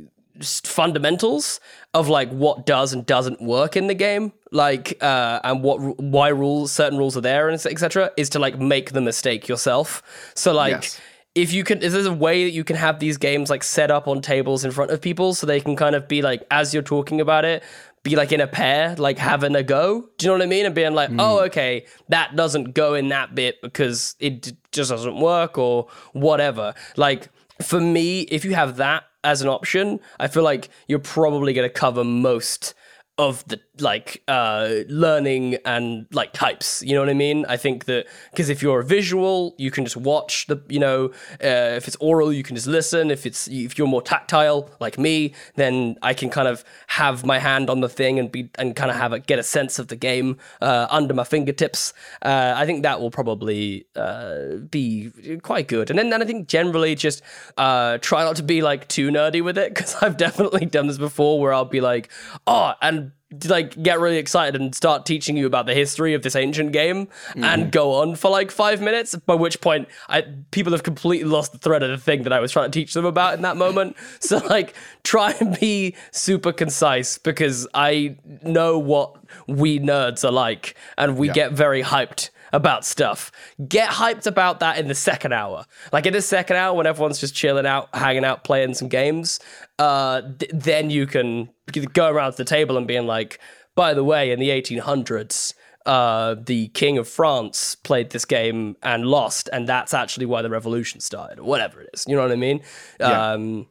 fundamentals 0.65 1.59
of 1.93 2.07
like 2.07 2.29
what 2.29 2.65
does 2.65 2.93
and 2.93 3.05
doesn't 3.05 3.41
work 3.41 3.75
in 3.75 3.87
the 3.87 3.93
game 3.93 4.31
like 4.51 4.97
uh 5.01 5.39
and 5.43 5.61
what 5.61 5.77
why 5.99 6.29
rules 6.29 6.71
certain 6.71 6.97
rules 6.97 7.15
are 7.15 7.21
there 7.21 7.47
and 7.49 7.63
etc 7.65 8.09
is 8.17 8.29
to 8.29 8.39
like 8.39 8.57
make 8.57 8.91
the 8.91 9.01
mistake 9.01 9.47
yourself 9.47 10.01
so 10.35 10.51
like 10.53 10.71
Yes. 10.71 10.99
If 11.35 11.53
you 11.53 11.63
can 11.63 11.81
if 11.81 11.93
there's 11.93 12.05
a 12.05 12.13
way 12.13 12.43
that 12.43 12.51
you 12.51 12.63
can 12.63 12.75
have 12.75 12.99
these 12.99 13.17
games 13.17 13.49
like 13.49 13.63
set 13.63 13.89
up 13.89 14.07
on 14.07 14.21
tables 14.21 14.65
in 14.65 14.71
front 14.71 14.91
of 14.91 15.01
people 15.01 15.33
so 15.33 15.47
they 15.47 15.61
can 15.61 15.75
kind 15.75 15.95
of 15.95 16.07
be 16.07 16.21
like 16.21 16.45
as 16.51 16.73
you're 16.73 16.83
talking 16.83 17.21
about 17.21 17.45
it 17.45 17.63
be 18.03 18.15
like 18.15 18.31
in 18.31 18.41
a 18.41 18.47
pair 18.47 18.95
like 18.95 19.17
having 19.17 19.55
a 19.55 19.63
go. 19.63 20.09
Do 20.17 20.25
you 20.25 20.31
know 20.31 20.37
what 20.37 20.43
i 20.43 20.47
mean? 20.47 20.65
And 20.65 20.73
being 20.75 20.93
like 20.93 21.09
oh 21.17 21.37
hmm. 21.37 21.45
okay 21.45 21.85
that 22.09 22.35
doesn't 22.35 22.73
go 22.73 22.95
in 22.95 23.09
that 23.09 23.35
bit 23.35 23.61
because 23.61 24.15
it 24.19 24.53
just 24.71 24.89
doesn't 24.89 25.19
work 25.19 25.57
or 25.57 25.87
whatever. 26.13 26.73
Like 26.97 27.29
for 27.61 27.79
me 27.79 28.21
if 28.21 28.43
you 28.43 28.55
have 28.55 28.77
that 28.77 29.03
as 29.23 29.43
an 29.43 29.47
option 29.47 29.99
i 30.19 30.27
feel 30.27 30.41
like 30.41 30.67
you're 30.87 30.97
probably 30.97 31.53
going 31.53 31.67
to 31.67 31.71
cover 31.71 32.03
most 32.03 32.73
of 33.19 33.47
the 33.47 33.59
like 33.81 34.23
uh 34.27 34.69
learning 34.87 35.57
and 35.65 36.07
like 36.11 36.33
types 36.33 36.83
you 36.83 36.93
know 36.93 37.01
what 37.01 37.09
i 37.09 37.13
mean? 37.13 37.45
I 37.47 37.57
think 37.57 37.85
that 37.85 38.07
because 38.31 38.49
if 38.49 38.61
you're 38.61 38.81
visual 38.83 39.55
you 39.57 39.71
can 39.71 39.83
just 39.83 39.97
watch 39.97 40.47
the 40.47 40.61
you 40.69 40.79
know 40.79 41.07
uh, 41.43 41.77
if 41.79 41.87
it's 41.87 41.97
oral 41.97 42.31
you 42.33 42.43
can 42.43 42.55
just 42.55 42.67
listen. 42.67 43.11
If 43.11 43.25
it's 43.25 43.47
if 43.47 43.77
you're 43.77 43.87
more 43.87 44.01
tactile 44.01 44.69
like 44.79 44.97
me 44.97 45.33
then 45.55 45.97
i 46.01 46.13
can 46.13 46.29
kind 46.29 46.47
of 46.47 46.63
have 46.87 47.25
my 47.25 47.39
hand 47.39 47.69
on 47.69 47.81
the 47.81 47.89
thing 47.89 48.19
and 48.19 48.31
be 48.31 48.49
and 48.55 48.75
kind 48.75 48.91
of 48.91 48.97
have 48.97 49.13
a 49.13 49.19
get 49.19 49.39
a 49.39 49.43
sense 49.43 49.79
of 49.79 49.87
the 49.87 49.95
game 49.95 50.37
uh, 50.61 50.87
under 50.89 51.13
my 51.13 51.23
fingertips. 51.23 51.93
Uh, 52.21 52.53
i 52.55 52.65
think 52.65 52.83
that 52.83 52.99
will 53.01 53.11
probably 53.11 53.85
uh, 53.95 54.55
be 54.69 55.11
quite 55.41 55.67
good. 55.67 55.89
And 55.89 55.97
then, 55.97 56.09
then 56.09 56.21
i 56.21 56.25
think 56.25 56.47
generally 56.47 56.95
just 56.95 57.21
uh, 57.57 57.97
try 57.99 58.23
not 58.23 58.35
to 58.37 58.43
be 58.43 58.61
like 58.61 58.87
too 58.87 59.09
nerdy 59.09 59.43
with 59.43 59.57
it 59.57 59.73
because 59.73 59.95
i've 60.01 60.17
definitely 60.17 60.65
done 60.65 60.87
this 60.87 60.97
before 60.97 61.39
where 61.39 61.53
i'll 61.53 61.65
be 61.65 61.81
like 61.81 62.11
oh 62.47 62.73
and 62.81 63.11
like 63.45 63.81
get 63.81 63.99
really 63.99 64.17
excited 64.17 64.59
and 64.59 64.75
start 64.75 65.05
teaching 65.05 65.37
you 65.37 65.45
about 65.45 65.65
the 65.65 65.73
history 65.73 66.13
of 66.13 66.21
this 66.21 66.35
ancient 66.35 66.73
game 66.73 67.07
and 67.35 67.71
go 67.71 67.93
on 67.93 68.15
for 68.15 68.29
like 68.29 68.51
five 68.51 68.81
minutes 68.81 69.15
by 69.15 69.35
which 69.35 69.61
point 69.61 69.87
I 70.09 70.25
people 70.51 70.73
have 70.73 70.83
completely 70.83 71.27
lost 71.29 71.53
the 71.53 71.57
thread 71.57 71.81
of 71.83 71.89
the 71.89 71.97
thing 71.97 72.23
that 72.23 72.33
I 72.33 72.39
was 72.39 72.51
trying 72.51 72.69
to 72.69 72.79
teach 72.79 72.93
them 72.93 73.05
about 73.05 73.33
in 73.35 73.41
that 73.41 73.57
moment. 73.57 73.95
So 74.21 74.37
like 74.37 74.75
try 75.03 75.33
and 75.39 75.59
be 75.59 75.95
super 76.11 76.53
concise 76.53 77.17
because 77.17 77.67
I 77.73 78.15
know 78.43 78.77
what 78.77 79.15
we 79.47 79.79
nerds 79.79 80.23
are 80.23 80.31
like 80.31 80.75
and 80.97 81.17
we 81.17 81.29
get 81.29 81.53
very 81.53 81.83
hyped 81.83 82.29
about 82.51 82.85
stuff. 82.85 83.31
Get 83.67 83.89
hyped 83.89 84.27
about 84.27 84.59
that 84.59 84.77
in 84.77 84.87
the 84.87 84.95
second 84.95 85.33
hour. 85.33 85.65
Like 85.91 86.05
in 86.05 86.13
the 86.13 86.21
second 86.21 86.57
hour 86.57 86.75
when 86.75 86.87
everyone's 86.87 87.19
just 87.19 87.35
chilling 87.35 87.65
out, 87.65 87.89
hanging 87.93 88.25
out, 88.25 88.43
playing 88.43 88.73
some 88.73 88.87
games, 88.87 89.39
uh, 89.79 90.21
th- 90.21 90.51
then 90.53 90.89
you 90.89 91.05
can 91.07 91.49
go 91.93 92.09
around 92.09 92.31
to 92.31 92.37
the 92.37 92.45
table 92.45 92.77
and 92.77 92.87
being 92.87 93.07
like, 93.07 93.39
by 93.75 93.93
the 93.93 94.03
way, 94.03 94.31
in 94.31 94.39
the 94.39 94.49
1800s, 94.49 95.53
uh, 95.85 96.35
the 96.35 96.67
king 96.69 96.97
of 96.97 97.07
France 97.07 97.75
played 97.75 98.11
this 98.11 98.25
game 98.25 98.75
and 98.83 99.05
lost, 99.05 99.49
and 99.51 99.67
that's 99.67 99.93
actually 99.93 100.25
why 100.25 100.41
the 100.41 100.49
revolution 100.49 100.99
started, 100.99 101.39
or 101.39 101.43
whatever 101.43 101.81
it 101.81 101.89
is. 101.93 102.05
You 102.07 102.15
know 102.15 102.21
what 102.21 102.31
I 102.31 102.35
mean? 102.35 102.61
Yeah. 102.99 103.31
Um, 103.31 103.67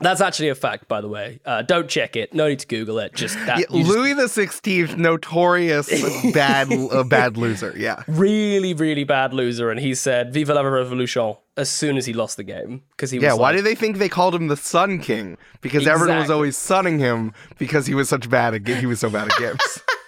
That's 0.00 0.20
actually 0.20 0.48
a 0.48 0.54
fact, 0.54 0.88
by 0.88 1.00
the 1.00 1.08
way. 1.08 1.40
Uh, 1.44 1.62
don't 1.62 1.88
check 1.88 2.16
it. 2.16 2.32
No 2.32 2.48
need 2.48 2.60
to 2.60 2.66
Google 2.66 2.98
it. 2.98 3.14
Just 3.14 3.34
that. 3.46 3.58
Yeah, 3.58 3.66
just- 3.70 3.88
Louis 3.90 4.14
the 4.14 4.28
Sixteenth, 4.28 4.96
notorious 4.96 5.88
bad 6.32 6.72
uh, 6.72 7.04
bad 7.04 7.36
loser. 7.36 7.74
Yeah. 7.76 8.02
really, 8.08 8.74
really 8.74 9.04
bad 9.04 9.34
loser, 9.34 9.70
and 9.70 9.78
he 9.78 9.94
said 9.94 10.32
"Viva 10.32 10.54
la 10.54 10.62
Revolution" 10.62 11.36
as 11.56 11.68
soon 11.68 11.96
as 11.98 12.06
he 12.06 12.12
lost 12.14 12.36
the 12.38 12.44
game 12.44 12.82
because 12.92 13.10
he 13.10 13.18
was 13.18 13.24
Yeah, 13.24 13.34
why 13.34 13.50
like, 13.50 13.56
do 13.56 13.62
they 13.62 13.74
think 13.74 13.98
they 13.98 14.08
called 14.08 14.34
him 14.34 14.48
the 14.48 14.56
Sun 14.56 15.00
King? 15.00 15.36
Because 15.60 15.86
everyone 15.86 16.18
was 16.18 16.30
always 16.30 16.56
sunning 16.56 16.98
him 16.98 17.32
because 17.58 17.86
he 17.86 17.94
was 17.94 18.08
such 18.08 18.30
bad 18.30 18.54
at 18.54 18.66
he 18.66 18.86
was 18.86 19.00
so 19.00 19.10
bad 19.10 19.30
at 19.30 19.38
games. 19.38 19.60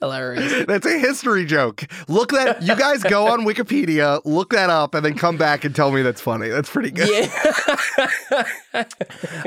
hilarious. 0.00 0.64
That's 0.68 0.86
a 0.86 0.98
history 0.98 1.44
joke. 1.44 1.84
Look 2.08 2.30
that 2.32 2.62
you 2.62 2.76
guys 2.76 3.02
go 3.02 3.28
on 3.28 3.40
Wikipedia, 3.40 4.20
look 4.24 4.50
that 4.50 4.70
up, 4.70 4.94
and 4.94 5.04
then 5.04 5.14
come 5.14 5.36
back 5.36 5.64
and 5.64 5.74
tell 5.74 5.90
me 5.90 6.02
that's 6.02 6.20
funny. 6.20 6.48
That's 6.48 6.68
pretty 6.70 6.90
good. 6.90 7.08
yeah, 7.08 8.44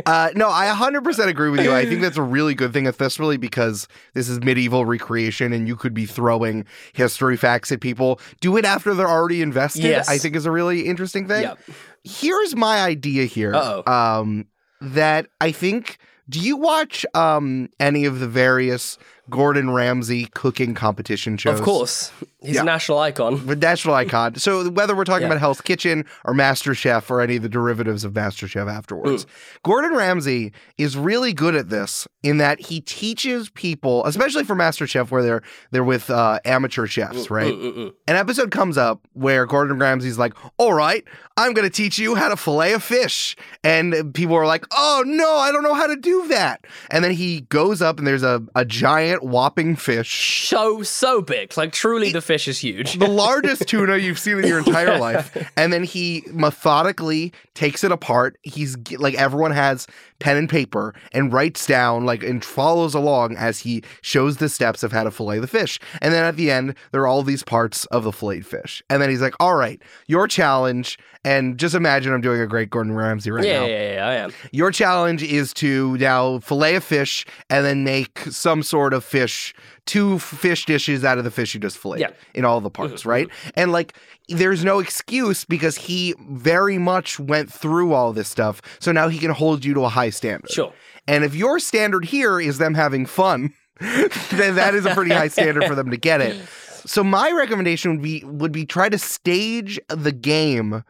Uh, 0.06 0.30
no, 0.36 0.50
I 0.50 0.68
100% 0.76 1.28
agree 1.28 1.50
with 1.50 1.62
you. 1.62 1.74
I 1.74 1.86
think 1.86 2.02
that's 2.02 2.18
a 2.18 2.22
really 2.24 2.56
good 2.56 2.74
thing, 2.74 2.88
especially 2.88 3.38
because 3.38 3.88
this 4.14 4.28
is 4.30 4.40
medieval 4.42 4.86
recreation 4.86 5.54
and 5.54 5.68
you 5.68 5.76
could 5.76 5.94
be 5.94 6.06
throwing 6.06 6.66
history 6.94 7.38
facts 7.38 7.72
at 7.72 7.80
people. 7.82 8.20
Do 8.42 8.58
it 8.58 8.66
after 8.66 8.94
they're 8.94 9.08
already 9.08 9.42
invested, 9.42 9.84
Yes. 9.84 10.10
I 10.10 10.18
think 10.18 10.36
is 10.36 10.46
a 10.46 10.52
really 10.52 10.82
interesting 10.86 11.28
thing. 11.28 11.44
Yep. 11.44 11.60
Here's 12.04 12.56
my 12.56 12.82
idea 12.82 13.26
here. 13.26 13.54
Um, 13.54 14.48
that 14.82 15.28
I 15.42 15.52
think, 15.52 15.98
do 16.30 16.40
you 16.40 16.58
watch 16.58 17.06
um, 17.14 17.70
any 17.80 18.06
of 18.06 18.20
the 18.20 18.28
various 18.28 18.98
Gordon 19.30 19.72
Ramsay 19.72 20.26
cooking 20.34 20.74
competition 20.74 21.38
shows? 21.38 21.60
of 21.60 21.65
course. 21.65 22.12
He's 22.42 22.56
Yeah. 22.56 22.62
a 22.62 22.63
national 22.63 23.00
icon. 23.00 23.46
The 23.46 23.56
national 23.56 23.96
icon. 23.96 24.36
So 24.36 24.70
whether 24.70 24.96
we're 24.96 25.04
talking 25.04 25.24
Yeah. 25.24 25.28
about 25.28 25.39
Hell's 25.39 25.60
Kitchen 25.60 26.06
or 26.24 26.34
MasterChef 26.34 27.10
or 27.12 27.20
any 27.20 27.36
of 27.36 27.44
the 27.44 27.50
derivatives 27.50 28.06
of 28.06 28.13
MasterChef 28.13 28.72
afterwards, 28.72 29.26
mm. 29.26 29.30
Gordon 29.63 29.94
Ramsay 29.94 30.54
is 30.78 30.96
really 30.96 31.34
good 31.34 31.54
at 31.56 31.70
this 31.70 32.08
in 32.24 32.38
that 32.38 32.62
he 32.62 32.80
teaches 32.80 33.50
people, 33.50 34.06
especially 34.06 34.46
for 34.46 34.56
MasterChef, 34.56 35.12
where 35.12 35.22
they're 35.22 35.42
they're 35.72 35.84
with 35.84 36.10
uh, 36.10 36.39
amateur 36.46 36.86
chefs, 36.86 37.28
mm, 37.28 37.30
right? 37.30 37.54
Mm-mm-mm. 37.54 37.94
An 38.08 38.15
episode 38.15 38.52
comes 38.52 38.78
up 38.78 39.02
where 39.13 39.46
Gordon 39.46 39.78
Ramsay's 39.78 40.18
like, 40.18 40.34
"All 40.58 40.74
right, 40.74 41.04
I'm 41.36 41.54
going 41.54 41.68
to 41.70 41.74
teach 41.76 42.00
you 42.00 42.15
how 42.15 42.30
to 42.30 42.38
fillet 42.38 42.72
a 42.74 42.80
fish," 42.80 43.36
and 43.65 44.13
people 44.13 44.36
are 44.36 44.46
like, 44.48 44.65
"Oh 44.72 45.04
no, 45.06 45.36
I 45.38 45.52
don't 45.52 45.63
know 45.63 45.74
how 45.74 45.88
to 45.88 45.98
do 45.98 46.28
that." 46.30 46.65
And 46.89 47.04
then 47.04 47.12
he 47.12 47.42
goes 47.42 47.82
up 47.82 47.98
and 47.98 48.08
there's 48.08 48.24
a 48.24 48.42
a 48.56 48.63
giant 48.63 49.19
whopping 49.24 49.76
fish 49.76 50.48
So 50.48 50.84
so 50.84 51.22
big, 51.22 51.56
like 51.58 51.72
truly, 51.72 52.12
the 52.12 52.22
fish 52.22 52.48
is 52.48 52.60
huge. 52.60 52.94
the 52.94 53.08
largest 53.26 53.68
tuna 53.68 53.98
you've 53.98 54.20
seen 54.20 54.40
in 54.40 54.48
your 54.48 54.60
entire 54.60 54.98
life. 55.00 55.36
And 55.58 55.72
then 55.74 55.84
he 55.84 56.24
methodically 56.32 57.34
takes 57.54 57.84
it 57.84 57.92
apart. 57.92 58.38
He's 58.44 58.78
like 58.98 59.16
everyone 59.16 59.52
has 59.52 59.88
pen 60.20 60.38
and 60.38 60.50
paper 60.50 60.94
and 61.14 61.32
writes 61.32 61.66
down 61.66 62.06
like 62.06 62.24
and 62.24 62.44
follows 62.44 62.94
along 62.94 63.38
as 63.38 63.60
he 63.60 63.84
shows 64.02 64.38
the 64.38 64.50
steps 64.50 64.84
of 64.84 64.92
how 64.92 65.04
to 65.04 65.12
fillet 65.12 65.40
the 65.40 65.48
fish. 65.48 65.80
And 66.02 66.14
then 66.14 66.24
at 66.24 66.36
the 66.36 66.52
end, 66.52 66.76
there 66.92 67.02
are 67.02 67.08
all 67.08 67.24
these 67.24 67.44
parts 67.44 67.86
of 67.86 68.04
the 68.04 68.12
filleted 68.12 68.46
fish. 68.46 68.84
And 68.90 69.02
then 69.02 69.10
he's 69.10 69.22
like, 69.22 69.36
"All 69.40 69.56
right, 69.56 69.82
your 70.08 70.28
challenge." 70.28 70.98
And 71.26 71.58
just 71.60 71.76
imagine 71.76 72.14
I'm 72.14 72.22
doing 72.22 72.40
a 72.40 72.48
great 72.48 72.70
Gordon 72.70 72.94
Ramsay 72.94 73.30
right 73.32 73.44
yeah, 73.46 73.60
now. 73.60 73.66
yeah, 73.66 73.94
yeah, 73.94 74.08
I 74.08 74.14
am. 74.16 74.32
Your 74.54 74.72
challenge 74.72 75.22
is 75.22 75.54
to 75.56 75.98
now 75.98 76.40
fillet 76.40 76.76
a 76.76 76.82
fish 76.82 77.26
and 77.50 77.66
then 77.66 77.84
make 77.84 78.20
some 78.32 78.64
sort 78.64 78.94
of 78.94 79.04
fish, 79.10 79.54
two 79.86 80.19
fish 80.19 80.65
dishes 80.65 81.04
out 81.04 81.17
of 81.17 81.24
the 81.24 81.32
fish 81.32 81.54
you 81.54 81.60
just 81.60 81.78
filleted 81.78 82.02
Yeah. 82.02 82.08
Mm-hmm, 82.10 82.38
in 82.38 82.45
all 82.45 82.62
the 82.62 82.69
parts, 82.69 83.06
right? 83.06 83.28
And 83.56 83.72
like, 83.72 83.95
there's 84.28 84.63
no 84.63 84.80
excuse 84.80 85.45
because 85.45 85.76
he 85.76 86.13
very 86.30 86.78
much 86.78 87.19
went 87.19 87.52
through 87.52 87.93
all 87.93 88.13
this 88.13 88.30
stuff. 88.30 88.62
So 88.80 88.91
now 88.91 89.08
he 89.08 89.17
can 89.17 89.32
hold 89.32 89.65
you 89.65 89.74
to 89.74 89.82
a 89.86 89.89
high 89.89 90.12
standard. 90.12 90.52
Sure. 90.52 90.72
And 91.08 91.24
if 91.24 91.34
your 91.34 91.60
standard 91.60 92.06
here 92.06 92.39
is 92.39 92.60
them 92.60 92.76
having 92.76 93.06
fun, 93.08 93.54
then 93.80 94.56
that 94.56 94.76
is 94.76 94.86
a 94.86 94.93
pretty 94.93 95.12
high 95.12 95.30
standard 95.30 95.65
for 95.65 95.74
them 95.76 95.89
to 95.91 95.98
get 95.98 96.22
it. 96.22 96.39
So 96.86 97.04
my 97.04 97.30
recommendation 97.32 97.91
would 97.91 98.02
be 98.02 98.24
would 98.24 98.54
be 98.54 98.65
try 98.65 98.88
to 98.88 98.98
stage 98.98 99.82
the 99.89 100.13
game 100.13 100.86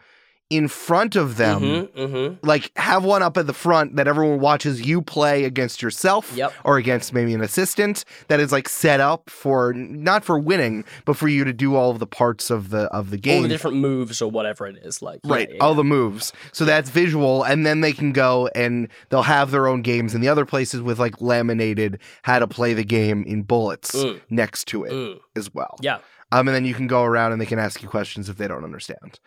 in 0.49 0.67
front 0.67 1.15
of 1.15 1.37
them 1.37 1.61
Mm-hmm, 1.61 1.99
mm-hmm. 1.99 2.45
like 2.47 2.71
have 2.77 3.03
one 3.03 3.21
up 3.21 3.37
at 3.37 3.45
the 3.45 3.53
front 3.53 3.95
that 3.97 4.07
everyone 4.07 4.39
watches 4.39 4.81
you 4.81 5.01
play 5.01 5.43
against 5.43 5.81
yourself 5.81 6.35
Yep. 6.35 6.53
or 6.63 6.77
against 6.77 7.13
maybe 7.13 7.33
an 7.35 7.41
assistant 7.41 8.03
that 8.29 8.39
is 8.39 8.51
like 8.51 8.67
set 8.67 8.99
up 8.99 9.29
for 9.29 9.73
not 9.73 10.25
for 10.25 10.39
winning 10.39 10.85
but 11.05 11.15
for 11.17 11.27
you 11.27 11.43
to 11.43 11.53
do 11.53 11.75
all 11.75 11.91
of 11.91 11.99
the 11.99 12.07
parts 12.07 12.49
of 12.49 12.69
the 12.71 12.83
of 12.85 13.11
the 13.11 13.17
game, 13.17 13.37
All 13.37 13.41
the 13.43 13.47
different 13.49 13.77
moves 13.77 14.21
or 14.21 14.31
whatever 14.31 14.65
it 14.65 14.77
is, 14.83 15.01
like 15.03 15.19
yeah, 15.23 15.33
right 15.33 15.49
yeah, 15.51 15.59
all 15.63 15.75
the 15.75 15.83
moves 15.83 16.33
so 16.51 16.65
that's 16.65 16.89
visual 16.89 17.43
and 17.43 17.65
then 17.65 17.81
they 17.81 17.93
can 17.93 18.11
go 18.11 18.49
and 18.55 18.87
they'll 19.09 19.21
have 19.23 19.51
their 19.51 19.67
own 19.67 19.81
games 19.83 20.15
in 20.15 20.21
the 20.21 20.29
other 20.29 20.45
places 20.45 20.81
with 20.81 20.99
like 20.99 21.21
laminated 21.21 21.99
how 22.23 22.39
to 22.39 22.47
play 22.47 22.73
the 22.73 22.83
game 22.83 23.23
in 23.23 23.43
bullets 23.43 23.91
Mm. 23.95 24.19
next 24.29 24.65
to 24.69 24.83
it 24.83 24.91
Mm. 24.91 25.19
as 25.35 25.53
well 25.53 25.75
yeah. 25.81 25.97
um, 26.31 26.47
and 26.47 26.55
then 26.55 26.65
you 26.65 26.73
can 26.73 26.87
go 26.87 27.03
around 27.03 27.33
and 27.33 27.39
they 27.41 27.45
can 27.45 27.59
ask 27.59 27.83
you 27.83 27.87
questions 27.89 28.29
if 28.29 28.37
they 28.37 28.47
don't 28.47 28.63
understand. 28.63 29.19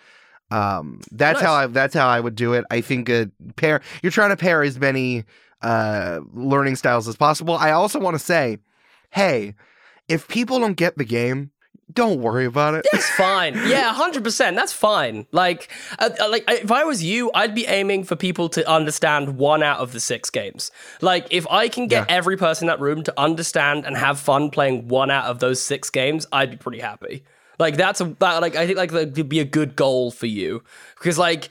Um, 0.52 1.00
that's 1.10 1.40
Nice. 1.40 1.46
how 1.46 1.54
I 1.54 1.66
that's 1.66 1.94
how 1.94 2.06
I 2.08 2.20
would 2.20 2.34
do 2.34 2.52
it. 2.52 2.64
I 2.70 2.80
think 2.80 3.08
a 3.08 3.30
pair 3.56 3.80
you're 4.02 4.12
trying 4.12 4.30
to 4.30 4.36
pair 4.36 4.62
as 4.62 4.78
many 4.78 5.24
uh, 5.62 6.20
learning 6.34 6.76
styles 6.76 7.08
as 7.08 7.16
possible. 7.16 7.54
I 7.56 7.70
also 7.70 7.98
want 7.98 8.14
to 8.14 8.18
say, 8.18 8.58
hey, 9.10 9.54
if 10.08 10.28
people 10.28 10.58
don't 10.58 10.74
get 10.76 10.98
the 10.98 11.04
game, 11.04 11.50
don't 11.92 12.20
worry 12.20 12.44
about 12.46 12.74
it. 12.74 12.86
That's 12.92 13.08
fine. 13.10 13.54
Yeah, 13.68 13.92
hundred 13.94 14.24
percent. 14.24 14.56
That's 14.56 14.72
fine. 14.72 15.26
Like, 15.30 15.70
uh, 15.98 16.10
uh, 16.20 16.28
like 16.30 16.44
if 16.48 16.70
I 16.72 16.84
was 16.84 17.02
you, 17.02 17.30
I'd 17.34 17.54
be 17.54 17.66
aiming 17.66 18.04
for 18.04 18.16
people 18.16 18.48
to 18.50 18.68
understand 18.70 19.36
one 19.38 19.62
out 19.62 19.78
of 19.78 19.92
the 19.92 20.00
six 20.00 20.28
games. 20.30 20.70
Like, 21.00 21.26
if 21.30 21.46
I 21.50 21.68
can 21.68 21.86
get 21.88 22.08
Yeah. 22.08 22.16
every 22.16 22.36
person 22.36 22.64
in 22.64 22.68
that 22.68 22.80
room 22.80 23.02
to 23.04 23.14
understand 23.20 23.86
and 23.86 23.96
have 23.96 24.18
fun 24.18 24.50
playing 24.50 24.88
one 24.88 25.10
out 25.10 25.26
of 25.26 25.38
those 25.38 25.62
six 25.62 25.90
games, 25.90 26.26
I'd 26.32 26.50
be 26.50 26.56
pretty 26.56 26.80
happy. 26.80 27.24
Like 27.62 27.76
that's 27.76 28.00
a 28.00 28.16
like 28.20 28.56
I 28.56 28.66
think 28.66 28.76
like 28.76 28.90
that 28.90 29.14
could 29.14 29.28
be 29.28 29.38
a 29.38 29.44
good 29.44 29.76
goal 29.76 30.10
for 30.10 30.26
you 30.26 30.64
because 31.02 31.18
like 31.18 31.48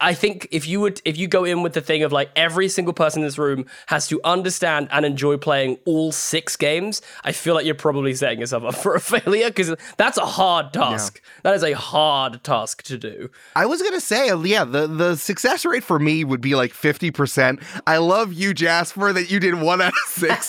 I 0.00 0.14
think 0.14 0.46
if 0.52 0.66
you 0.68 0.80
would 0.80 1.02
if 1.04 1.16
you 1.18 1.26
go 1.26 1.44
in 1.44 1.62
with 1.62 1.72
the 1.72 1.80
thing 1.80 2.04
of 2.04 2.12
like 2.12 2.30
every 2.36 2.68
single 2.68 2.94
person 2.94 3.22
in 3.22 3.26
this 3.26 3.36
room 3.36 3.66
has 3.86 4.06
to 4.08 4.20
understand 4.22 4.88
and 4.92 5.04
enjoy 5.04 5.36
playing 5.38 5.78
all 5.84 6.12
six 6.12 6.56
games, 6.56 7.02
I 7.24 7.32
feel 7.32 7.54
like 7.54 7.66
you're 7.66 7.74
probably 7.74 8.14
setting 8.14 8.38
yourself 8.38 8.62
up 8.62 8.74
for 8.82 8.94
a 8.94 9.00
failure 9.00 9.48
because 9.48 9.74
that's 9.96 10.18
a 10.18 10.26
hard 10.26 10.72
task. 10.72 11.20
That 11.42 11.54
is 11.54 11.64
a 11.64 11.72
hard 11.72 12.44
task 12.44 12.84
to 12.84 12.96
do. 12.96 13.28
I 13.56 13.66
was 13.66 13.82
gonna 13.82 14.00
say, 14.00 14.28
uh, 14.30 14.40
yeah, 14.42 14.64
the 14.64 14.86
the 14.86 15.16
success 15.16 15.64
rate 15.64 15.82
for 15.82 15.98
me 15.98 16.22
would 16.22 16.40
be 16.40 16.54
like 16.54 16.72
fifty 16.72 17.10
percent. 17.10 17.60
I 17.86 17.96
love 17.96 18.32
you, 18.32 18.54
Jasper, 18.54 19.12
that 19.12 19.30
you 19.30 19.40
did 19.40 19.60
one 19.60 19.80
out 19.80 19.92
of 19.92 19.98
six. 20.06 20.48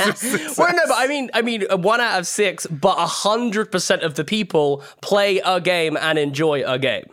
Well, 0.58 0.72
no, 0.74 0.84
but 0.88 0.98
I 0.98 1.08
mean, 1.08 1.32
I 1.34 1.42
mean, 1.42 1.66
uh, 1.72 1.78
one 1.78 2.00
out 2.02 2.20
of 2.20 2.28
six, 2.28 2.68
but 2.68 3.00
a 3.00 3.08
hundred 3.08 3.72
percent 3.72 4.04
of 4.04 4.14
the 4.14 4.24
people 4.24 4.84
play 5.02 5.40
a 5.40 5.60
game 5.60 5.98
and 5.98 6.20
enjoy 6.20 6.64
a 6.64 6.78
game. 6.78 7.06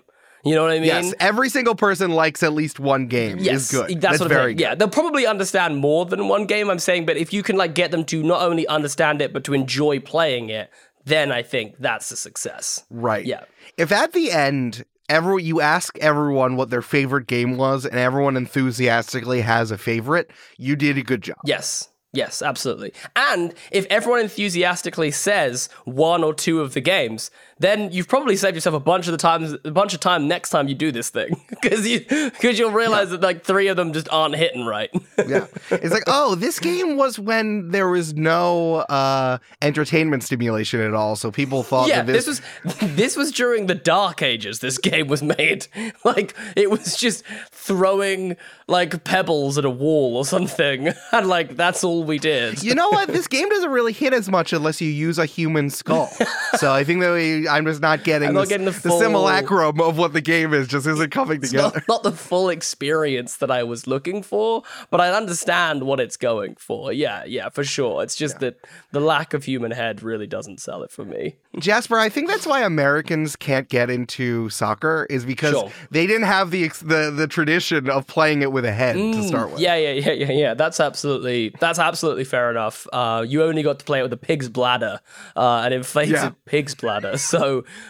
You 0.44 0.55
know 0.55 0.62
what 0.62 0.72
I 0.72 0.76
mean? 0.79 0.85
yes, 0.85 1.14
every 1.20 1.48
single 1.48 1.74
person 1.74 2.12
likes 2.12 2.42
at 2.42 2.53
least 2.53 2.81
one 2.81 3.07
game. 3.07 3.38
Yes, 3.38 3.70
good. 3.70 4.00
That's, 4.00 4.20
what 4.20 4.26
I'm 4.26 4.29
very 4.29 4.42
saying. 4.48 4.57
good. 4.57 4.62
Yeah, 4.62 4.74
they'll 4.74 4.88
probably 4.88 5.26
understand 5.26 5.76
more 5.76 6.07
than 6.07 6.29
one 6.29 6.46
game. 6.46 6.70
I'm 6.70 6.79
saying, 6.79 7.07
but 7.07 7.16
if 7.16 7.33
you 7.33 7.42
can 7.42 7.57
like 7.57 7.74
get 7.74 7.90
them 7.90 8.05
to 8.07 8.22
not 8.22 8.42
only 8.42 8.66
understand 8.66 9.20
it 9.20 9.33
but 9.33 9.44
to 9.44 9.55
enjoy 9.55 10.00
playing 10.00 10.48
it, 10.48 10.70
then 11.05 11.31
I 11.33 11.42
think 11.42 11.76
that's 11.79 12.11
a 12.11 12.16
success. 12.16 12.85
Right. 12.90 13.24
Yeah. 13.24 13.44
If 13.76 13.92
at 13.92 14.12
the 14.12 14.31
end, 14.31 14.85
every 15.09 15.42
you 15.42 15.61
ask 15.61 15.98
everyone 15.98 16.57
what 16.57 16.70
their 16.70 16.83
favorite 16.83 17.26
game 17.26 17.57
was, 17.57 17.85
and 17.85 17.98
everyone 17.98 18.37
enthusiastically 18.37 19.42
has 19.42 19.70
a 19.70 19.79
favorite, 19.79 20.31
you 20.57 20.76
did 20.76 20.96
a 20.96 21.03
good 21.03 21.22
job. 21.22 21.38
Yes. 21.44 21.88
Yes, 22.12 22.42
absolutely. 22.42 22.92
And 23.14 23.55
if 23.70 23.87
everyone 23.87 24.20
enthusiastically 24.20 25.12
says 25.12 25.68
one 25.85 26.24
or 26.24 26.35
two 26.35 26.61
of 26.61 26.74
the 26.74 26.81
games, 26.81 27.31
then 27.60 27.92
you've 27.92 28.08
probably 28.08 28.36
saved 28.36 28.54
yourself 28.54 28.74
a 28.74 28.80
bunch 28.80 29.06
of 29.06 29.12
the 29.12 29.18
times, 29.18 29.54
a 29.64 29.70
bunch 29.70 29.92
of 29.92 30.00
time 30.00 30.26
next 30.26 30.48
time 30.48 30.66
you 30.66 30.74
do 30.74 30.90
this 30.90 31.10
thing, 31.10 31.40
because 31.50 31.86
you 31.86 32.00
because 32.08 32.58
you'll 32.58 32.70
realize 32.70 33.10
that 33.10 33.20
like 33.20 33.44
three 33.44 33.68
of 33.68 33.76
them 33.76 33.92
just 33.92 34.08
aren't 34.10 34.34
hitting 34.34 34.64
right. 34.64 34.90
Yeah. 35.18 35.46
It's 35.70 35.92
like, 35.92 36.04
oh, 36.06 36.34
this 36.34 36.58
game 36.58 36.96
was 36.96 37.18
when 37.18 37.70
there 37.70 37.88
was 37.88 38.14
no 38.14 38.76
uh, 38.76 39.38
entertainment 39.60 40.22
stimulation 40.22 40.80
at 40.80 40.94
all, 40.94 41.16
so 41.16 41.30
people 41.30 41.62
thought 41.62 41.88
yeah, 41.88 42.02
that 42.02 42.12
this 42.12 42.24
this, 42.24 42.40
was 42.64 42.76
this 42.96 43.16
was 43.16 43.30
during 43.30 43.66
the 43.66 43.74
dark 43.74 44.22
ages. 44.22 44.61
This 44.61 44.78
game 44.78 45.08
was 45.08 45.22
made 45.22 45.66
like 46.04 46.34
it 46.56 46.70
was 46.70 46.96
just 46.96 47.24
throwing 47.50 48.36
like 48.68 49.04
pebbles 49.04 49.58
at 49.58 49.66
a 49.66 49.70
wall 49.70 50.16
or 50.16 50.24
something, 50.24 50.88
and 51.12 51.26
like 51.26 51.56
that's 51.56 51.84
all 51.84 52.04
we 52.04 52.18
did. 52.18 52.62
You 52.62 52.74
know 52.74 52.88
what? 52.88 53.08
This 53.08 53.26
game 53.26 53.48
doesn't 53.48 53.70
really 53.70 53.92
hit 53.92 54.14
as 54.14 54.30
much 54.30 54.54
unless 54.54 54.80
you 54.80 54.88
use 54.88 55.18
a 55.18 55.26
human 55.26 55.68
skull. 55.68 56.11
so 56.56 56.72
I 56.72 56.84
think 56.84 57.00
that 57.00 57.12
we, 57.12 57.49
I'm 57.51 57.64
just 57.66 57.80
not 57.80 58.05
getting, 58.05 58.28
I'm 58.28 58.34
not 58.34 58.40
this- 58.42 58.48
getting 58.51 58.66
the 58.66 58.72
full- 58.72 58.98
simulacrum 58.98 59.80
of 59.80 59.98
what 59.98 60.12
the 60.12 60.20
game 60.20 60.55
is. 60.55 60.68
Just 60.68 60.86
isn't 60.86 61.11
coming 61.11 61.40
together. 61.40 61.82
not, 61.86 61.88
not 61.88 62.03
the 62.03 62.12
full 62.12 62.48
experience 62.48 63.36
that 63.36 63.51
I 63.51 63.62
was 63.62 63.86
looking 63.86 64.22
for, 64.22 64.62
but 64.90 65.01
I 65.01 65.11
understand 65.11 65.82
what 65.82 66.01
it's 66.01 66.16
going 66.16 66.57
for. 66.59 66.92
Yeah, 66.92 67.24
yeah, 67.24 67.48
for 67.48 67.64
sure. 67.64 68.03
It's 68.03 68.16
just 68.16 68.38
that 68.40 68.57
the 68.92 69.01
lack 69.01 69.34
of 69.34 69.44
human 69.44 69.70
head 69.72 70.03
really 70.03 70.26
doesn't 70.26 70.61
sell 70.61 70.82
it 70.82 70.90
for 70.90 71.05
me. 71.05 71.36
Jasper, 71.59 71.98
I 71.98 72.09
think 72.09 72.28
that's 72.28 72.46
why 72.46 72.62
Americans 72.62 73.34
can't 73.36 73.68
get 73.68 73.90
into 73.90 74.48
soccer 74.51 75.07
is 75.11 75.24
because 75.24 75.53
Sure. 75.53 75.70
they 75.90 76.07
didn't 76.07 76.24
have 76.26 76.51
the 76.53 76.68
the 76.82 77.11
the 77.11 77.26
tradition 77.26 77.90
of 77.90 78.07
playing 78.07 78.42
it 78.42 78.53
with 78.53 78.64
a 78.64 78.72
head 78.72 78.94
to 78.94 79.22
start 79.24 79.51
with. 79.51 79.59
Mm, 79.59 79.62
Yeah, 79.62 79.74
yeah, 79.76 79.90
yeah, 79.92 80.12
yeah, 80.12 80.32
yeah. 80.32 80.55
That's 80.55 80.78
absolutely 80.78 81.53
that's 81.59 81.78
absolutely 81.78 82.24
fair 82.24 82.51
enough. 82.51 82.86
Uh, 82.92 83.24
you 83.26 83.42
only 83.42 83.62
got 83.62 83.78
to 83.80 83.84
play 83.84 83.98
it 83.98 84.03
with 84.03 84.12
a 84.12 84.16
pig's 84.16 84.48
bladder, 84.48 85.01
uh, 85.36 85.62
an 85.64 85.72
inflated 85.72 86.14
Yeah. 86.14 86.30
pig's 86.46 86.74
bladder. 86.74 87.16
So 87.30 87.39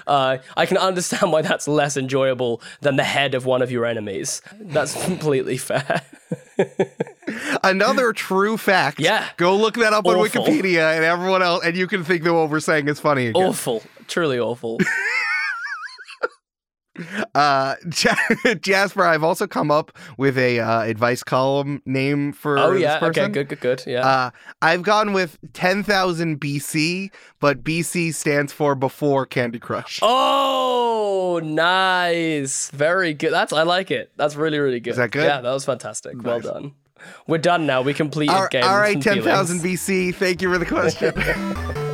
uh, 0.07 0.38
I 0.57 0.66
can 0.66 0.76
understand 0.76 1.32
why 1.32 1.42
that's 1.42 1.66
less 1.68 1.96
enjoyable 1.96 2.62
than 2.80 2.96
the 2.96 3.05
head 3.05 3.34
of 3.34 3.44
one 3.46 3.62
of 3.62 3.70
your 3.70 3.84
enemies. 3.86 4.42
That's 4.61 5.05
completely 5.05 5.57
fair. 5.57 6.03
Another 7.62 8.12
true 8.12 8.57
fact. 8.57 9.01
Yeah. 9.01 9.28
Go 9.36 9.57
look 9.57 9.74
that 9.76 9.92
up 9.92 10.07
on 10.07 10.16
Wikipedia 10.16 10.94
and 10.94 11.05
everyone 11.05 11.42
else, 11.42 11.64
and 11.64 11.76
you 11.76 11.86
can 11.86 12.05
think 12.05 12.22
that 12.24 12.34
what 12.34 12.51
we're 12.51 12.61
saying 12.61 12.88
is 12.88 13.01
funny 13.01 13.26
again. 13.26 13.42
awful, 13.42 13.82
truly 14.09 14.38
awful. 14.38 14.78
Uh, 17.34 17.74
Ja- 18.03 18.55
Jasper, 18.55 19.05
I've 19.05 19.22
also 19.24 19.46
come 19.46 19.70
up 19.70 19.96
with 20.16 20.36
a 20.38 20.61
uh, 20.61 20.82
advice 20.82 21.22
column 21.22 21.82
name 21.86 22.32
for 22.32 22.59
Oh 22.59 22.72
yeah, 22.72 22.98
okay, 23.03 23.28
good, 23.28 23.48
good, 23.48 23.61
good. 23.61 23.84
Yeah. 23.86 24.07
Uh, 24.07 24.30
I've 24.62 24.82
gone 24.82 25.12
with 25.12 25.38
10,000 25.53 26.40
BC, 26.40 27.11
but 27.40 27.62
BC 27.64 28.14
stands 28.14 28.53
for 28.53 28.74
before 28.74 29.26
Candy 29.26 29.59
Crush. 29.59 30.01
Oh, 30.03 31.40
nice. 31.42 32.70
Very 32.70 33.14
good. 33.14 33.32
That's 33.32 33.53
I 33.53 33.62
like 33.62 33.90
it. 33.90 34.12
That's 34.16 34.36
really, 34.36 34.59
really 34.59 34.80
good. 34.80 34.90
Is 34.90 34.96
that 34.96 35.11
good? 35.11 35.24
Yeah, 35.24 35.40
that 35.40 35.53
was 35.53 35.64
fantastic. 35.64 36.22
Well 36.22 36.40
done. 36.40 36.74
We're 37.26 37.38
done 37.38 37.66
now. 37.66 37.82
We 37.82 37.94
completed 37.94 38.34
all, 38.34 38.48
games. 38.48 38.66
all 38.66 38.76
right, 38.76 38.94
and 38.94 39.03
10,000 39.03 39.61
feelings. 39.61 39.80
BC. 39.80 40.14
Thank 40.14 40.42
you 40.42 40.53
for 40.53 40.59
the 40.59 40.66
question. 40.66 41.86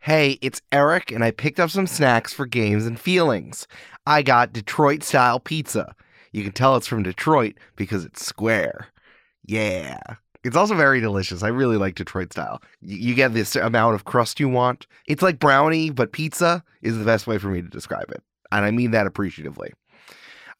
Hey, 0.00 0.38
it's 0.40 0.62
Eric, 0.70 1.10
and 1.10 1.24
I 1.24 1.32
picked 1.32 1.58
up 1.58 1.70
some 1.70 1.88
snacks 1.88 2.32
for 2.32 2.46
games 2.46 2.86
and 2.86 2.98
feelings. 2.98 3.66
I 4.06 4.22
got 4.22 4.52
Detroit 4.52 5.02
style 5.02 5.40
pizza. 5.40 5.94
You 6.32 6.44
can 6.44 6.52
tell 6.52 6.76
it's 6.76 6.86
from 6.86 7.02
Detroit 7.02 7.56
because 7.74 8.04
it's 8.04 8.24
square. 8.24 8.88
Yeah. 9.44 9.98
It's 10.44 10.56
also 10.56 10.76
very 10.76 11.00
delicious. 11.00 11.42
I 11.42 11.48
really 11.48 11.76
like 11.76 11.96
Detroit 11.96 12.32
style. 12.32 12.62
You 12.80 13.14
get 13.14 13.34
this 13.34 13.56
amount 13.56 13.96
of 13.96 14.04
crust 14.04 14.38
you 14.38 14.48
want. 14.48 14.86
It's 15.06 15.22
like 15.22 15.40
brownie, 15.40 15.90
but 15.90 16.12
pizza 16.12 16.62
is 16.80 16.96
the 16.96 17.04
best 17.04 17.26
way 17.26 17.38
for 17.38 17.48
me 17.48 17.60
to 17.60 17.68
describe 17.68 18.10
it. 18.10 18.22
And 18.52 18.64
I 18.64 18.70
mean 18.70 18.92
that 18.92 19.06
appreciatively. 19.06 19.72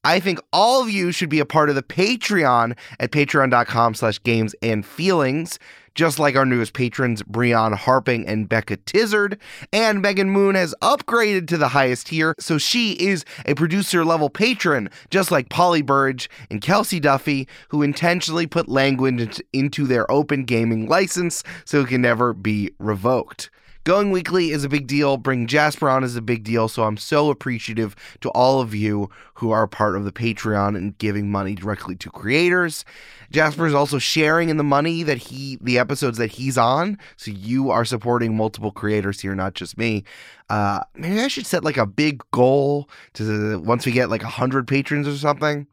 I 0.05 0.21
think 0.21 0.41
all 0.53 0.83
of 0.83 0.91
you 0.91 1.13
should 1.13 1.29
be 1.29 1.41
a 1.41 1.47
part 1.47 1.69
of 1.69 1.75
the 1.75 1.83
Patreon 1.83 2.77
at 2.99 3.13
patreon.com 3.13 3.95
slash 3.95 4.23
games 4.23 4.55
and 4.63 4.85
feelings, 4.85 5.59
just 5.99 6.21
like 6.21 6.37
our 6.37 6.47
newest 6.47 6.75
patrons, 6.75 7.25
Breon 7.25 7.75
Harping 7.75 8.25
and 8.25 8.49
Becca 8.49 8.77
Tizzard. 8.77 9.37
And 9.73 10.01
Megan 10.01 10.31
Moon 10.31 10.55
has 10.55 10.73
upgraded 10.81 11.49
to 11.49 11.59
the 11.59 11.67
highest 11.67 12.07
tier, 12.07 12.37
so 12.39 12.57
she 12.57 12.93
is 12.93 13.25
a 13.47 13.57
producer 13.57 14.05
level 14.05 14.31
patron, 14.31 14.91
just 15.11 15.33
like 15.33 15.49
Polly 15.49 15.83
Burge 15.83 16.31
and 16.53 16.61
Kelsey 16.61 17.01
Duffy, 17.01 17.49
who 17.71 17.83
intentionally 17.83 18.47
put 18.47 18.69
language 18.69 19.43
into 19.53 19.89
their 19.89 20.09
open 20.09 20.45
gaming 20.45 20.89
license 20.89 21.43
so 21.65 21.81
it 21.81 21.89
can 21.89 22.03
never 22.03 22.33
be 22.33 22.71
revoked. 22.79 23.51
Going 23.89 24.11
weekly 24.11 24.51
is 24.51 24.65
a 24.65 24.69
big 24.69 24.87
deal. 24.87 25.17
Bring 25.17 25.47
Jasper 25.47 25.89
on 25.89 26.05
is 26.05 26.15
a 26.15 26.21
big 26.21 26.45
deal. 26.45 26.69
So 26.69 26.83
I'm 26.83 26.99
so 26.99 27.31
appreciative 27.31 27.97
to 28.21 28.29
all 28.33 28.61
of 28.61 28.75
you 28.75 29.09
who 29.37 29.51
are 29.51 29.67
part 29.67 29.97
of 29.97 30.05
the 30.05 30.13
Patreon 30.13 30.77
and 30.77 30.99
giving 30.99 31.31
money 31.31 31.55
directly 31.55 31.97
to 31.97 32.11
creators. 32.11 32.85
Jasper 33.31 33.67
is 33.67 33.73
also 33.73 33.97
sharing 33.97 34.51
in 34.51 34.59
the 34.59 34.63
money 34.63 35.05
that 35.05 35.17
he, 35.17 35.57
the 35.63 35.79
episodes 35.79 36.19
that 36.19 36.33
he's 36.33 36.59
on. 36.59 36.99
So 37.17 37.31
you 37.31 37.71
are 37.71 37.87
supporting 37.87 38.37
multiple 38.37 38.73
creators 38.73 39.21
here, 39.21 39.35
not 39.35 39.55
just 39.55 39.79
me. 39.79 40.05
Uh, 40.51 40.81
maybe 40.95 41.23
I 41.23 41.29
should 41.29 41.47
set 41.47 41.65
like 41.65 41.79
a 41.79 41.87
big 41.87 42.23
goal 42.31 42.91
to 43.15 43.59
once 43.59 43.87
we 43.87 43.93
get 43.93 44.11
like 44.11 44.23
a 44.23 44.27
hundred 44.29 44.69
patrons 44.69 45.09
or 45.09 45.17
something. 45.17 45.67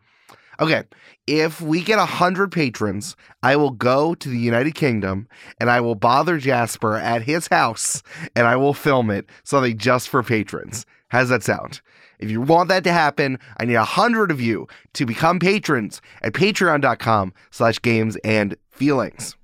Okay, 0.60 0.84
if 1.28 1.60
we 1.60 1.82
get 1.82 2.00
a 2.00 2.06
hundred 2.06 2.52
patrons, 2.52 3.16
I 3.44 3.56
will 3.56 3.72
go 3.72 4.16
to 4.16 4.30
the 4.30 4.38
United 4.38 4.76
Kingdom 4.76 5.28
and 5.60 5.70
I 5.70 5.82
will 5.82 5.96
bother 5.96 6.38
Jasper 6.38 6.96
at 6.96 7.24
his 7.24 7.48
house 7.48 8.02
and 8.36 8.48
I 8.48 8.56
will 8.56 8.74
film 8.74 9.10
it 9.10 9.28
something 9.44 9.78
just 9.78 10.10
for 10.10 10.24
patrons. 10.24 10.86
How's 11.10 11.30
that 11.30 11.44
sound? 11.44 11.82
If 12.20 12.32
you 12.32 12.42
want 12.42 12.70
that 12.70 12.84
to 12.86 12.94
happen, 12.94 13.40
I 13.58 13.66
need 13.66 13.76
a 13.76 13.84
hundred 13.84 14.32
of 14.32 14.40
you 14.40 14.68
to 14.94 15.06
become 15.06 15.40
patrons 15.40 16.02
at 16.22 16.34
patreon.com 16.34 17.34
slash 17.52 17.82
games 17.82 18.16
and 18.24 18.56
feelings. 18.72 19.36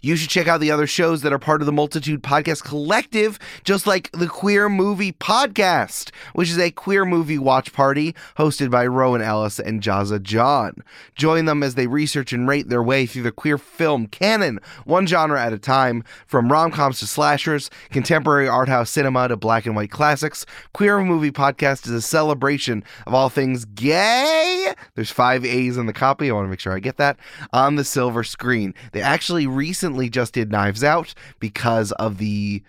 You 0.00 0.14
should 0.14 0.30
check 0.30 0.46
out 0.46 0.60
the 0.60 0.70
other 0.70 0.86
shows 0.86 1.22
that 1.22 1.32
are 1.32 1.40
part 1.40 1.60
of 1.60 1.66
the 1.66 1.72
Multitude 1.72 2.22
Podcast 2.22 2.62
Collective, 2.62 3.36
just 3.64 3.84
like 3.84 4.12
the 4.12 4.28
Queer 4.28 4.68
Movie 4.68 5.10
Podcast, 5.10 6.12
which 6.34 6.50
is 6.50 6.58
a 6.58 6.70
queer 6.70 7.04
movie 7.04 7.36
watch 7.36 7.72
party 7.72 8.14
hosted 8.36 8.70
by 8.70 8.86
Rowan 8.86 9.22
Ellis 9.22 9.58
and 9.58 9.82
Jazza 9.82 10.22
John. 10.22 10.84
Join 11.16 11.46
them 11.46 11.64
as 11.64 11.74
they 11.74 11.88
research 11.88 12.32
and 12.32 12.46
rate 12.46 12.68
their 12.68 12.82
way 12.82 13.06
through 13.06 13.24
the 13.24 13.32
queer 13.32 13.58
film 13.58 14.06
canon, 14.06 14.60
one 14.84 15.04
genre 15.04 15.42
at 15.42 15.52
a 15.52 15.58
time, 15.58 16.04
from 16.28 16.52
rom 16.52 16.70
coms 16.70 17.00
to 17.00 17.06
slashers, 17.08 17.68
contemporary 17.90 18.46
art 18.46 18.68
house 18.68 18.90
cinema 18.90 19.26
to 19.26 19.36
black 19.36 19.66
and 19.66 19.74
white 19.74 19.90
classics. 19.90 20.46
Queer 20.74 21.00
Movie 21.00 21.32
Podcast 21.32 21.86
is 21.86 21.92
a 21.92 22.02
celebration 22.02 22.84
of 23.04 23.14
all 23.14 23.30
things 23.30 23.64
gay. 23.64 24.74
There's 24.94 25.10
five 25.10 25.44
A's 25.44 25.76
in 25.76 25.86
the 25.86 25.92
copy. 25.92 26.30
I 26.30 26.34
want 26.34 26.46
to 26.46 26.50
make 26.50 26.60
sure 26.60 26.72
I 26.72 26.78
get 26.78 26.98
that 26.98 27.18
on 27.52 27.74
the 27.74 27.84
silver 27.84 28.22
screen. 28.22 28.74
They 28.92 29.02
actually 29.02 29.48
recently 29.48 29.87
just 30.10 30.34
did 30.34 30.50
Knives 30.50 30.84
Out 30.84 31.14
because 31.40 31.92
of 31.92 32.18
the. 32.18 32.62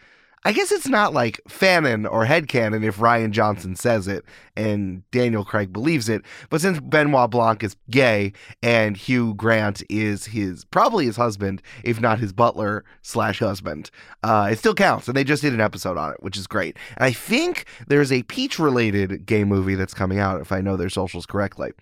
I 0.46 0.54
guess 0.54 0.72
it's 0.72 0.88
not 0.88 1.14
like 1.14 1.42
fanon 1.50 2.10
or 2.10 2.26
headcanon 2.26 2.86
if 2.86 3.00
Rian 3.00 3.32
Johnson 3.32 3.76
says 3.76 4.08
it 4.08 4.24
and 4.56 5.04
Daniel 5.12 5.44
Craig 5.44 5.74
believes 5.74 6.08
it. 6.08 6.22
But 6.50 6.62
since 6.62 6.80
Benoit 6.80 7.30
Blanc 7.30 7.62
is 7.62 7.76
gay 7.90 8.32
and 8.64 8.96
Hugh 8.96 9.34
Grant 9.34 9.84
is 9.90 10.28
his 10.28 10.64
probably 10.64 11.06
his 11.06 11.18
husband, 11.18 11.62
if 11.84 12.00
not 12.00 12.20
his 12.20 12.32
butler 12.32 12.86
slash 13.02 13.40
husband, 13.40 13.92
uh, 14.24 14.48
it 14.50 14.60
still 14.60 14.74
counts. 14.74 15.10
And 15.10 15.18
they 15.18 15.26
just 15.26 15.42
did 15.42 15.54
an 15.54 15.60
episode 15.60 15.98
on 15.98 16.14
it, 16.14 16.24
which 16.24 16.38
is 16.38 16.48
great. 16.48 16.78
And 16.96 17.04
I 17.04 17.12
think 17.12 17.66
there's 17.90 18.12
a 18.12 18.24
Peach 18.24 18.60
related 18.60 19.26
gay 19.26 19.44
movie 19.44 19.76
that's 19.76 19.94
coming 19.94 20.20
out, 20.20 20.40
if 20.40 20.54
I 20.54 20.62
know 20.62 20.78
their 20.78 20.90
socials 20.90 21.26
correctly. 21.26 21.74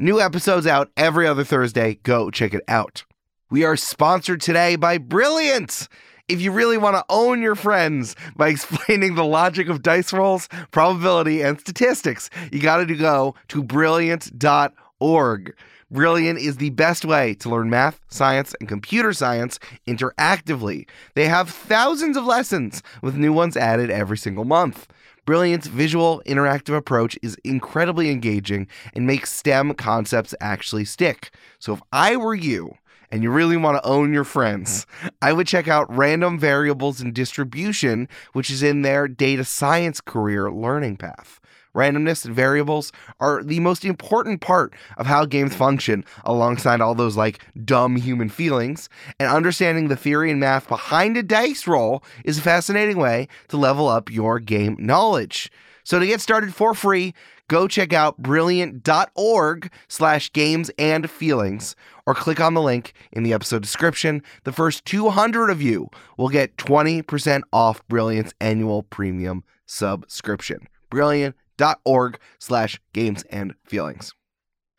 New 0.00 0.20
episodes 0.20 0.66
out 0.66 0.90
every 0.96 1.28
other 1.28 1.44
Thursday. 1.44 2.00
Go 2.02 2.32
check 2.32 2.52
it 2.52 2.64
out. 2.66 3.04
We 3.52 3.64
are 3.64 3.76
sponsored 3.76 4.40
today 4.40 4.76
by 4.76 4.96
Brilliant. 4.96 5.86
If 6.26 6.40
you 6.40 6.50
really 6.52 6.78
want 6.78 6.96
to 6.96 7.04
own 7.10 7.42
your 7.42 7.54
friends 7.54 8.16
by 8.34 8.48
explaining 8.52 9.14
the 9.14 9.26
logic 9.26 9.68
of 9.68 9.82
dice 9.82 10.10
rolls, 10.10 10.48
probability, 10.70 11.42
and 11.42 11.60
statistics, 11.60 12.30
you 12.50 12.62
got 12.62 12.78
to 12.78 12.94
go 12.94 13.34
to 13.48 13.62
brilliant.org. 13.62 15.54
Brilliant 15.90 16.38
is 16.38 16.56
the 16.56 16.70
best 16.70 17.04
way 17.04 17.34
to 17.34 17.50
learn 17.50 17.68
math, 17.68 18.00
science, 18.08 18.54
and 18.58 18.70
computer 18.70 19.12
science 19.12 19.58
interactively. 19.86 20.88
They 21.14 21.28
have 21.28 21.50
thousands 21.50 22.16
of 22.16 22.24
lessons 22.24 22.82
with 23.02 23.16
new 23.16 23.34
ones 23.34 23.58
added 23.58 23.90
every 23.90 24.16
single 24.16 24.46
month. 24.46 24.88
Brilliant's 25.26 25.66
visual, 25.66 26.22
interactive 26.26 26.74
approach 26.74 27.18
is 27.20 27.36
incredibly 27.44 28.10
engaging 28.10 28.66
and 28.94 29.06
makes 29.06 29.30
STEM 29.30 29.74
concepts 29.74 30.34
actually 30.40 30.86
stick. 30.86 31.32
So 31.58 31.74
if 31.74 31.82
I 31.92 32.16
were 32.16 32.34
you, 32.34 32.78
and 33.12 33.22
you 33.22 33.30
really 33.30 33.58
want 33.58 33.76
to 33.76 33.88
own 33.88 34.12
your 34.12 34.24
friends, 34.24 34.86
I 35.20 35.34
would 35.34 35.46
check 35.46 35.68
out 35.68 35.94
Random 35.94 36.38
Variables 36.38 37.02
and 37.02 37.14
Distribution, 37.14 38.08
which 38.32 38.50
is 38.50 38.62
in 38.62 38.80
their 38.80 39.06
data 39.06 39.44
science 39.44 40.00
career 40.00 40.50
learning 40.50 40.96
path. 40.96 41.38
Randomness 41.74 42.24
and 42.24 42.34
variables 42.34 42.90
are 43.20 43.42
the 43.42 43.60
most 43.60 43.84
important 43.84 44.40
part 44.40 44.74
of 44.96 45.06
how 45.06 45.24
games 45.26 45.54
function, 45.54 46.04
alongside 46.24 46.80
all 46.80 46.94
those 46.94 47.16
like 47.16 47.40
dumb 47.64 47.96
human 47.96 48.28
feelings. 48.30 48.88
And 49.20 49.30
understanding 49.30 49.88
the 49.88 49.96
theory 49.96 50.30
and 50.30 50.40
math 50.40 50.68
behind 50.68 51.16
a 51.16 51.22
dice 51.22 51.66
roll 51.66 52.02
is 52.24 52.38
a 52.38 52.42
fascinating 52.42 52.96
way 52.96 53.28
to 53.48 53.56
level 53.56 53.88
up 53.88 54.10
your 54.10 54.38
game 54.38 54.76
knowledge. 54.78 55.50
So 55.84 55.98
to 55.98 56.06
get 56.06 56.20
started 56.20 56.54
for 56.54 56.74
free, 56.74 57.12
go 57.48 57.68
check 57.68 57.92
out 57.92 58.18
brilliant.org 58.18 59.70
slash 59.88 60.32
games 60.32 60.70
and 60.78 61.10
feelings 61.10 61.76
or 62.06 62.14
click 62.14 62.40
on 62.40 62.54
the 62.54 62.62
link 62.62 62.94
in 63.12 63.22
the 63.22 63.32
episode 63.32 63.62
description. 63.62 64.22
The 64.44 64.52
first 64.52 64.84
200 64.84 65.50
of 65.50 65.62
you 65.62 65.88
will 66.16 66.28
get 66.28 66.56
20% 66.56 67.42
off 67.52 67.86
Brilliant's 67.88 68.34
annual 68.40 68.82
premium 68.82 69.44
subscription. 69.66 70.68
Brilliant.org 70.90 72.18
slash 72.38 72.80
games 72.92 73.24
and 73.30 73.54
feelings. 73.64 74.14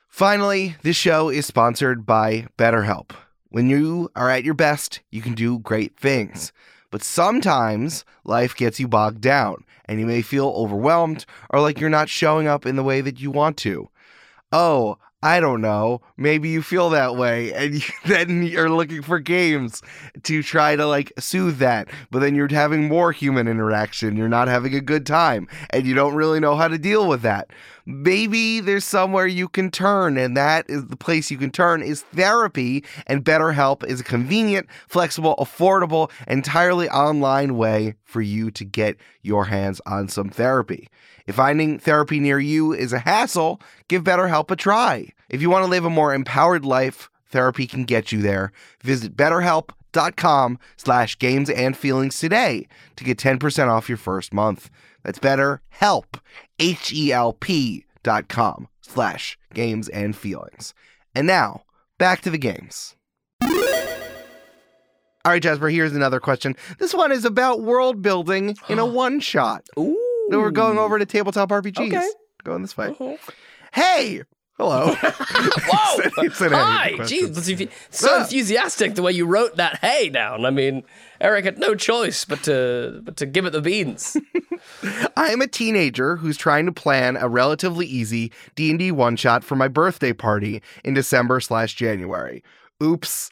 Finally, 0.10 0.76
this 0.84 0.96
show 0.96 1.30
is 1.30 1.46
sponsored 1.46 2.06
by 2.06 2.46
BetterHelp. 2.58 3.12
When 3.50 3.70
you 3.70 4.10
are 4.16 4.30
at 4.30 4.44
your 4.44 4.54
best, 4.54 5.02
you 5.12 5.22
can 5.22 5.34
do 5.34 5.60
great 5.60 5.98
things. 5.98 6.52
But 6.94 7.02
sometimes 7.02 8.06
life 8.24 8.56
gets 8.56 8.80
you 8.80 8.88
bogged 8.88 9.20
down 9.20 9.64
and 9.86 10.00
you 10.00 10.06
may 10.06 10.22
feel 10.22 10.50
overwhelmed 10.50 11.26
or 11.50 11.60
like 11.60 11.80
you're 11.80 11.90
not 11.90 12.08
showing 12.08 12.46
up 12.46 12.68
in 12.68 12.76
the 12.76 12.84
way 12.84 13.02
that 13.02 13.20
you 13.20 13.32
want 13.32 13.58
to. 13.58 13.90
Oh, 14.52 15.00
I 15.24 15.40
don't 15.40 15.60
know. 15.60 16.02
Maybe 16.18 16.50
you 16.50 16.62
feel 16.62 16.92
that 16.92 17.16
way, 17.16 17.52
and 17.54 17.76
you, 17.76 17.82
then 18.06 18.44
you're 18.44 18.70
looking 18.70 19.02
for 19.02 19.20
games 19.20 19.82
to 20.22 20.44
try 20.44 20.76
to 20.76 20.86
like 20.86 21.12
soothe 21.18 21.58
that. 21.58 21.88
But 22.12 22.20
then 22.20 22.36
you're 22.36 22.48
having 22.50 22.90
more 22.90 23.12
human 23.12 23.48
interaction. 23.48 24.16
You're 24.16 24.30
not 24.30 24.48
having 24.48 24.76
a 24.76 24.82
good 24.82 25.08
time, 25.08 25.48
and 25.72 25.88
you 25.88 25.96
don't 25.96 26.14
really 26.14 26.42
know 26.42 26.58
how 26.58 26.68
to 26.68 26.78
deal 26.78 27.08
with 27.08 27.22
that. 27.24 27.50
Maybe 27.86 28.62
there's 28.62 28.86
somewhere 28.86 29.28
you 29.28 29.50
can 29.50 29.70
turn, 29.70 30.18
and 30.18 30.38
that 30.38 30.70
is 30.70 30.86
the 30.86 30.96
place 30.96 31.30
you 31.30 31.38
can 31.38 31.52
turn 31.52 31.82
is 31.82 32.02
therapy. 32.02 32.84
And 33.08 33.26
BetterHelp 33.26 33.86
is 33.86 34.00
a 34.00 34.06
convenient, 34.06 34.68
flexible, 34.88 35.36
affordable, 35.38 36.10
entirely 36.28 36.90
online 36.90 37.58
way 37.58 37.96
for 38.04 38.22
you 38.22 38.52
to 38.52 38.64
get 38.64 38.96
your 39.22 39.46
hands 39.46 39.82
on 39.86 40.08
some 40.08 40.30
therapy. 40.30 40.88
If 41.28 41.36
finding 41.36 41.80
therapy 41.80 42.20
near 42.20 42.40
you 42.40 42.74
is 42.74 42.94
a 42.94 43.00
hassle, 43.00 43.62
give 43.88 44.04
BetterHelp 44.04 44.52
a 44.52 44.56
try. 44.56 45.10
If 45.30 45.42
you 45.42 45.50
want 45.50 45.64
to 45.66 45.70
live 45.70 45.86
a 45.86 45.90
more 45.90 46.14
empowered 46.14 46.66
life, 46.66 47.10
therapy 47.30 47.68
can 47.68 47.84
get 47.84 48.12
you 48.12 48.22
there. 48.22 48.52
Visit 48.82 49.16
betterhelp.com 49.18 50.60
slash 50.78 51.18
games 51.18 51.50
and 51.50 51.76
feelings 51.78 52.18
today 52.18 52.68
to 52.96 53.04
get 53.04 53.18
10% 53.18 53.68
off 53.68 53.90
your 53.90 53.98
first 53.98 54.34
month. 54.34 54.70
That's 55.04 55.20
better. 55.20 55.62
H-E-L-P 55.82 56.20
H 56.60 56.94
E 56.94 57.12
L 57.12 57.34
P 57.34 57.86
dot 58.04 58.28
com 58.28 58.68
slash 58.82 59.38
games 59.54 59.90
and 59.90 60.16
feelings. 60.16 60.74
And 61.16 61.28
now, 61.28 61.64
back 61.98 62.22
to 62.22 62.30
the 62.30 62.38
games. 62.38 62.96
All 65.26 65.32
right, 65.32 65.42
Jasper, 65.42 65.70
here's 65.70 65.96
another 65.96 66.20
question. 66.20 66.56
This 66.80 66.94
one 66.94 67.12
is 67.12 67.24
about 67.24 67.62
world 67.62 68.02
building 68.02 68.58
in 68.68 68.78
a 68.78 68.86
one 69.04 69.22
shot. 69.22 69.66
Ooh. 69.80 69.98
We're 70.30 70.52
going 70.52 70.78
over 70.78 71.00
to 71.00 71.06
tabletop 71.06 71.50
RPGs. 71.50 71.88
Okay. 71.88 72.10
Going 72.44 72.62
this 72.62 72.76
way. 72.76 72.88
Uh-huh. 72.88 73.16
Hey, 73.74 74.24
hello. 74.70 74.96
Whoa! 75.68 76.24
It's 76.26 76.42
an 76.42 76.52
Hi! 76.54 76.94
Jeez, 77.00 77.34
that's 77.34 77.50
enthu- 77.50 77.70
so 77.90 78.08
Ah. 78.12 78.22
enthusiastic 78.24 78.96
the 78.96 79.02
way 79.02 79.12
you 79.12 79.26
wrote 79.26 79.58
that 79.58 79.80
"hey" 79.80 80.10
down. 80.10 80.46
I 80.46 80.50
mean, 80.50 80.84
Eric 81.22 81.46
had 81.46 81.58
no 81.58 81.76
choice 81.76 82.26
but 82.26 82.44
to 82.44 83.02
but 83.04 83.18
to 83.18 83.26
give 83.26 83.46
it 83.46 83.52
the 83.52 83.62
beans. 83.62 84.18
I 85.18 85.28
am 85.32 85.42
a 85.42 85.48
teenager 85.48 86.16
who's 86.18 86.38
trying 86.38 86.66
to 86.66 86.72
plan 86.72 87.18
a 87.18 87.28
relatively 87.28 87.86
easy 87.86 88.32
D 88.56 88.70
and 88.70 88.80
D 88.80 88.92
one 88.92 89.16
shot 89.16 89.44
for 89.44 89.56
my 89.56 89.68
birthday 89.68 90.14
party 90.14 90.62
in 90.84 90.94
December 90.94 91.40
slash 91.40 91.76
January. 91.76 92.44
Oops. 92.82 93.30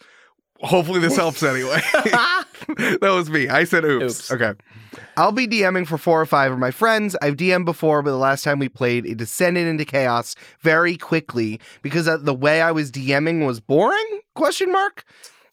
Hopefully 0.61 0.99
this 0.99 1.15
helps 1.15 1.43
anyway. 1.43 1.81
that 1.93 2.99
was 3.01 3.29
me. 3.29 3.49
I 3.49 3.63
said 3.63 3.83
oops. 3.85 4.03
Oops. 4.03 4.31
Okay. 4.31 4.53
I'll 5.17 5.31
be 5.31 5.47
DMing 5.47 5.87
for 5.87 5.97
four 5.97 6.21
or 6.21 6.25
five 6.25 6.51
of 6.51 6.59
my 6.59 6.71
friends. 6.71 7.15
I've 7.21 7.35
DM'd 7.35 7.65
before, 7.65 8.01
but 8.01 8.11
the 8.11 8.17
last 8.17 8.43
time 8.43 8.59
we 8.59 8.69
played, 8.69 9.05
it 9.05 9.17
descended 9.17 9.67
into 9.67 9.85
chaos 9.85 10.35
very 10.61 10.97
quickly 10.97 11.59
because 11.81 12.05
the 12.05 12.33
way 12.33 12.61
I 12.61 12.71
was 12.71 12.91
DMing 12.91 13.45
was 13.45 13.59
boring? 13.59 14.21
Question 14.33 14.71
mark. 14.71 15.03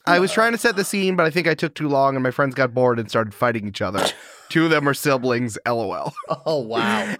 I 0.06 0.20
was 0.20 0.32
trying 0.32 0.52
to 0.52 0.58
set 0.58 0.76
the 0.76 0.84
scene, 0.84 1.16
but 1.16 1.26
I 1.26 1.30
think 1.30 1.46
I 1.46 1.54
took 1.54 1.74
too 1.74 1.88
long, 1.88 2.16
and 2.16 2.22
my 2.22 2.30
friends 2.30 2.54
got 2.54 2.72
bored 2.72 2.98
and 2.98 3.10
started 3.10 3.34
fighting 3.34 3.68
each 3.68 3.82
other. 3.82 4.04
Two 4.48 4.64
of 4.64 4.70
them 4.70 4.88
are 4.88 4.94
siblings. 4.94 5.58
LOL. 5.66 6.14
oh 6.46 6.60
wow! 6.60 7.14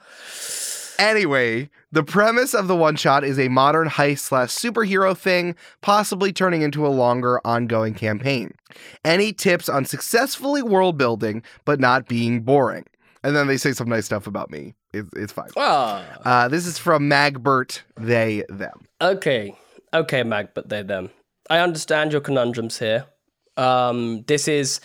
Anyway, 0.98 1.70
the 1.92 2.02
premise 2.02 2.54
of 2.54 2.66
the 2.66 2.74
one 2.74 2.96
shot 2.96 3.22
is 3.22 3.38
a 3.38 3.48
modern 3.48 3.88
heist 3.88 4.18
slash 4.18 4.50
superhero 4.50 5.16
thing, 5.16 5.54
possibly 5.80 6.32
turning 6.32 6.62
into 6.62 6.84
a 6.86 6.88
longer 6.88 7.40
ongoing 7.46 7.94
campaign. 7.94 8.52
Any 9.04 9.32
tips 9.32 9.68
on 9.68 9.84
successfully 9.84 10.62
world 10.62 10.98
building 10.98 11.42
but 11.64 11.78
not 11.78 12.08
being 12.08 12.40
boring? 12.40 12.84
And 13.22 13.34
then 13.36 13.46
they 13.46 13.56
say 13.56 13.72
some 13.72 13.88
nice 13.88 14.06
stuff 14.06 14.26
about 14.26 14.50
me. 14.50 14.74
It's, 14.92 15.10
it's 15.14 15.32
fine. 15.32 15.50
Ah, 15.56 16.04
Uh, 16.24 16.48
this 16.48 16.66
is 16.66 16.78
from 16.78 17.08
Magbert, 17.08 17.82
they, 17.96 18.44
them. 18.48 18.86
okay, 19.00 19.56
okay, 19.94 20.22
Magbert, 20.22 20.68
they 20.68 20.82
them. 20.82 21.10
I 21.50 21.58
understand 21.60 22.12
your 22.12 22.20
conundrums 22.20 22.78
here. 22.78 23.06
Um, 23.58 24.22
this 24.26 24.48
is 24.48 24.80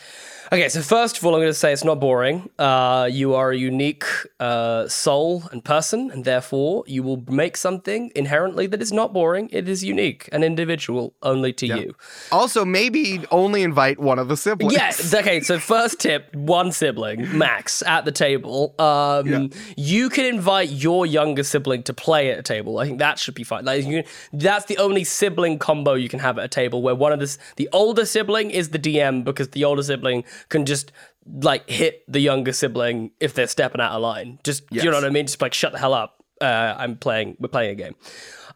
okay. 0.52 0.68
So 0.68 0.82
first 0.82 1.16
of 1.18 1.24
all, 1.24 1.34
I'm 1.34 1.40
going 1.40 1.50
to 1.50 1.54
say 1.54 1.72
it's 1.72 1.84
not 1.84 2.00
boring. 2.00 2.50
Uh, 2.58 3.08
you 3.10 3.34
are 3.34 3.50
a 3.50 3.56
unique 3.56 4.04
uh, 4.40 4.88
soul 4.88 5.44
and 5.52 5.64
person, 5.64 6.10
and 6.10 6.24
therefore 6.24 6.84
you 6.86 7.02
will 7.02 7.24
make 7.28 7.56
something 7.56 8.10
inherently 8.14 8.66
that 8.68 8.82
is 8.82 8.92
not 8.92 9.12
boring. 9.12 9.48
It 9.52 9.68
is 9.68 9.82
unique 9.84 10.28
and 10.32 10.44
individual 10.44 11.14
only 11.22 11.52
to 11.54 11.66
you. 11.66 11.94
Also, 12.32 12.64
maybe 12.64 13.24
only 13.30 13.62
invite 13.62 13.98
one 14.00 14.18
of 14.18 14.28
the 14.28 14.36
siblings. 14.36 14.72
Yeah. 14.74 14.90
Okay. 15.24 15.40
So 15.40 15.58
first 15.58 16.00
tip: 16.00 16.34
one 16.34 16.72
sibling 16.72 17.38
max 17.38 17.82
at 17.86 18.04
the 18.04 18.12
table. 18.12 18.74
Um, 18.78 19.26
Yeah. 19.26 19.46
you 19.76 20.10
can 20.10 20.24
invite 20.26 20.70
your 20.70 21.06
younger 21.06 21.42
sibling 21.44 21.82
to 21.84 21.94
play 21.94 22.30
at 22.32 22.38
a 22.38 22.42
table. 22.42 22.78
I 22.78 22.86
think 22.86 22.98
that 22.98 23.18
should 23.18 23.34
be 23.34 23.44
fine. 23.44 23.64
Like 23.64 23.84
you, 23.86 24.02
that's 24.32 24.64
the 24.66 24.76
only 24.78 25.04
sibling 25.04 25.58
combo 25.58 25.94
you 25.94 26.08
can 26.08 26.18
have 26.20 26.38
at 26.38 26.44
a 26.44 26.48
table 26.48 26.82
where 26.82 26.94
one 26.94 27.12
of 27.12 27.20
the 27.20 27.38
the 27.56 27.68
older 27.72 28.04
sibling 28.04 28.50
is 28.50 28.63
the 28.70 28.78
DM 28.78 29.24
because 29.24 29.48
the 29.50 29.64
older 29.64 29.82
sibling 29.82 30.24
can 30.48 30.64
just 30.66 30.92
like 31.26 31.68
hit 31.68 32.02
the 32.06 32.20
younger 32.20 32.52
sibling 32.52 33.10
if 33.20 33.34
they're 33.34 33.46
stepping 33.46 33.80
out 33.80 33.92
of 33.92 34.02
line. 34.02 34.38
Just 34.44 34.64
you 34.70 34.90
know 34.90 34.96
what 34.96 35.04
I 35.04 35.10
mean? 35.10 35.26
Just 35.26 35.40
like 35.40 35.54
shut 35.54 35.72
the 35.72 35.78
hell 35.78 35.94
up. 35.94 36.22
Uh, 36.40 36.74
I'm 36.76 36.96
playing. 36.96 37.36
We're 37.38 37.48
playing 37.48 37.70
a 37.70 37.74
game. 37.74 37.94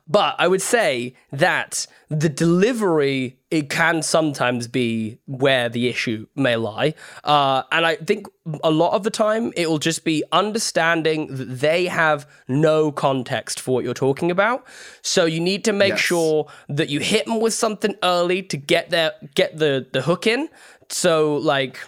But 0.09 0.37
I 0.39 0.49
would 0.49 0.63
say 0.63 1.15
that 1.33 1.87
the 2.09 2.31
delivery 2.31 3.37
it 3.51 3.69
can 3.69 4.03
sometimes 4.03 4.67
be 4.67 5.19
where 5.27 5.69
the 5.69 5.89
issue 5.89 6.27
may 6.35 6.57
lie, 6.57 6.95
uh, 7.25 7.63
and 7.71 7.85
I 7.85 7.97
think 7.97 8.27
a 8.65 8.71
lot 8.71 8.95
of 8.95 9.03
the 9.05 9.11
time 9.11 9.53
it 9.57 9.69
will 9.69 9.79
just 9.79 10.05
be 10.05 10.25
understanding 10.33 11.27
that 11.37 11.45
they 11.61 11.87
have 11.87 12.27
no 12.47 12.91
context 12.91 13.61
for 13.61 13.75
what 13.77 13.85
you're 13.85 13.95
talking 13.95 14.31
about. 14.31 14.67
So 15.03 15.25
you 15.27 15.41
need 15.41 15.65
to 15.65 15.73
make 15.73 15.91
Yes. 15.91 16.01
sure 16.01 16.47
that 16.69 16.89
you 16.89 17.01
hit 17.01 17.27
them 17.27 17.41
with 17.41 17.55
something 17.55 17.95
early 18.03 18.43
to 18.45 18.57
get 18.57 18.91
their 18.91 19.13
get 19.35 19.59
the 19.59 19.87
the 19.93 20.03
hook 20.03 20.27
in. 20.27 20.49
So 20.91 21.37
like 21.37 21.79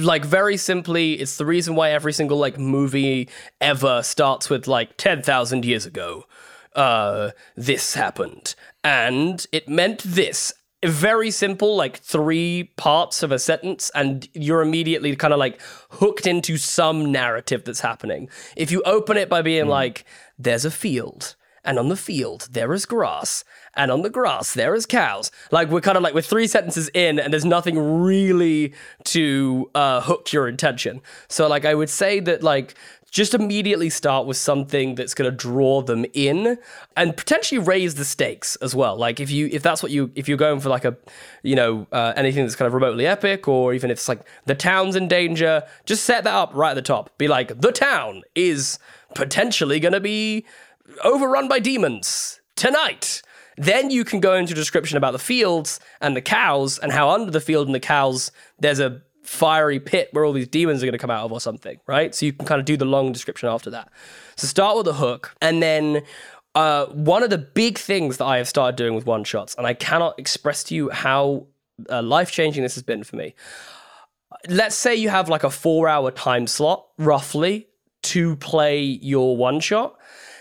like 0.00 0.24
very 0.24 0.56
simply 0.56 1.14
it's 1.14 1.36
the 1.36 1.46
reason 1.46 1.74
why 1.76 1.90
every 1.90 2.12
single 2.12 2.38
like 2.38 2.58
movie 2.58 3.28
ever 3.60 4.02
starts 4.02 4.50
with 4.50 4.66
like 4.66 4.96
10,000 4.96 5.64
years 5.64 5.86
ago 5.86 6.24
uh 6.78 7.32
this 7.56 7.94
happened. 7.94 8.54
And 8.82 9.44
it 9.52 9.68
meant 9.68 10.02
this. 10.02 10.54
Very 10.84 11.32
simple 11.32 11.74
like 11.74 11.96
three 11.98 12.72
parts 12.76 13.24
of 13.24 13.32
a 13.32 13.38
sentence 13.40 13.90
and 13.96 14.28
you're 14.32 14.62
immediately 14.62 15.16
kind 15.16 15.32
of 15.32 15.40
like 15.40 15.60
hooked 15.90 16.24
into 16.24 16.56
some 16.56 17.10
narrative 17.10 17.64
that's 17.64 17.80
happening. 17.80 18.28
If 18.56 18.70
you 18.70 18.80
open 18.86 19.16
it 19.16 19.28
by 19.28 19.42
being 19.42 19.66
like 19.66 20.04
there's 20.38 20.64
a 20.64 20.70
field 20.70 21.34
and 21.64 21.78
on 21.78 21.88
the 21.88 21.96
field 21.96 22.48
there 22.50 22.72
is 22.72 22.86
grass 22.86 23.44
and 23.74 23.90
on 23.90 24.02
the 24.02 24.10
grass 24.10 24.54
there 24.54 24.74
is 24.74 24.86
cows 24.86 25.30
like 25.50 25.68
we're 25.68 25.80
kind 25.80 25.96
of 25.96 26.02
like 26.02 26.14
we're 26.14 26.22
three 26.22 26.46
sentences 26.46 26.90
in 26.94 27.18
and 27.18 27.32
there's 27.32 27.44
nothing 27.44 28.02
really 28.02 28.72
to 29.04 29.70
uh, 29.74 30.00
hook 30.00 30.32
your 30.32 30.46
attention 30.46 31.00
so 31.28 31.46
like 31.46 31.64
i 31.64 31.74
would 31.74 31.90
say 31.90 32.20
that 32.20 32.42
like 32.42 32.74
just 33.10 33.34
immediately 33.34 33.90
start 33.90 34.26
with 34.26 34.36
something 34.36 34.94
that's 34.94 35.14
going 35.14 35.30
to 35.30 35.36
draw 35.36 35.80
them 35.82 36.04
in 36.12 36.58
and 36.96 37.16
potentially 37.16 37.58
raise 37.58 37.94
the 37.94 38.04
stakes 38.04 38.56
as 38.56 38.74
well 38.74 38.96
like 38.96 39.20
if 39.20 39.30
you 39.30 39.48
if 39.52 39.62
that's 39.62 39.82
what 39.82 39.90
you 39.90 40.10
if 40.14 40.28
you're 40.28 40.38
going 40.38 40.60
for 40.60 40.68
like 40.68 40.84
a 40.84 40.96
you 41.42 41.56
know 41.56 41.86
uh, 41.92 42.12
anything 42.16 42.44
that's 42.44 42.56
kind 42.56 42.66
of 42.66 42.74
remotely 42.74 43.06
epic 43.06 43.48
or 43.48 43.72
even 43.72 43.90
if 43.90 43.98
it's 43.98 44.08
like 44.08 44.20
the 44.44 44.54
town's 44.54 44.96
in 44.96 45.08
danger 45.08 45.62
just 45.86 46.04
set 46.04 46.24
that 46.24 46.34
up 46.34 46.50
right 46.54 46.70
at 46.70 46.74
the 46.74 46.82
top 46.82 47.16
be 47.18 47.28
like 47.28 47.60
the 47.60 47.72
town 47.72 48.22
is 48.34 48.78
potentially 49.14 49.80
going 49.80 49.92
to 49.92 50.00
be 50.00 50.44
overrun 51.04 51.48
by 51.48 51.58
demons 51.58 52.40
tonight. 52.56 53.22
Then 53.56 53.90
you 53.90 54.04
can 54.04 54.20
go 54.20 54.34
into 54.34 54.54
description 54.54 54.96
about 54.96 55.12
the 55.12 55.18
fields 55.18 55.80
and 56.00 56.14
the 56.14 56.22
cows 56.22 56.78
and 56.78 56.92
how 56.92 57.10
under 57.10 57.30
the 57.30 57.40
field 57.40 57.66
and 57.66 57.74
the 57.74 57.80
cows 57.80 58.30
there's 58.58 58.78
a 58.78 59.02
fiery 59.28 59.78
pit 59.78 60.08
where 60.12 60.24
all 60.24 60.32
these 60.32 60.48
demons 60.48 60.82
are 60.82 60.86
going 60.86 60.92
to 60.92 60.98
come 60.98 61.10
out 61.10 61.24
of 61.24 61.32
or 61.32 61.40
something, 61.40 61.78
right? 61.86 62.14
So 62.14 62.26
you 62.26 62.32
can 62.32 62.46
kind 62.46 62.58
of 62.58 62.64
do 62.64 62.76
the 62.76 62.84
long 62.84 63.12
description 63.12 63.48
after 63.48 63.70
that. 63.70 63.90
So 64.36 64.46
start 64.46 64.76
with 64.76 64.88
a 64.88 64.94
hook 64.94 65.34
and 65.40 65.62
then 65.62 66.02
uh, 66.54 66.86
one 66.86 67.22
of 67.22 67.30
the 67.30 67.38
big 67.38 67.78
things 67.78 68.16
that 68.16 68.24
I 68.24 68.38
have 68.38 68.48
started 68.48 68.76
doing 68.76 68.94
with 68.94 69.06
one 69.06 69.22
shots, 69.22 69.54
and 69.56 69.66
I 69.66 69.74
cannot 69.74 70.18
express 70.18 70.64
to 70.64 70.74
you 70.74 70.90
how 70.90 71.46
uh, 71.88 72.02
life 72.02 72.32
changing 72.32 72.62
this 72.62 72.74
has 72.74 72.82
been 72.82 73.04
for 73.04 73.16
me. 73.16 73.34
Let's 74.48 74.74
say 74.74 74.96
you 74.96 75.08
have 75.10 75.28
like 75.28 75.44
a 75.44 75.50
four 75.50 75.88
hour 75.88 76.10
time 76.10 76.46
slot, 76.46 76.86
roughly, 76.96 77.68
to 78.04 78.34
play 78.36 78.80
your 78.80 79.36
one 79.36 79.60
shot 79.60 79.98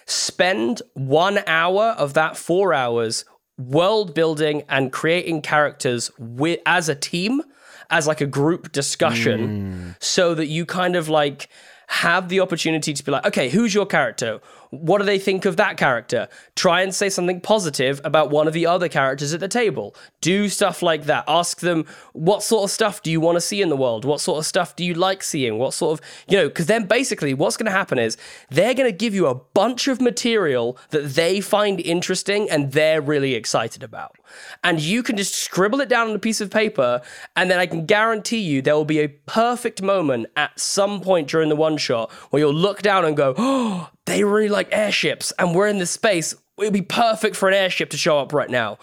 spend 0.08 0.82
one 0.94 1.40
hour 1.48 1.94
of 1.98 2.14
that 2.14 2.38
four 2.38 2.74
hours 2.74 3.26
world 3.58 4.14
building 4.14 4.64
and 4.70 4.92
creating 4.92 5.42
characters 5.42 6.10
with 6.18 6.60
as 6.66 6.88
a 6.88 6.96
team 6.96 7.42
as 7.90 8.08
like 8.08 8.22
a 8.22 8.26
group 8.26 8.72
discussion 8.72 9.96
mm. 9.96 10.04
so 10.04 10.34
that 10.34 10.48
you 10.48 10.66
kind 10.66 10.96
of 10.96 11.10
like 11.10 11.50
have 11.88 12.28
the 12.28 12.40
opportunity 12.40 12.94
to 12.94 13.04
be 13.04 13.12
like 13.12 13.26
okay 13.26 13.50
who's 13.50 13.74
your 13.74 13.86
character 13.86 14.42
what 14.70 15.00
do 15.00 15.06
they 15.06 15.20
think 15.20 15.46
of 15.46 15.58
that 15.58 15.78
character? 15.78 16.28
Try 16.56 16.82
and 16.82 16.94
say 16.94 17.10
something 17.10 17.42
positive 17.42 18.02
about 18.04 18.30
one 18.30 18.48
of 18.48 18.54
the 18.54 18.66
other 18.66 18.90
characters 18.90 19.34
at 19.34 19.40
the 19.40 19.48
table. 19.48 19.96
Do 20.22 20.50
stuff 20.50 20.82
like 20.82 21.06
that. 21.06 21.24
Ask 21.28 21.62
them, 21.62 21.86
what 22.14 22.44
sort 22.44 22.66
of 22.66 22.72
stuff 22.72 23.02
do 23.02 23.12
you 23.12 23.22
want 23.22 23.38
to 23.38 23.42
see 23.42 23.62
in 23.62 23.70
the 23.70 23.78
world? 23.78 24.06
What 24.06 24.22
sort 24.22 24.40
of 24.40 24.46
stuff 24.46 24.76
do 24.76 24.84
you 24.84 24.94
like 24.94 25.24
seeing? 25.24 25.58
What 25.58 25.74
sort 25.74 26.00
of, 26.00 26.06
you 26.28 26.38
know, 26.38 26.48
because 26.48 26.66
then 26.66 26.86
basically 26.86 27.34
what's 27.34 27.58
going 27.58 27.66
to 27.66 27.72
happen 27.72 27.98
is 27.98 28.18
they're 28.50 28.74
going 28.74 28.90
to 28.90 28.98
give 28.98 29.14
you 29.14 29.28
a 29.28 29.36
bunch 29.36 29.88
of 29.88 30.02
material 30.02 30.78
that 30.90 31.16
they 31.16 31.40
find 31.42 31.80
interesting 31.80 32.50
and 32.50 32.74
they're 32.74 33.02
really 33.02 33.36
excited 33.36 33.84
about. 33.84 34.16
And 34.63 34.80
you 34.80 35.03
can 35.03 35.17
just 35.17 35.36
scribble 35.36 35.82
it 35.82 35.89
down 35.89 36.09
on 36.09 36.15
a 36.15 36.19
piece 36.19 36.41
of 36.41 36.49
paper, 36.49 37.01
and 37.36 37.49
then 37.49 37.59
I 37.59 37.65
can 37.65 37.86
guarantee 37.86 38.39
you 38.39 38.61
there 38.61 38.75
will 38.75 38.86
be 38.86 38.99
a 38.99 39.07
perfect 39.07 39.82
moment 39.82 40.28
at 40.36 40.59
some 40.59 41.01
point 41.01 41.28
during 41.28 41.49
the 41.49 41.55
one 41.55 41.78
shot 41.78 42.11
where 42.30 42.39
you'll 42.39 42.53
look 42.53 42.82
down 42.82 43.05
and 43.05 43.15
go, 43.15 43.34
oh, 43.38 43.89
they 44.05 44.23
really 44.23 44.49
like 44.49 44.69
airships, 44.71 45.34
and 45.38 45.55
we're 45.55 45.67
in 45.67 45.80
this 45.80 45.91
space. 45.91 46.36
It'd 46.57 46.73
be 46.73 46.82
perfect 46.82 47.36
for 47.36 47.47
an 47.47 47.53
airship 47.53 47.91
to 47.91 47.97
show 47.97 48.17
up 48.17 48.34
right 48.34 48.49
now. 48.49 48.80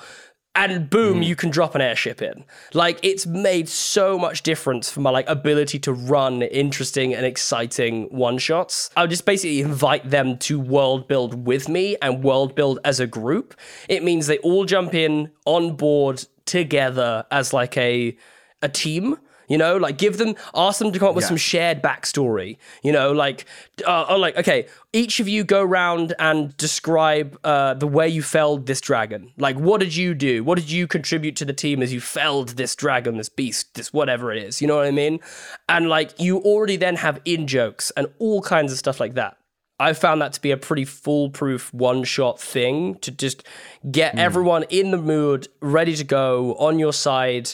And 0.56 0.88
boom, 0.88 1.20
mm. 1.20 1.26
you 1.26 1.34
can 1.34 1.50
drop 1.50 1.74
an 1.74 1.80
airship 1.80 2.22
in. 2.22 2.44
Like 2.72 3.00
it's 3.02 3.26
made 3.26 3.68
so 3.68 4.16
much 4.18 4.42
difference 4.42 4.90
for 4.90 5.00
my 5.00 5.10
like 5.10 5.28
ability 5.28 5.80
to 5.80 5.92
run 5.92 6.42
interesting 6.42 7.12
and 7.12 7.26
exciting 7.26 8.04
one 8.04 8.38
shots. 8.38 8.90
I 8.96 9.02
would 9.02 9.10
just 9.10 9.26
basically 9.26 9.60
invite 9.60 10.08
them 10.08 10.38
to 10.38 10.60
world 10.60 11.08
build 11.08 11.46
with 11.46 11.68
me 11.68 11.96
and 12.00 12.22
world 12.22 12.54
build 12.54 12.78
as 12.84 13.00
a 13.00 13.06
group. 13.06 13.54
It 13.88 14.04
means 14.04 14.26
they 14.26 14.38
all 14.38 14.64
jump 14.64 14.94
in 14.94 15.30
on 15.44 15.74
board 15.74 16.24
together 16.44 17.26
as 17.30 17.52
like 17.52 17.76
a 17.76 18.16
a 18.62 18.68
team 18.68 19.18
you 19.48 19.58
know, 19.58 19.76
like 19.76 19.98
give 19.98 20.18
them, 20.18 20.34
ask 20.54 20.78
them 20.78 20.92
to 20.92 20.98
come 20.98 21.08
up 21.08 21.14
with 21.14 21.24
Yeah. 21.24 21.28
some 21.28 21.36
shared 21.36 21.82
backstory. 21.82 22.58
You 22.82 22.92
know, 22.92 23.12
like, 23.12 23.46
uh, 23.86 24.06
oh, 24.08 24.16
like 24.16 24.36
okay, 24.36 24.66
each 24.92 25.20
of 25.20 25.28
you 25.28 25.44
go 25.44 25.62
round 25.62 26.14
and 26.18 26.56
describe 26.56 27.38
uh, 27.44 27.74
the 27.74 27.86
way 27.86 28.08
you 28.08 28.22
felled 28.22 28.66
this 28.66 28.80
dragon. 28.80 29.32
Like, 29.36 29.56
what 29.56 29.80
did 29.80 29.94
you 29.96 30.14
do? 30.14 30.44
What 30.44 30.58
did 30.58 30.70
you 30.70 30.86
contribute 30.86 31.36
to 31.36 31.44
the 31.44 31.52
team 31.52 31.82
as 31.82 31.92
you 31.92 32.00
felled 32.00 32.50
this 32.50 32.74
dragon, 32.76 33.16
this 33.16 33.28
beast, 33.28 33.74
this 33.74 33.92
whatever 33.92 34.32
it 34.32 34.42
is? 34.42 34.60
You 34.62 34.68
know 34.68 34.76
what 34.76 34.86
I 34.86 34.90
mean? 34.90 35.20
And 35.68 35.88
like, 35.88 36.18
you 36.20 36.38
already 36.38 36.76
then 36.76 36.96
have 36.96 37.20
in 37.24 37.46
jokes 37.46 37.90
and 37.96 38.06
all 38.18 38.42
kinds 38.42 38.72
of 38.72 38.78
stuff 38.78 39.00
like 39.00 39.14
that. 39.14 39.36
I 39.80 39.92
found 39.92 40.22
that 40.22 40.32
to 40.34 40.40
be 40.40 40.52
a 40.52 40.56
pretty 40.56 40.84
foolproof 40.84 41.74
one 41.74 42.04
shot 42.04 42.40
thing 42.40 42.94
to 43.00 43.10
just 43.10 43.42
get 43.90 44.16
everyone 44.16 44.62
in 44.70 44.92
the 44.92 44.96
mood, 44.96 45.48
ready 45.60 45.96
to 45.96 46.04
go 46.04 46.54
on 46.54 46.78
your 46.78 46.92
side. 46.92 47.50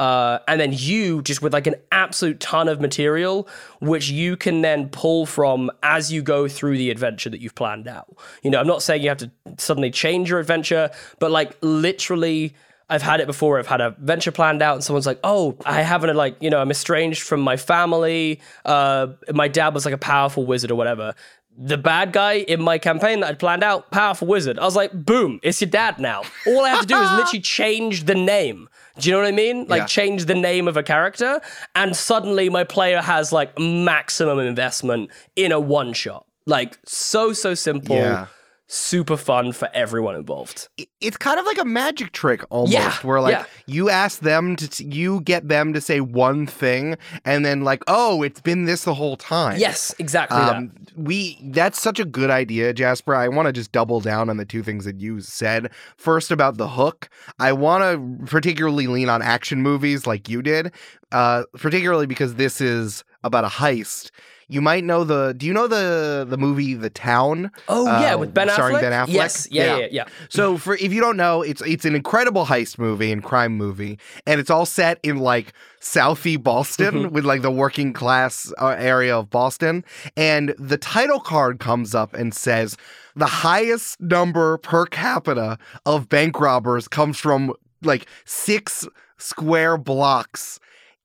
Uh, 0.00 0.38
and 0.48 0.58
then 0.58 0.72
you 0.72 1.20
just 1.20 1.42
with 1.42 1.52
like 1.52 1.66
an 1.66 1.74
absolute 1.92 2.40
ton 2.40 2.68
of 2.68 2.80
material, 2.80 3.46
which 3.80 4.08
you 4.08 4.34
can 4.34 4.62
then 4.62 4.88
pull 4.88 5.26
from 5.26 5.70
as 5.82 6.10
you 6.10 6.22
go 6.22 6.48
through 6.48 6.78
the 6.78 6.90
adventure 6.90 7.28
that 7.28 7.42
you've 7.42 7.54
planned 7.54 7.86
out. 7.86 8.16
You 8.42 8.50
know, 8.50 8.58
I'm 8.58 8.66
not 8.66 8.82
saying 8.82 9.02
you 9.02 9.10
have 9.10 9.18
to 9.18 9.30
suddenly 9.58 9.90
change 9.90 10.30
your 10.30 10.40
adventure, 10.40 10.88
but 11.18 11.30
like 11.30 11.54
literally, 11.60 12.54
I've 12.88 13.02
had 13.02 13.20
it 13.20 13.26
before. 13.26 13.58
I've 13.58 13.66
had 13.66 13.82
a 13.82 13.94
venture 13.98 14.32
planned 14.32 14.62
out, 14.62 14.76
and 14.76 14.82
someone's 14.82 15.06
like, 15.06 15.20
"Oh, 15.22 15.58
I 15.66 15.82
haven't 15.82 16.16
like 16.16 16.36
you 16.40 16.48
know, 16.48 16.62
I'm 16.62 16.70
estranged 16.70 17.20
from 17.20 17.42
my 17.42 17.58
family. 17.58 18.40
Uh, 18.64 19.08
my 19.34 19.48
dad 19.48 19.74
was 19.74 19.84
like 19.84 19.92
a 19.92 19.98
powerful 19.98 20.46
wizard 20.46 20.70
or 20.70 20.76
whatever." 20.76 21.14
The 21.58 21.76
bad 21.76 22.12
guy 22.12 22.34
in 22.34 22.62
my 22.62 22.78
campaign 22.78 23.20
that 23.20 23.28
I'd 23.30 23.38
planned 23.38 23.62
out, 23.62 23.90
powerful 23.90 24.26
wizard. 24.28 24.58
I 24.58 24.64
was 24.64 24.76
like, 24.76 24.92
boom, 24.92 25.40
it's 25.42 25.60
your 25.60 25.68
dad 25.70 25.98
now. 25.98 26.22
All 26.46 26.64
I 26.64 26.70
have 26.70 26.80
to 26.82 26.86
do 26.86 26.96
is 26.96 27.10
literally 27.16 27.40
change 27.40 28.04
the 28.04 28.14
name. 28.14 28.68
Do 28.98 29.08
you 29.08 29.14
know 29.14 29.20
what 29.20 29.28
I 29.28 29.32
mean? 29.32 29.66
Like 29.66 29.80
Yeah. 29.80 29.86
change 29.86 30.24
the 30.26 30.34
name 30.34 30.68
of 30.68 30.76
a 30.76 30.82
character, 30.82 31.40
and 31.74 31.94
suddenly 31.96 32.48
my 32.48 32.64
player 32.64 33.00
has 33.02 33.32
like 33.32 33.58
maximum 33.58 34.38
investment 34.38 35.10
in 35.36 35.52
a 35.52 35.60
one 35.60 35.92
shot. 35.92 36.26
Like 36.46 36.78
so 36.86 37.32
so 37.32 37.54
simple, 37.54 37.96
Yeah. 37.96 38.26
Super 38.72 39.16
fun 39.16 39.50
for 39.50 39.68
everyone 39.74 40.14
involved. 40.14 40.68
it's 41.00 41.16
kind 41.16 41.40
of 41.40 41.44
like 41.44 41.58
a 41.58 41.64
magic 41.64 42.12
trick 42.12 42.44
almost 42.50 42.72
Yeah, 42.72 42.94
where 43.02 43.20
like 43.20 43.32
yeah. 43.32 43.44
you 43.66 43.90
ask 43.90 44.20
them 44.20 44.54
to 44.54 44.84
you 44.84 45.22
get 45.22 45.48
them 45.48 45.72
to 45.72 45.80
say 45.80 46.00
one 46.00 46.46
thing 46.46 46.96
and 47.24 47.44
then 47.44 47.62
like 47.64 47.82
oh 47.88 48.22
it's 48.22 48.40
been 48.40 48.66
this 48.66 48.84
the 48.84 48.94
whole 48.94 49.16
time. 49.16 49.58
Yes, 49.58 49.92
exactly 49.98 50.38
um, 50.38 50.70
we 50.96 51.36
that's 51.50 51.80
such 51.82 51.98
a 51.98 52.04
good 52.04 52.30
idea 52.30 52.72
jasper. 52.72 53.12
I 53.14 53.26
want 53.26 53.46
to 53.46 53.52
just 53.52 53.72
double 53.72 54.00
down 54.00 54.30
on 54.30 54.36
the 54.36 54.44
two 54.44 54.62
things 54.62 54.84
that 54.84 55.00
you 55.00 55.20
said. 55.20 55.72
First 55.96 56.30
about 56.30 56.56
the 56.56 56.68
hook. 56.68 57.08
I 57.40 57.52
want 57.52 57.82
to 57.82 58.26
particularly 58.26 58.86
lean 58.86 59.08
on 59.08 59.20
action 59.20 59.62
movies 59.62 60.06
like 60.06 60.28
you 60.28 60.42
did 60.42 60.72
uh, 61.12 61.42
particularly 61.58 62.06
because 62.06 62.36
this 62.36 62.60
is 62.60 63.02
about 63.24 63.44
a 63.44 63.48
heist 63.48 64.10
you 64.50 64.60
might 64.60 64.84
know 64.84 65.04
the 65.04 65.32
do 65.36 65.46
you 65.46 65.52
know 65.52 65.66
the 65.66 66.26
the 66.28 66.36
movie 66.36 66.74
the 66.74 66.90
town 66.90 67.50
Oh 67.68 67.86
yeah, 67.86 68.14
uh, 68.14 68.18
with 68.18 68.34
Ben 68.34 68.48
starring 68.50 68.76
Affleck. 68.76 68.80
Ben 68.80 68.92
Affleck? 68.92 69.12
Yes, 69.12 69.48
yeah, 69.50 69.64
Yeah. 69.64 69.78
yeah, 69.78 69.86
yeah. 69.90 70.04
so 70.28 70.56
for 70.58 70.74
if 70.74 70.92
you 70.92 71.00
don't 71.00 71.16
know, 71.16 71.42
it's 71.42 71.62
it's 71.62 71.84
an 71.84 71.94
incredible 71.94 72.46
heist 72.46 72.78
movie 72.78 73.12
and 73.12 73.22
crime 73.22 73.56
movie, 73.56 73.98
and 74.26 74.40
it's 74.40 74.50
all 74.50 74.66
set 74.66 74.98
in 75.02 75.18
like 75.18 75.52
Southie 75.80 76.42
Boston 76.42 76.94
Mm-hmm. 76.94 77.14
with 77.14 77.24
like 77.24 77.42
the 77.42 77.50
working 77.50 77.92
class 77.92 78.52
uh, 78.60 78.74
area 78.78 79.16
of 79.16 79.30
Boston, 79.30 79.84
and 80.16 80.54
the 80.58 80.76
title 80.76 81.20
card 81.20 81.58
comes 81.60 81.94
up 81.94 82.12
and 82.14 82.34
says 82.34 82.76
the 83.16 83.26
highest 83.26 84.00
number 84.00 84.58
per 84.58 84.84
capita 84.86 85.58
of 85.86 86.08
bank 86.08 86.38
robbers 86.40 86.88
comes 86.88 87.18
from 87.18 87.52
like 87.82 88.06
six 88.24 88.86
square 89.18 89.76
blocks 89.76 90.58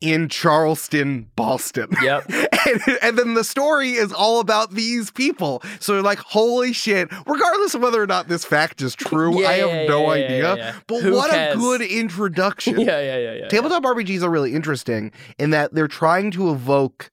in 0.05 0.29
Charlestown, 0.29 1.27
Boston. 1.35 1.89
Yep. 2.01 2.29
and, 2.29 2.81
and 3.01 3.17
then 3.17 3.33
the 3.33 3.43
story 3.43 3.91
is 3.91 4.13
all 4.13 4.39
about 4.39 4.71
these 4.71 5.09
people. 5.11 5.63
So 5.79 5.99
like, 6.01 6.19
holy 6.19 6.73
shit, 6.73 7.09
regardless 7.25 7.73
of 7.73 7.81
whether 7.81 8.01
or 8.01 8.07
not 8.07 8.27
this 8.27 8.45
fact 8.45 8.81
is 8.81 8.93
true, 8.95 9.41
Yeah, 9.41 9.47
I 9.49 9.53
have 9.53 9.69
yeah, 9.69 9.87
no 9.87 10.01
yeah, 10.13 10.25
idea. 10.25 10.75
But 10.87 11.01
Who 11.01 11.13
what 11.13 11.31
cares? 11.31 11.55
a 11.55 11.57
good 11.57 11.81
introduction. 12.01 12.79
Yeah, 12.79 12.99
yeah, 12.99 13.17
yeah, 13.17 13.33
yeah. 13.33 13.47
Tabletop 13.47 13.83
RPGs 13.83 14.21
are 14.21 14.29
really 14.29 14.53
interesting 14.53 15.11
in 15.39 15.49
that 15.49 15.73
they're 15.73 15.87
trying 15.87 16.31
to 16.31 16.51
evoke 16.51 17.09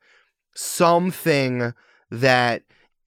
something 0.55 1.73
that 2.11 2.63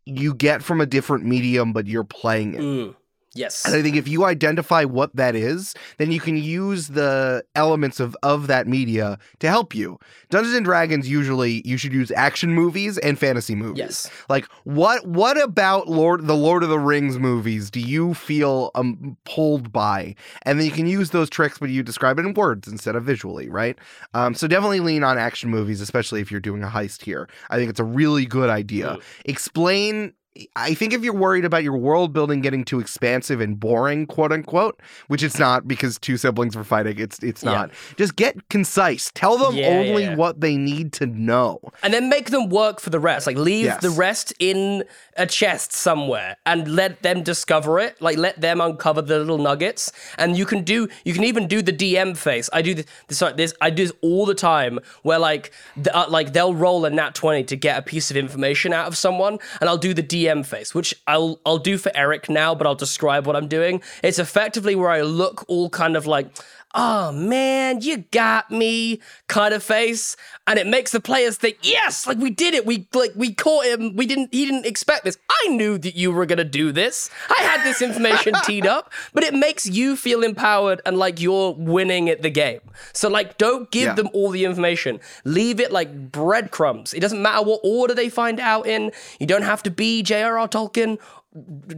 you 0.06 0.34
get 0.34 0.64
from 0.64 0.82
a 0.82 0.86
different 0.86 1.26
medium, 1.26 1.74
but 1.74 1.88
you're 1.88 2.04
playing 2.04 2.54
it. 2.54 2.60
Mm, 2.62 2.96
yes. 3.36 3.66
And 3.66 3.76
I 3.76 3.82
think 3.82 3.96
if 3.96 4.08
you 4.08 4.26
identify 4.26 4.84
what 4.84 5.16
that 5.16 5.36
is, 5.36 5.76
then 5.98 6.12
you 6.12 6.20
can 6.20 6.38
use 6.38 6.90
the 6.90 7.44
elements 7.56 8.00
of, 8.00 8.16
of 8.24 8.48
that 8.48 8.68
media 8.68 9.18
to 9.40 9.48
help 9.48 9.76
you. 9.76 10.00
Dungeons 10.30 10.56
and 10.56 10.66
Dragons 10.66 11.08
usually 11.10 11.62
you 11.66 11.78
should 11.78 11.94
use 11.94 12.12
action 12.12 12.54
movies 12.54 12.98
and 12.98 13.20
fantasy 13.20 13.56
movies. 13.56 13.78
Yes. 13.80 14.12
Like 14.30 14.46
what 14.64 15.06
what 15.08 15.42
about 15.42 15.88
Lord 15.88 16.26
the 16.28 16.36
Lord 16.36 16.64
of 16.64 16.70
the 16.70 16.80
Rings 16.80 17.20
movies 17.20 17.70
do 17.70 17.80
you 17.80 18.14
feel 18.14 18.72
um, 18.76 19.18
pulled 19.26 19.72
by? 19.72 20.16
And 20.44 20.60
then 20.60 20.66
you 20.66 20.72
can 20.72 20.88
use 20.88 21.12
those 21.12 21.30
tricks, 21.30 21.58
but 21.58 21.70
you 21.70 21.84
describe 21.84 22.20
it 22.20 22.26
in 22.26 22.34
words 22.34 22.68
instead 22.68 22.96
of 22.96 23.04
visually, 23.04 23.50
right? 23.50 23.78
Um, 24.14 24.34
so 24.34 24.48
definitely 24.48 24.80
lean 24.80 25.04
on 25.04 25.18
action 25.18 25.50
movies, 25.50 25.82
especially 25.82 26.22
if 26.22 26.32
you're 26.32 26.40
doing 26.40 26.64
a 26.64 26.68
heist 26.68 27.04
here. 27.04 27.28
I 27.50 27.58
think 27.58 27.70
it's 27.70 27.80
a 27.80 27.86
really 27.86 28.26
good 28.26 28.50
idea. 28.50 28.96
Mm. 28.96 29.02
Explain. 29.26 30.14
I 30.56 30.74
think 30.74 30.92
if 30.92 31.02
you're 31.04 31.14
worried 31.16 31.46
about 31.46 31.64
your 31.64 31.78
world 31.78 32.12
building 32.12 32.42
getting 32.42 32.66
too 32.66 32.80
expansive 32.80 33.40
and 33.40 33.58
boring, 33.60 34.06
quote 34.06 34.32
unquote, 34.34 34.80
which 35.08 35.24
it's 35.24 35.40
not 35.40 35.68
because 35.68 35.98
two 35.98 36.18
siblings 36.18 36.56
were 36.58 36.64
fighting, 36.66 37.00
it's 37.00 37.20
it's 37.20 37.42
Yeah. 37.44 37.52
not. 37.52 37.72
Just 37.96 38.16
get 38.18 38.50
concise. 38.50 39.12
Tell 39.16 39.38
them 39.38 39.56
Yeah, 39.56 39.68
only 39.68 40.04
yeah. 40.04 40.16
what 40.16 40.42
they 40.42 40.58
need 40.58 40.92
to 40.94 41.06
know. 41.06 41.60
and 41.84 41.94
then 41.94 42.10
make 42.10 42.32
them 42.32 42.50
work 42.50 42.80
for 42.82 42.90
the 42.90 43.00
rest. 43.00 43.28
Like 43.28 43.38
leave 43.38 43.66
Yes. 43.66 43.82
the 43.82 43.90
rest 43.92 44.34
in 44.40 44.84
a 45.16 45.26
chest 45.26 45.72
somewhere 45.72 46.36
and 46.46 46.68
let 46.68 47.02
them 47.02 47.24
discover 47.24 47.80
it. 47.80 48.02
Like 48.02 48.18
let 48.18 48.42
them 48.42 48.60
uncover 48.60 49.02
the 49.02 49.20
little 49.20 49.38
nuggets. 49.38 49.92
And 50.18 50.38
you 50.38 50.46
can 50.46 50.64
do 50.64 50.90
you 51.06 51.14
can 51.14 51.24
even 51.24 51.48
do 51.48 51.62
the 51.62 51.72
DM 51.72 52.18
face. 52.18 52.50
I 52.52 52.62
do 52.62 52.74
this, 52.74 52.86
this 53.08 53.24
this 53.38 53.54
I 53.62 53.70
do 53.70 53.84
this 53.84 53.94
all 54.02 54.26
the 54.26 54.36
time 54.36 54.80
where 55.04 55.20
like 55.20 55.52
the, 55.78 55.96
uh, 55.96 56.10
like 56.10 56.34
they'll 56.34 56.54
roll 56.56 56.84
a 56.84 56.90
nat 56.90 57.16
20 57.16 57.46
to 57.46 57.56
get 57.56 57.78
a 57.80 57.82
piece 57.82 58.12
of 58.12 58.18
information 58.18 58.74
out 58.74 58.88
of 58.88 58.98
someone 58.98 59.38
and 59.62 59.70
I'll 59.70 59.78
do 59.78 59.94
the 59.94 60.04
DM 60.04 60.25
face, 60.44 60.74
which 60.74 60.96
I'll 61.08 61.40
I'll 61.46 61.58
do 61.58 61.78
for 61.78 61.92
Eric 61.96 62.30
now, 62.30 62.56
but 62.56 62.68
I'll 62.68 62.76
describe 62.76 63.26
what 63.26 63.36
I'm 63.36 63.48
doing. 63.48 63.82
It's 64.04 64.20
effectively 64.20 64.76
where 64.76 64.90
I 64.90 65.02
look 65.02 65.46
all 65.48 65.70
kind 65.70 65.96
of 65.96 66.06
like 66.06 66.28
oh 66.76 67.12
man, 67.14 67.82
you 67.82 67.98
got 68.12 68.52
me 68.52 69.00
kind 69.28 69.54
of 69.54 69.64
face. 69.64 70.16
And 70.46 70.60
it 70.60 70.68
makes 70.68 70.92
the 70.92 71.00
players 71.00 71.38
think, 71.38 71.58
yes, 71.62 72.06
like 72.06 72.18
we 72.20 72.30
did 72.30 72.54
it. 72.54 72.66
We 72.66 72.88
like 72.94 73.14
we 73.16 73.34
caught 73.34 73.66
him. 73.66 73.96
We 73.96 74.06
didn't 74.06 74.30
he 74.34 74.46
didn't 74.46 74.66
expect 74.66 75.06
this. 75.06 75.18
I 75.30 75.48
knew 75.48 75.78
that 75.80 75.96
you 75.96 76.12
were 76.12 76.26
gonna 76.26 76.44
do 76.44 76.72
this. 76.72 77.10
I 77.30 77.42
had 77.42 77.64
this 77.66 77.82
information 77.82 78.34
teed 78.44 78.68
up, 78.68 78.92
but 79.14 79.24
it 79.24 79.34
makes 79.34 79.66
you 79.66 79.96
feel 79.96 80.22
empowered 80.22 80.82
and 80.86 80.98
like 80.98 81.20
you're 81.20 81.54
winning 81.58 82.10
at 82.10 82.22
the 82.22 82.30
game. 82.30 82.62
So 82.94 83.10
like 83.10 83.38
don't 83.38 83.72
give 83.72 83.86
Yeah. 83.86 83.94
them 83.96 84.10
all 84.14 84.30
the 84.30 84.46
information. 84.46 85.00
Leave 85.24 85.60
it 85.60 85.72
like 85.72 86.12
breadcrumbs. 86.12 86.94
It 86.94 87.00
doesn't 87.00 87.22
matter 87.22 87.44
what 87.46 87.62
order 87.64 87.94
they 87.96 88.10
find 88.10 88.40
out 88.40 88.68
in. 88.68 88.92
You 89.20 89.26
don't 89.26 89.44
have 89.44 89.64
to 89.64 89.72
be 89.72 90.04
J.R.R. 90.04 90.48
Tolkien 90.48 91.00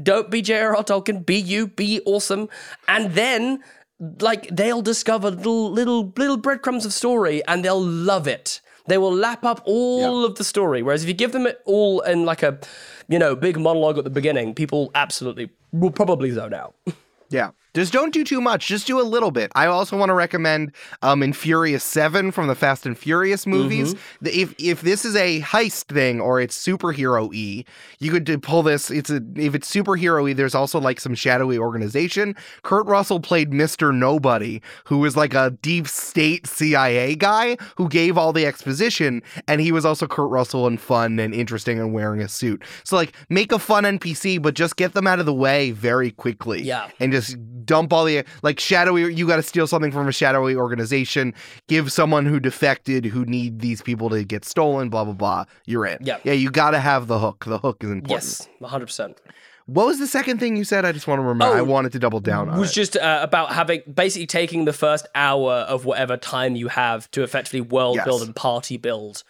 don't 0.04 0.30
be 0.30 0.44
J.R.R. 0.44 0.84
Tolkien. 0.84 1.26
Be 1.26 1.36
you. 1.36 1.66
Be 1.68 2.00
awesome. 2.06 2.48
And 2.88 3.14
then, 3.14 3.64
like, 4.00 4.48
they'll 4.52 4.82
discover 4.82 5.32
little, 5.32 5.72
little, 5.72 6.14
little 6.16 6.38
breadcrumbs 6.38 6.86
of 6.86 6.94
story, 6.94 7.44
and 7.48 7.64
they'll 7.64 7.82
love 7.82 8.28
it. 8.28 8.62
They 8.88 8.98
will 8.98 9.14
lap 9.14 9.44
up 9.44 9.62
all 9.66 10.24
of 10.26 10.36
the 10.36 10.44
story. 10.44 10.82
Whereas 10.82 11.04
if 11.04 11.10
you 11.10 11.14
give 11.14 11.34
them 11.34 11.46
it 11.46 11.62
all 11.66 12.00
in 12.02 12.26
like 12.26 12.42
a, 12.42 12.60
you 13.10 13.20
know, 13.20 13.36
big 13.36 13.60
monologue 13.60 13.98
at 13.98 14.06
the 14.06 14.10
beginning, 14.10 14.56
people 14.56 14.92
absolutely 14.96 15.50
will 15.74 15.92
probably 15.92 16.32
zone 16.32 16.54
out. 16.54 16.76
Yeah. 17.30 17.50
Just 17.78 17.94
don't 17.94 18.12
do 18.12 18.24
too 18.24 18.42
much. 18.42 18.66
Just 18.66 18.88
do 18.88 19.00
a 19.00 19.04
little 19.04 19.30
bit. 19.30 19.52
I 19.54 19.68
also 19.68 19.96
want 19.96 20.10
to 20.10 20.16
recommend 20.16 20.72
um 21.04 21.22
in 21.22 21.32
Furious 21.32 21.84
7 21.84 22.32
from 22.32 22.48
the 22.48 22.56
Fast 22.56 22.88
and 22.88 22.98
Furious 22.98 23.46
movies. 23.46 23.94
The- 24.20 24.36
If 24.42 24.56
if 24.58 24.82
this 24.82 25.06
is 25.06 25.16
a 25.16 25.42
heist 25.42 25.84
thing 25.94 26.20
or 26.20 26.42
it's 26.42 26.58
superhero 26.58 27.30
y, 27.30 27.64
you 28.00 28.12
could 28.12 28.42
pull 28.42 28.64
this. 28.64 28.90
It's 28.90 29.12
a 29.12 29.22
if 29.36 29.54
it's 29.54 29.72
superhero 29.72 30.24
y, 30.24 30.34
there's 30.34 30.56
also 30.56 30.80
like 30.80 31.00
some 31.00 31.14
shadowy 31.14 31.60
organization. 31.60 32.36
Kurt 32.64 32.88
Russell 32.88 33.20
played 33.20 33.52
Mr. 33.52 33.94
Nobody, 33.94 34.60
who 34.86 34.98
was 34.98 35.16
like 35.16 35.36
a 35.36 35.52
deep 35.62 35.88
state 35.88 36.48
CIA 36.48 37.16
guy 37.16 37.58
who 37.76 37.88
gave 37.90 38.18
all 38.18 38.34
the 38.34 38.48
exposition, 38.48 39.22
and 39.48 39.62
he 39.62 39.72
was 39.72 39.86
also 39.86 40.08
Kurt 40.08 40.32
Russell 40.32 40.66
and 40.66 40.82
fun 40.82 41.20
and 41.20 41.32
interesting 41.32 41.80
and 41.80 41.94
wearing 41.94 42.22
a 42.22 42.28
suit. 42.28 42.64
So 42.84 42.96
like 42.96 43.14
make 43.30 43.52
a 43.52 43.60
fun 43.60 43.84
NPC, 43.84 44.42
but 44.42 44.56
just 44.56 44.78
get 44.78 44.94
them 44.94 45.06
out 45.06 45.20
of 45.20 45.28
the 45.28 45.34
way 45.34 45.70
very 45.72 46.10
quickly 46.10 46.64
Yeah. 46.64 46.88
and 47.00 47.12
just 47.12 47.38
dump 47.68 47.94
all 47.94 48.04
the 48.06 48.24
like 48.42 48.60
shadowy 48.60 49.14
you 49.14 49.28
got 49.28 49.36
to 49.36 49.44
steal 49.44 49.68
something 49.68 49.92
from 49.92 50.08
a 50.08 50.12
shadowy 50.12 50.56
organization 50.56 51.34
give 51.68 51.92
someone 51.92 52.26
who 52.26 52.40
defected 52.40 53.06
who 53.06 53.24
need 53.26 53.60
these 53.60 53.82
people 53.84 54.10
to 54.10 54.24
get 54.24 54.44
stolen 54.44 54.90
blah 54.90 55.04
blah 55.04 55.14
blah 55.14 55.46
you're 55.66 55.86
in 55.86 55.98
Yeah. 56.02 56.18
yeah 56.24 56.34
you 56.34 56.50
got 56.50 56.72
to 56.72 56.80
have 56.80 57.08
the 57.08 57.20
hook 57.20 57.46
the 57.46 57.60
hook 57.60 57.84
is 57.84 57.92
important 57.92 58.10
Yes, 58.10 58.50
100%. 58.62 59.16
what 59.68 59.86
was 59.86 60.00
the 60.00 60.08
second 60.08 60.40
thing 60.40 60.56
you 60.56 60.64
said 60.64 60.86
i 60.86 60.92
just 60.92 61.08
want 61.08 61.20
to 61.20 61.24
remember 61.24 61.54
Oh, 61.54 61.58
i 61.58 61.62
wanted 61.62 61.92
to 61.92 62.00
double 62.00 62.20
down 62.22 62.50
on 62.50 62.58
It 62.58 62.60
was 62.60 62.72
it 62.72 62.76
just 62.76 62.96
uh, 62.98 63.20
about 63.22 63.52
having 63.52 63.82
basically 63.94 64.26
taking 64.28 64.66
the 64.66 64.74
first 64.74 65.06
hour 65.14 65.54
of 65.54 65.86
whatever 65.86 66.18
time 66.18 66.56
you 66.56 66.70
have 66.70 67.12
to 67.12 67.22
effectively 67.24 67.62
world 67.62 67.98
Yes. 67.98 68.06
build 68.06 68.22
and 68.24 68.36
party 68.36 68.78
build 68.78 69.24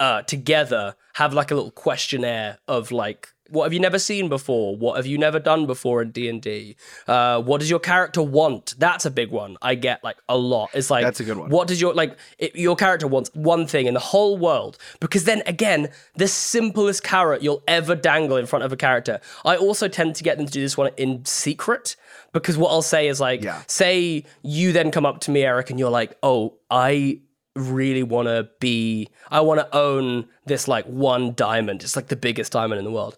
uh, 0.00 0.22
together. 0.22 0.96
Have 1.14 1.32
like 1.32 1.50
a 1.52 1.54
little 1.54 1.70
questionnaire 1.70 2.58
of 2.66 2.90
like, 2.90 3.28
what 3.52 3.64
have 3.64 3.72
you 3.72 3.80
never 3.80 3.98
seen 3.98 4.28
before? 4.28 4.74
What 4.76 4.96
have 4.96 5.06
you 5.06 5.18
never 5.18 5.38
done 5.38 5.66
before 5.66 6.00
in 6.02 6.10
D 6.10 6.28
and 6.28 6.40
D? 6.40 6.76
Uh, 7.06 7.40
What 7.42 7.60
does 7.60 7.68
your 7.70 7.78
character 7.80 8.22
want? 8.22 8.74
That's 8.78 9.04
a 9.04 9.10
big 9.10 9.30
one. 9.30 9.56
I 9.60 9.74
get 9.74 10.02
like 10.02 10.16
a 10.28 10.36
lot. 10.36 10.70
It's 10.74 10.90
like 10.90 11.04
That's 11.04 11.20
a 11.20 11.24
good 11.24 11.36
one. 11.36 11.50
What 11.50 11.68
does 11.68 11.80
your 11.80 11.92
like 11.94 12.16
it, 12.38 12.56
your 12.56 12.76
character 12.76 13.06
wants 13.06 13.30
one 13.34 13.66
thing 13.66 13.86
in 13.86 13.94
the 13.94 14.00
whole 14.00 14.38
world? 14.38 14.78
Because 15.00 15.24
then 15.24 15.42
again, 15.46 15.90
the 16.16 16.28
simplest 16.28 17.02
carrot 17.02 17.42
you'll 17.42 17.62
ever 17.68 17.94
dangle 17.94 18.36
in 18.38 18.46
front 18.46 18.64
of 18.64 18.72
a 18.72 18.76
character. 18.76 19.20
I 19.44 19.56
also 19.56 19.86
tend 19.88 20.16
to 20.16 20.24
get 20.24 20.38
them 20.38 20.46
to 20.46 20.52
do 20.52 20.60
this 20.62 20.76
one 20.78 20.90
in 20.96 21.24
secret 21.26 21.96
because 22.32 22.56
what 22.56 22.70
I'll 22.70 22.82
say 22.82 23.08
is 23.08 23.20
like, 23.20 23.42
Yeah. 23.42 23.62
say 23.66 24.24
you 24.42 24.72
then 24.72 24.90
come 24.90 25.04
up 25.04 25.20
to 25.20 25.30
me, 25.30 25.42
Eric, 25.44 25.68
and 25.70 25.78
you're 25.78 25.90
like, 25.90 26.16
oh, 26.22 26.54
I 26.70 27.20
really 27.54 28.02
want 28.02 28.28
to 28.28 28.48
be, 28.60 29.08
I 29.30 29.40
want 29.42 29.60
to 29.60 29.76
own 29.76 30.26
this 30.46 30.66
like 30.68 30.86
one 30.86 31.34
diamond. 31.34 31.82
It's 31.82 31.96
like 31.96 32.08
the 32.08 32.16
biggest 32.16 32.52
diamond 32.52 32.78
in 32.78 32.84
the 32.86 32.90
world. 32.90 33.14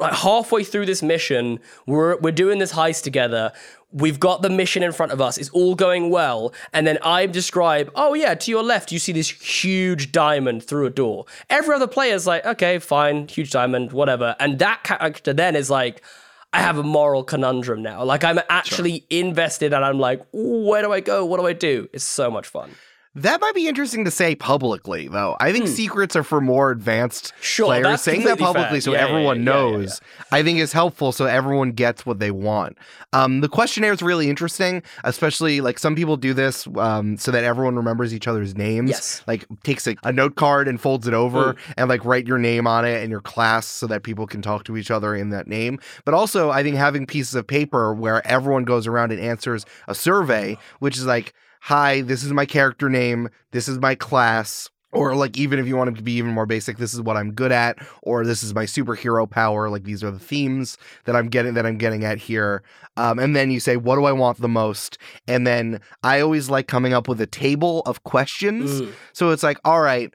Like 0.00 0.14
halfway 0.14 0.64
through 0.64 0.86
this 0.86 1.02
mission, 1.02 1.60
we're 1.86 2.16
we're 2.18 2.32
doing 2.32 2.58
this 2.58 2.72
heist 2.72 3.02
together. 3.02 3.52
We've 3.92 4.18
got 4.18 4.42
the 4.42 4.50
mission 4.50 4.82
in 4.82 4.92
front 4.92 5.12
of 5.12 5.20
us. 5.20 5.38
It's 5.38 5.50
all 5.50 5.74
going 5.74 6.10
well, 6.10 6.52
and 6.72 6.86
then 6.86 6.98
I 7.02 7.26
describe, 7.26 7.90
oh 7.94 8.14
yeah, 8.14 8.34
to 8.34 8.50
your 8.50 8.62
left, 8.62 8.90
you 8.92 8.98
see 8.98 9.12
this 9.12 9.30
huge 9.30 10.12
diamond 10.12 10.64
through 10.64 10.86
a 10.86 10.90
door. 10.90 11.26
Every 11.50 11.74
other 11.74 11.86
player 11.86 12.14
is 12.14 12.26
like, 12.26 12.44
okay, 12.44 12.78
fine, 12.78 13.28
huge 13.28 13.50
diamond, 13.50 13.92
whatever. 13.92 14.34
And 14.40 14.58
that 14.58 14.82
character 14.82 15.32
then 15.32 15.54
is 15.56 15.70
like, 15.70 16.02
I 16.52 16.60
have 16.60 16.78
a 16.78 16.82
moral 16.82 17.22
conundrum 17.22 17.82
now. 17.82 18.02
Like 18.04 18.24
I'm 18.24 18.40
actually 18.48 19.04
invested 19.10 19.72
and 19.72 19.84
I'm 19.84 19.98
like, 19.98 20.26
where 20.32 20.82
do 20.82 20.92
I 20.92 21.00
go? 21.00 21.24
What 21.24 21.38
do 21.38 21.46
I 21.46 21.52
do? 21.52 21.88
It's 21.92 22.04
so 22.04 22.30
much 22.30 22.46
fun. 22.46 22.70
That 23.16 23.40
might 23.40 23.54
be 23.54 23.66
interesting 23.66 24.04
to 24.04 24.10
say 24.10 24.34
publicly 24.34 25.08
though 25.08 25.36
i 25.40 25.50
think 25.52 25.66
secrets 25.66 26.14
are 26.14 26.22
for 26.22 26.40
more 26.40 26.70
advanced 26.70 27.30
Hmm. 27.30 27.36
Sure, 27.40 27.66
players 27.66 28.02
saying 28.02 28.24
that 28.24 28.38
publicly 28.38 28.76
fair. 28.76 28.80
so 28.80 28.92
Yeah, 28.92 28.98
everyone 29.08 29.42
yeah, 29.44 29.52
yeah, 29.54 29.66
yeah, 29.70 29.76
knows 29.78 30.00
i 30.32 30.42
think 30.42 30.58
is 30.58 30.72
helpful 30.72 31.12
so 31.12 31.24
everyone 31.26 31.72
gets 31.72 32.04
what 32.06 32.18
they 32.18 32.30
want 32.30 32.76
um, 33.12 33.40
the 33.40 33.48
questionnaire 33.48 33.92
is 33.92 34.02
really 34.02 34.28
interesting 34.28 34.82
especially 35.04 35.60
like 35.60 35.78
some 35.78 35.94
people 35.94 36.16
do 36.16 36.34
this 36.34 36.66
um, 36.76 37.16
so 37.16 37.30
that 37.30 37.42
everyone 37.44 37.76
remembers 37.76 38.12
each 38.14 38.28
other's 38.28 38.54
names 38.56 38.90
Yes. 38.90 39.22
like 39.26 39.46
takes 39.64 39.86
a, 39.86 39.96
a 40.04 40.12
note 40.12 40.36
card 40.36 40.68
and 40.68 40.80
folds 40.80 41.08
it 41.08 41.14
over 41.14 41.56
and 41.78 41.88
like 41.88 42.04
write 42.04 42.26
your 42.26 42.38
name 42.38 42.66
on 42.66 42.84
it 42.84 43.02
and 43.02 43.10
your 43.10 43.20
class 43.22 43.66
so 43.66 43.86
that 43.86 44.02
people 44.02 44.26
can 44.26 44.42
talk 44.42 44.64
to 44.64 44.76
each 44.76 44.90
other 44.90 45.14
in 45.14 45.30
that 45.30 45.46
name 45.46 45.78
but 46.04 46.12
also 46.14 46.50
i 46.50 46.62
think 46.62 46.76
having 46.76 47.06
pieces 47.06 47.34
of 47.34 47.46
paper 47.46 47.94
where 47.94 48.26
everyone 48.26 48.64
goes 48.64 48.86
around 48.86 49.10
and 49.12 49.20
answers 49.20 49.64
a 49.88 49.94
survey 49.94 50.56
which 50.80 50.96
is 50.98 51.06
like 51.06 51.32
hi 51.66 52.00
this 52.00 52.22
is 52.22 52.32
my 52.32 52.46
character 52.46 52.88
name 52.88 53.28
this 53.50 53.66
is 53.66 53.76
my 53.80 53.92
class 53.96 54.70
or 54.92 55.16
like 55.16 55.36
even 55.36 55.58
if 55.58 55.66
you 55.66 55.76
want 55.76 55.90
it 55.90 55.96
to 55.96 56.02
be 56.02 56.12
even 56.12 56.30
more 56.30 56.46
basic 56.46 56.78
this 56.78 56.94
is 56.94 57.02
what 57.02 57.16
i'm 57.16 57.32
good 57.32 57.50
at 57.50 57.76
or 58.04 58.24
this 58.24 58.44
is 58.44 58.54
my 58.54 58.62
superhero 58.62 59.28
power 59.28 59.68
like 59.68 59.82
these 59.82 60.04
are 60.04 60.12
the 60.12 60.18
themes 60.20 60.78
that 61.06 61.16
i'm 61.16 61.26
getting 61.26 61.54
that 61.54 61.66
i'm 61.66 61.76
getting 61.76 62.04
at 62.04 62.18
here. 62.18 62.62
Um, 62.96 63.18
and 63.18 63.34
then 63.34 63.50
you 63.50 63.58
say 63.58 63.76
what 63.76 63.96
do 63.96 64.04
i 64.04 64.12
want 64.12 64.40
the 64.40 64.48
most? 64.48 64.96
And 65.26 65.44
then 65.44 65.80
i 66.04 66.20
always 66.20 66.48
like 66.48 66.68
coming 66.68 66.94
up 66.94 67.08
with 67.08 67.20
a 67.20 67.26
table 67.26 67.82
of 67.84 68.04
questions. 68.04 68.82
Mm. 68.82 68.92
so 69.12 69.30
it's 69.30 69.42
like 69.42 69.58
all 69.64 69.80
right 69.80 70.14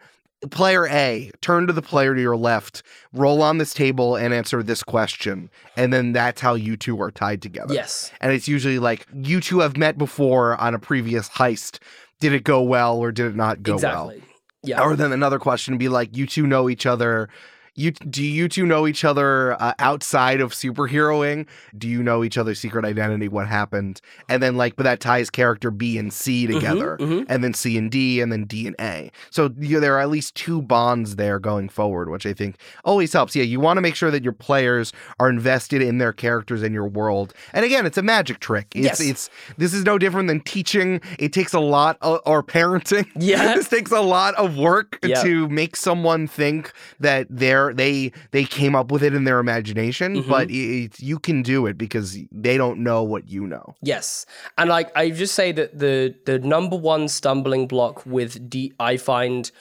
player 0.49 0.87
a 0.87 1.29
turn 1.41 1.67
to 1.67 1.73
the 1.73 1.81
player 1.81 2.15
to 2.15 2.21
your 2.21 2.35
left 2.35 2.81
roll 3.13 3.43
on 3.43 3.59
this 3.59 3.73
table 3.73 4.15
and 4.15 4.33
answer 4.33 4.63
this 4.63 4.81
question 4.83 5.49
and 5.77 5.93
then 5.93 6.13
that's 6.13 6.41
how 6.41 6.55
you 6.55 6.75
two 6.75 6.99
are 6.99 7.11
tied 7.11 7.41
together 7.41 7.73
Yes. 7.73 8.11
and 8.21 8.31
it's 8.31 8.47
usually 8.47 8.79
like 8.79 9.05
you 9.13 9.39
two 9.39 9.59
have 9.59 9.77
met 9.77 9.97
before 9.99 10.59
on 10.59 10.73
a 10.73 10.79
previous 10.79 11.29
heist 11.29 11.77
did 12.19 12.33
it 12.33 12.43
go 12.43 12.61
well 12.61 12.97
or 12.97 13.11
did 13.11 13.27
it 13.27 13.35
not 13.35 13.61
go 13.61 13.73
well 13.77 14.09
exactly. 14.09 14.23
Yeah. 14.63 14.81
or 14.81 14.95
then 14.95 15.11
another 15.11 15.39
question 15.39 15.73
would 15.73 15.79
be 15.79 15.89
like, 15.89 16.15
you 16.15 16.27
two 16.27 16.45
know 16.45 16.69
each 16.69 16.85
other. 16.85 17.29
You 17.75 17.91
do 17.91 18.21
you 18.23 18.49
two 18.49 18.65
know 18.65 18.85
each 18.85 19.05
other 19.05 19.53
uh, 19.61 19.73
outside 19.79 20.41
of 20.41 20.51
superheroing? 20.51 21.47
Do 21.77 21.87
you 21.87 22.03
know 22.03 22.23
each 22.23 22.37
other's 22.37 22.59
secret 22.59 22.83
identity? 22.83 23.29
What 23.29 23.47
happened? 23.47 24.01
And 24.27 24.43
then 24.43 24.57
like, 24.57 24.75
but 24.75 24.83
that 24.83 24.99
ties 24.99 25.29
character 25.29 25.71
B 25.71 25.97
and 25.97 26.11
C 26.11 26.47
together, 26.47 26.97
mhm. 26.99 27.25
and 27.29 27.43
then 27.43 27.53
C 27.53 27.77
and 27.77 27.89
D, 27.89 28.19
and 28.19 28.29
then 28.31 28.43
D 28.43 28.67
and 28.67 28.75
A. 28.81 29.09
So 29.29 29.51
you 29.57 29.79
there 29.79 29.95
are 29.95 30.01
at 30.01 30.09
least 30.09 30.35
two 30.35 30.61
bonds 30.61 31.15
there 31.15 31.39
going 31.39 31.69
forward, 31.69 32.09
which 32.09 32.25
I 32.25 32.33
think 32.33 32.57
always 32.83 33.13
helps. 33.13 33.37
Yeah, 33.37 33.43
you 33.43 33.61
want 33.61 33.77
to 33.77 33.81
make 33.81 33.95
sure 33.95 34.11
that 34.11 34.23
your 34.23 34.33
players 34.33 34.91
are 35.19 35.29
invested 35.29 35.81
in 35.81 35.97
their 35.97 36.11
characters 36.11 36.63
and 36.63 36.73
your 36.73 36.87
world. 36.87 37.33
And 37.53 37.63
again, 37.63 37.85
it's 37.85 37.97
a 37.97 38.03
magic 38.03 38.39
trick. 38.41 38.67
It's 38.75 38.99
Yes. 38.99 38.99
it's 38.99 39.29
this 39.57 39.73
is 39.73 39.85
no 39.85 39.97
different 39.97 40.27
than 40.27 40.41
teaching. 40.41 40.99
It 41.19 41.31
takes 41.31 41.53
a 41.53 41.59
lot 41.61 41.97
of, 42.01 42.19
or 42.25 42.43
parenting. 42.43 43.07
Yeah. 43.21 43.53
this 43.55 43.69
takes 43.69 43.91
a 43.91 44.01
lot 44.01 44.35
of 44.35 44.57
work 44.57 44.99
Yeah. 45.03 45.21
to 45.23 45.47
make 45.47 45.75
someone 45.77 46.27
think 46.27 46.73
that 46.99 47.27
they're 47.29 47.60
they 47.73 48.11
they 48.31 48.43
came 48.43 48.73
up 48.79 48.91
with 48.91 49.03
it 49.03 49.13
in 49.13 49.23
their 49.25 49.39
imagination, 49.39 50.09
Mhm. 50.23 50.27
but 50.33 50.45
it, 50.49 50.99
you 50.99 51.17
can 51.27 51.41
do 51.53 51.65
it 51.69 51.75
because 51.77 52.17
they 52.45 52.55
don't 52.57 52.79
know 52.79 52.99
what 53.11 53.23
you 53.29 53.43
know. 53.53 53.75
Yes, 53.81 54.25
and 54.57 54.69
like 54.77 54.89
I 54.95 55.09
just 55.23 55.33
say 55.35 55.51
that 55.59 55.69
the 55.83 56.15
the 56.25 56.37
number 56.39 56.77
one 56.77 57.07
stumbling 57.07 57.67
block 57.67 57.95
with 58.05 58.31
D, 58.49 58.73
I 58.79 58.97
find 58.97 59.51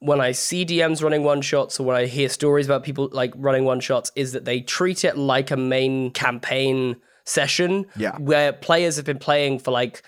when 0.00 0.20
I 0.20 0.32
see 0.32 0.64
DMs 0.64 1.02
running 1.02 1.24
one 1.24 1.42
shots 1.42 1.80
or 1.80 1.84
when 1.88 1.96
I 1.96 2.06
hear 2.06 2.28
stories 2.28 2.66
about 2.66 2.84
people 2.84 3.08
like 3.12 3.32
running 3.36 3.64
one 3.64 3.80
shots 3.80 4.12
is 4.14 4.30
that 4.32 4.44
they 4.44 4.60
treat 4.60 5.04
it 5.04 5.16
like 5.16 5.50
a 5.50 5.56
main 5.56 6.12
campaign 6.12 6.96
session. 7.24 7.84
Yeah. 7.96 8.16
where 8.18 8.52
players 8.52 8.96
have 8.96 9.04
been 9.06 9.18
playing 9.18 9.58
for 9.58 9.70
like. 9.72 10.02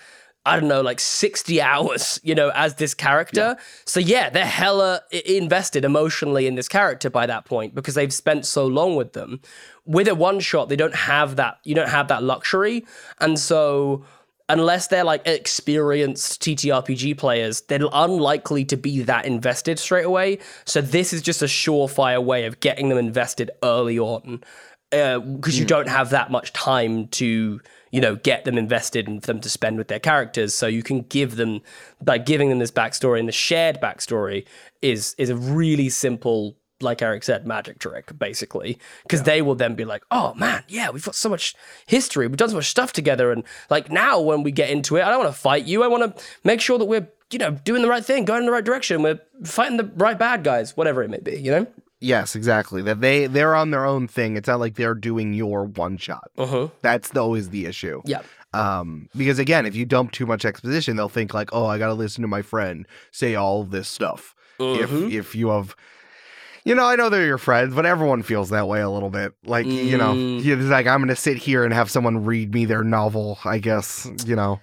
I 0.45 0.59
don't 0.59 0.69
know, 0.69 0.81
like 0.81 0.99
60 0.99 1.61
hours, 1.61 2.19
you 2.23 2.33
know, 2.33 2.51
as 2.55 2.75
this 2.75 2.93
character. 2.95 3.57
So, 3.85 3.99
yeah, 3.99 4.29
they're 4.29 4.45
hella 4.45 5.01
invested 5.11 5.85
emotionally 5.85 6.47
in 6.47 6.55
this 6.55 6.67
character 6.67 7.11
by 7.11 7.27
that 7.27 7.45
point 7.45 7.75
because 7.75 7.93
they've 7.93 8.13
spent 8.13 8.45
so 8.45 8.65
long 8.65 8.95
with 8.95 9.13
them. 9.13 9.39
With 9.85 10.07
a 10.07 10.15
one 10.15 10.39
shot, 10.39 10.69
they 10.69 10.75
don't 10.75 10.95
have 10.95 11.35
that, 11.35 11.59
you 11.63 11.75
don't 11.75 11.89
have 11.89 12.07
that 12.07 12.23
luxury. 12.23 12.85
And 13.19 13.37
so, 13.37 14.03
unless 14.49 14.87
they're 14.87 15.03
like 15.03 15.27
experienced 15.27 16.41
TTRPG 16.41 17.17
players, 17.17 17.61
they're 17.61 17.81
unlikely 17.93 18.65
to 18.65 18.77
be 18.77 19.03
that 19.03 19.25
invested 19.25 19.77
straight 19.77 20.05
away. 20.05 20.39
So, 20.65 20.81
this 20.81 21.13
is 21.13 21.21
just 21.21 21.43
a 21.43 21.45
surefire 21.45 22.23
way 22.23 22.45
of 22.45 22.59
getting 22.61 22.89
them 22.89 22.97
invested 22.97 23.51
early 23.61 23.99
on 23.99 24.43
uh, 24.91 25.19
because 25.19 25.57
you 25.57 25.65
hmm. 25.65 25.69
don't 25.69 25.89
have 25.89 26.09
that 26.09 26.31
much 26.31 26.51
time 26.53 27.07
to 27.09 27.61
you 27.91 28.01
know 28.01 28.15
get 28.15 28.45
them 28.45 28.57
invested 28.57 29.07
and 29.07 29.21
for 29.21 29.27
them 29.27 29.41
to 29.41 29.49
spend 29.49 29.77
with 29.77 29.87
their 29.87 29.99
characters. 29.99 30.55
So 30.55 30.67
you 30.67 30.83
can 30.83 31.01
give 31.01 31.35
them 31.35 31.61
like 32.05 32.25
giving 32.25 32.49
them 32.49 32.59
this 32.59 32.71
backstory 32.71 33.19
and 33.19 33.27
the 33.27 33.33
shared 33.33 33.79
backstory 33.79 34.45
is 34.81 35.15
is 35.17 35.29
a 35.29 35.35
really 35.35 35.89
simple 35.89 36.57
like 36.79 37.03
eric 37.03 37.21
said 37.21 37.45
magic 37.45 37.79
trick 37.79 38.17
basically. 38.17 38.79
Because 39.03 39.23
they 39.23 39.41
will 39.41 39.55
then 39.55 39.75
be 39.75 39.85
like 39.85 40.03
oh 40.09 40.33
man 40.35 40.63
yeah 40.67 40.89
we've 40.89 41.05
got 41.05 41.15
so 41.15 41.29
much 41.29 41.53
history. 41.85 42.27
We've 42.27 42.37
done 42.37 42.49
so 42.49 42.55
much 42.55 42.69
stuff 42.69 42.93
together. 42.93 43.31
And 43.31 43.43
like 43.69 43.91
now 43.91 44.19
when 44.19 44.43
we 44.43 44.51
get 44.51 44.69
into 44.69 44.95
it 44.95 45.03
i 45.03 45.09
don't 45.09 45.23
want 45.23 45.33
to 45.33 45.39
fight 45.39 45.65
you. 45.65 45.83
I 45.83 45.87
want 45.87 46.17
to 46.17 46.23
make 46.43 46.61
sure 46.61 46.79
that 46.79 46.85
we're 46.85 47.07
you 47.31 47.39
know 47.39 47.51
doing 47.51 47.81
the 47.81 47.89
right 47.89 48.03
thing 48.03 48.25
going 48.25 48.39
in 48.39 48.45
the 48.45 48.51
right 48.51 48.65
direction. 48.65 49.03
We're 49.03 49.19
fighting 49.43 49.77
the 49.77 49.91
right 49.95 50.17
bad 50.17 50.43
guys 50.43 50.75
whatever 50.75 51.03
it 51.03 51.09
may 51.09 51.19
be 51.19 51.37
you 51.39 51.51
know 51.51 51.67
Yes, 52.01 52.35
exactly. 52.35 52.81
That 52.81 52.99
they 52.99 53.27
they're 53.27 53.55
on 53.55 53.71
their 53.71 53.85
own 53.85 54.07
thing. 54.07 54.35
It's 54.35 54.47
not 54.47 54.59
like 54.59 54.75
they're 54.75 54.95
doing 54.95 55.33
your 55.33 55.65
one 55.65 55.97
shot. 55.97 56.31
uh-huh 56.37 56.67
That's 56.81 57.15
always 57.15 57.49
the 57.49 57.65
issue. 57.67 58.01
yeah 58.05 58.21
Um, 58.53 59.07
because 59.15 59.39
again, 59.39 59.65
if 59.65 59.75
you 59.75 59.85
dump 59.85 60.11
too 60.11 60.25
much 60.25 60.43
exposition, 60.43 60.97
they'll 60.97 61.07
think 61.09 61.33
like, 61.33 61.49
"Oh, 61.53 61.65
I 61.65 61.77
got 61.77 61.87
to 61.87 61.93
listen 61.93 62.21
to 62.23 62.27
my 62.27 62.41
friend 62.41 62.85
say 63.11 63.35
all 63.35 63.61
of 63.61 63.71
this 63.71 63.87
stuff." 63.87 64.35
if 64.59 64.89
Mhm. 64.91 65.11
if 65.11 65.33
you 65.35 65.47
have 65.49 65.75
you 66.63 66.75
know, 66.75 66.83
I 66.85 66.95
know 66.95 67.09
they're 67.09 67.25
your 67.25 67.39
friends, 67.39 67.73
but 67.73 67.87
everyone 67.87 68.21
feels 68.21 68.49
that 68.51 68.67
way 68.67 68.81
a 68.81 68.89
little 68.89 69.09
bit. 69.09 69.33
Like, 69.43 69.65
you 69.65 69.97
know, 69.97 70.13
Mm. 70.13 70.45
it's 70.45 70.69
like 70.69 70.85
I'm 70.85 70.99
going 70.99 71.07
to 71.09 71.15
sit 71.15 71.37
here 71.37 71.63
and 71.65 71.73
have 71.73 71.89
someone 71.89 72.23
read 72.23 72.53
me 72.53 72.65
their 72.65 72.83
novel, 72.83 73.39
I 73.45 73.57
guess, 73.57 74.07
you 74.27 74.35
know. 74.35 74.59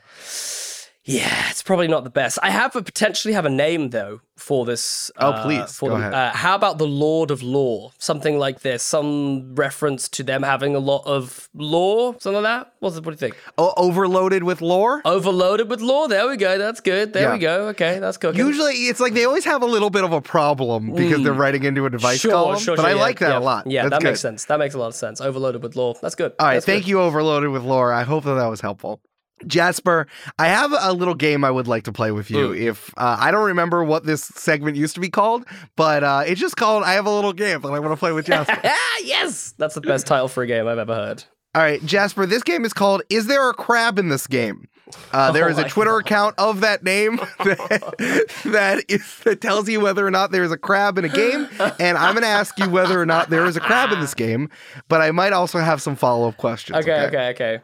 Yeah, 1.10 1.48
it's 1.48 1.62
probably 1.62 1.88
not 1.88 2.04
the 2.04 2.10
best. 2.10 2.38
I 2.42 2.50
have 2.50 2.76
a 2.76 2.82
potentially 2.82 3.32
have 3.32 3.46
a 3.46 3.50
name 3.50 3.88
though 3.90 4.20
for 4.36 4.66
this. 4.66 5.10
Oh, 5.16 5.30
uh, 5.30 5.42
please, 5.42 5.74
for 5.74 5.88
go 5.88 5.94
them. 5.94 6.02
ahead. 6.02 6.12
Uh, 6.14 6.30
how 6.36 6.54
about 6.54 6.76
the 6.76 6.86
Lord 6.86 7.30
of 7.30 7.42
Law? 7.42 7.92
Something 7.98 8.38
like 8.38 8.60
this. 8.60 8.82
Some 8.82 9.54
reference 9.54 10.08
to 10.10 10.22
them 10.22 10.42
having 10.42 10.74
a 10.76 10.78
lot 10.78 11.02
of 11.06 11.48
lore. 11.54 12.14
Something 12.20 12.42
like 12.42 12.64
that. 12.66 12.72
What's 12.80 12.96
what 12.96 13.04
do 13.04 13.10
you 13.12 13.16
think? 13.16 13.36
Overloaded 13.56 14.44
with 14.44 14.60
lore. 14.60 15.00
Overloaded 15.06 15.70
with 15.70 15.80
lore. 15.80 16.08
There 16.08 16.28
we 16.28 16.36
go. 16.36 16.58
That's 16.58 16.80
good. 16.80 17.14
There 17.14 17.22
Yeah. 17.22 17.32
we 17.32 17.38
go. 17.38 17.68
Okay, 17.68 17.98
that's 18.00 18.18
cooking. 18.18 18.38
Usually, 18.38 18.74
it's 18.74 19.00
like 19.00 19.14
they 19.14 19.24
always 19.24 19.46
have 19.46 19.62
a 19.62 19.66
little 19.66 19.90
bit 19.90 20.04
of 20.04 20.12
a 20.12 20.20
problem 20.20 20.92
because 20.94 21.22
they're 21.22 21.32
writing 21.32 21.64
into 21.64 21.86
a 21.86 21.90
device 21.90 22.18
Mm. 22.18 22.20
sure, 22.20 22.32
column. 22.32 22.58
sure, 22.58 22.76
but 22.76 22.84
I 22.84 22.90
yeah, 22.90 23.00
like 23.00 23.18
that 23.20 23.30
yeah. 23.30 23.38
a 23.38 23.40
lot. 23.40 23.66
Yeah, 23.66 23.82
That's 23.84 23.90
that 23.92 24.00
good. 24.02 24.08
makes 24.08 24.20
sense. 24.20 24.44
That 24.44 24.58
makes 24.58 24.74
a 24.74 24.78
lot 24.78 24.88
of 24.88 24.94
sense. 24.94 25.22
Overloaded 25.22 25.62
with 25.62 25.74
lore. 25.74 25.94
That's 26.02 26.14
good. 26.14 26.32
All 26.38 26.46
right, 26.46 26.54
That's 26.54 26.66
thank 26.66 26.84
good. 26.84 26.90
you, 26.90 27.00
Overloaded 27.00 27.48
with 27.50 27.62
Lore. 27.62 27.92
I 27.94 28.02
hope 28.02 28.24
that 28.24 28.34
that 28.34 28.46
was 28.50 28.60
helpful. 28.60 29.00
Jasper, 29.46 30.06
I 30.38 30.46
have 30.48 30.72
a 30.78 30.92
little 30.92 31.14
game 31.14 31.44
I 31.44 31.50
would 31.50 31.68
like 31.68 31.84
to 31.84 31.92
play 31.92 32.10
with 32.10 32.30
you. 32.30 32.48
Mm. 32.48 32.58
If 32.58 32.92
uh, 32.96 33.16
I 33.20 33.30
don't 33.30 33.46
remember 33.46 33.84
what 33.84 34.04
this 34.04 34.22
segment 34.24 34.76
used 34.76 34.94
to 34.94 35.00
be 35.00 35.08
called, 35.10 35.44
but 35.76 36.02
uh, 36.04 36.24
it's 36.26 36.40
just 36.40 36.56
called 36.56 36.84
"I 36.84 36.92
have 36.92 37.06
a 37.06 37.10
little 37.10 37.32
game 37.32 37.60
that 37.60 37.68
I 37.68 37.78
want 37.78 37.92
to 37.92 37.96
play 37.96 38.12
with 38.12 38.26
Jasper." 38.26 38.60
Yes, 39.02 39.54
that's 39.56 39.74
the 39.74 39.80
best 39.80 40.06
title 40.06 40.26
for 40.28 40.42
a 40.42 40.46
game 40.46 40.66
I've 40.66 40.78
ever 40.78 40.94
heard. 40.94 41.24
All 41.54 41.62
right, 41.62 41.84
Jasper, 41.84 42.26
this 42.26 42.42
game 42.42 42.64
is 42.64 42.72
called 42.72 43.02
"Is 43.08 43.26
There 43.26 43.48
a 43.48 43.54
Crab 43.54 43.98
in 43.98 44.08
This 44.08 44.26
Game?" 44.26 44.68
Uh, 45.12 45.30
there 45.32 45.46
Oh 45.46 45.50
is 45.50 45.58
a 45.58 45.68
Twitter 45.68 45.92
God. 45.92 45.98
account 45.98 46.34
of 46.38 46.60
that 46.60 46.82
name 46.82 47.16
that, 47.44 48.34
that, 48.44 48.84
is, 48.88 49.18
that 49.24 49.40
tells 49.40 49.68
you 49.68 49.80
whether 49.80 50.06
or 50.06 50.10
not 50.10 50.30
there 50.30 50.42
is 50.42 50.52
a 50.52 50.56
crab 50.56 50.98
in 50.98 51.04
a 51.04 51.08
game, 51.08 51.48
and 51.78 51.98
I'm 51.98 52.14
going 52.14 52.22
to 52.22 52.28
ask 52.28 52.58
you 52.58 52.68
whether 52.70 53.00
or 53.00 53.06
not 53.06 53.30
there 53.30 53.44
is 53.46 53.56
a 53.56 53.60
crab 53.60 53.92
in 53.92 54.00
this 54.00 54.14
game. 54.14 54.48
But 54.88 55.00
I 55.00 55.10
might 55.10 55.32
also 55.32 55.58
have 55.58 55.82
some 55.82 55.96
follow 55.96 56.28
up 56.28 56.36
questions. 56.36 56.78
Okay, 56.78 57.06
okay, 57.06 57.28
okay. 57.30 57.60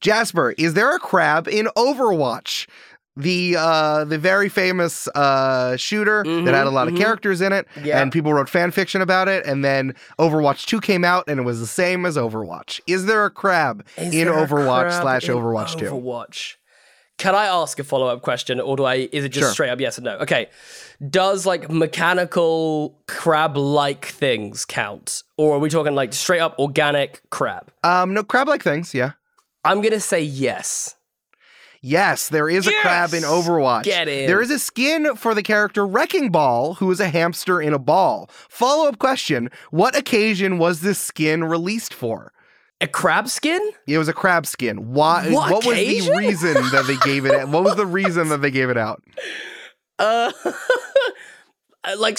Jasper, 0.00 0.54
is 0.58 0.74
there 0.74 0.94
a 0.94 0.98
crab 0.98 1.48
in 1.48 1.66
Overwatch? 1.76 2.66
The 3.18 3.56
uh 3.58 4.04
the 4.04 4.18
very 4.18 4.50
famous 4.50 5.08
uh 5.14 5.76
shooter 5.78 6.22
that 6.22 6.52
had 6.54 6.66
a 6.66 6.70
lot 6.70 6.86
of 6.86 6.92
mhm. 6.92 6.98
characters 6.98 7.40
in 7.40 7.50
it 7.50 7.66
Yeah. 7.82 8.02
and 8.02 8.12
people 8.12 8.34
wrote 8.34 8.46
fan 8.50 8.70
fiction 8.72 9.00
about 9.00 9.26
it 9.26 9.46
and 9.46 9.64
then 9.64 9.94
Overwatch 10.18 10.66
2 10.66 10.82
came 10.82 11.02
out 11.02 11.24
and 11.26 11.40
it 11.40 11.42
was 11.44 11.58
the 11.58 11.66
same 11.66 12.04
as 12.04 12.18
Overwatch. 12.18 12.78
Is 12.86 13.06
there 13.06 13.24
a 13.24 13.30
crab 13.30 13.86
Is 13.96 14.12
in 14.14 14.28
Overwatch 14.28 14.88
crab 14.90 15.02
slash 15.02 15.28
in 15.30 15.34
Overwatch 15.34 15.78
2? 15.78 15.86
Overwatch. 15.86 16.56
Can 17.16 17.34
I 17.34 17.46
ask 17.46 17.78
a 17.78 17.84
follow 17.84 18.08
up 18.08 18.20
question, 18.20 18.60
or 18.60 18.76
do 18.76 18.84
I? 18.84 19.08
Is 19.10 19.24
it 19.24 19.30
just 19.30 19.44
Sure. 19.46 19.52
straight 19.54 19.70
up 19.70 19.80
yes 19.80 19.98
or 19.98 20.02
no? 20.02 20.18
Okay. 20.18 20.50
Does 21.08 21.46
like 21.46 21.70
mechanical 21.70 22.98
crab 23.08 23.56
like 23.56 24.04
things 24.04 24.66
count, 24.66 25.22
or 25.38 25.56
are 25.56 25.58
we 25.58 25.70
talking 25.70 25.94
like 25.94 26.12
straight 26.12 26.40
up 26.40 26.58
organic 26.58 27.22
crab? 27.30 27.70
Um 27.82 28.12
no 28.12 28.22
crab 28.22 28.48
like 28.48 28.62
things, 28.62 28.92
yeah. 28.92 29.12
I'm 29.66 29.80
gonna 29.80 30.00
say 30.00 30.22
yes. 30.22 30.94
Yes, 31.82 32.28
there 32.30 32.48
is 32.48 32.66
a 32.66 32.72
crab 32.80 33.14
in 33.14 33.22
Overwatch. 33.22 33.84
Get 33.84 34.08
in. 34.08 34.26
There 34.26 34.40
is 34.40 34.50
a 34.50 34.58
skin 34.58 35.14
for 35.14 35.34
the 35.34 35.42
character 35.42 35.86
Wrecking 35.86 36.30
Ball, 36.30 36.74
who 36.74 36.90
is 36.90 36.98
a 36.98 37.08
hamster 37.08 37.60
in 37.60 37.72
a 37.72 37.78
ball. 37.78 38.28
Follow 38.48 38.88
up 38.88 38.98
question 38.98 39.50
What 39.70 39.96
occasion 39.96 40.58
was 40.58 40.80
this 40.80 40.98
skin 40.98 41.44
released 41.44 41.94
for? 41.94 42.32
A 42.80 42.86
crab 42.86 43.28
skin? 43.28 43.60
It 43.86 43.98
was 43.98 44.08
a 44.08 44.12
crab 44.12 44.46
skin. 44.46 44.92
Why? 44.92 45.30
What 45.30 45.50
what 45.50 45.64
was 45.64 45.76
the 45.76 46.12
reason 46.16 46.54
that 46.54 46.84
they 46.86 46.96
gave 47.08 47.24
it? 47.24 47.34
Out? 47.34 47.48
What 47.48 47.64
was 47.64 47.76
the 47.76 47.86
reason 47.86 48.28
that 48.30 48.42
they 48.42 48.50
gave 48.50 48.70
it 48.70 48.76
out? 48.76 49.02
Uh, 49.98 50.30
like 51.96 52.18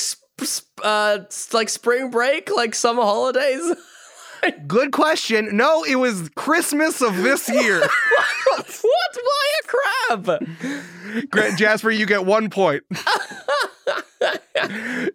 uh, 0.83 1.19
like 1.53 1.69
spring 1.69 2.09
break, 2.09 2.49
like 2.55 2.73
summer 2.73 3.03
holidays. 3.03 3.61
Good 4.67 4.91
question. 4.91 5.55
No, 5.55 5.83
it 5.83 5.95
was 5.95 6.29
Christmas 6.35 7.01
of 7.01 7.15
this 7.17 7.47
year. 7.53 7.79
what? 7.79 9.17
Why 9.21 9.45
a 9.63 9.67
crab? 9.67 11.29
Grant 11.29 11.57
Jasper, 11.57 11.91
you 11.91 12.05
get 12.05 12.25
one 12.25 12.49
point. 12.49 12.83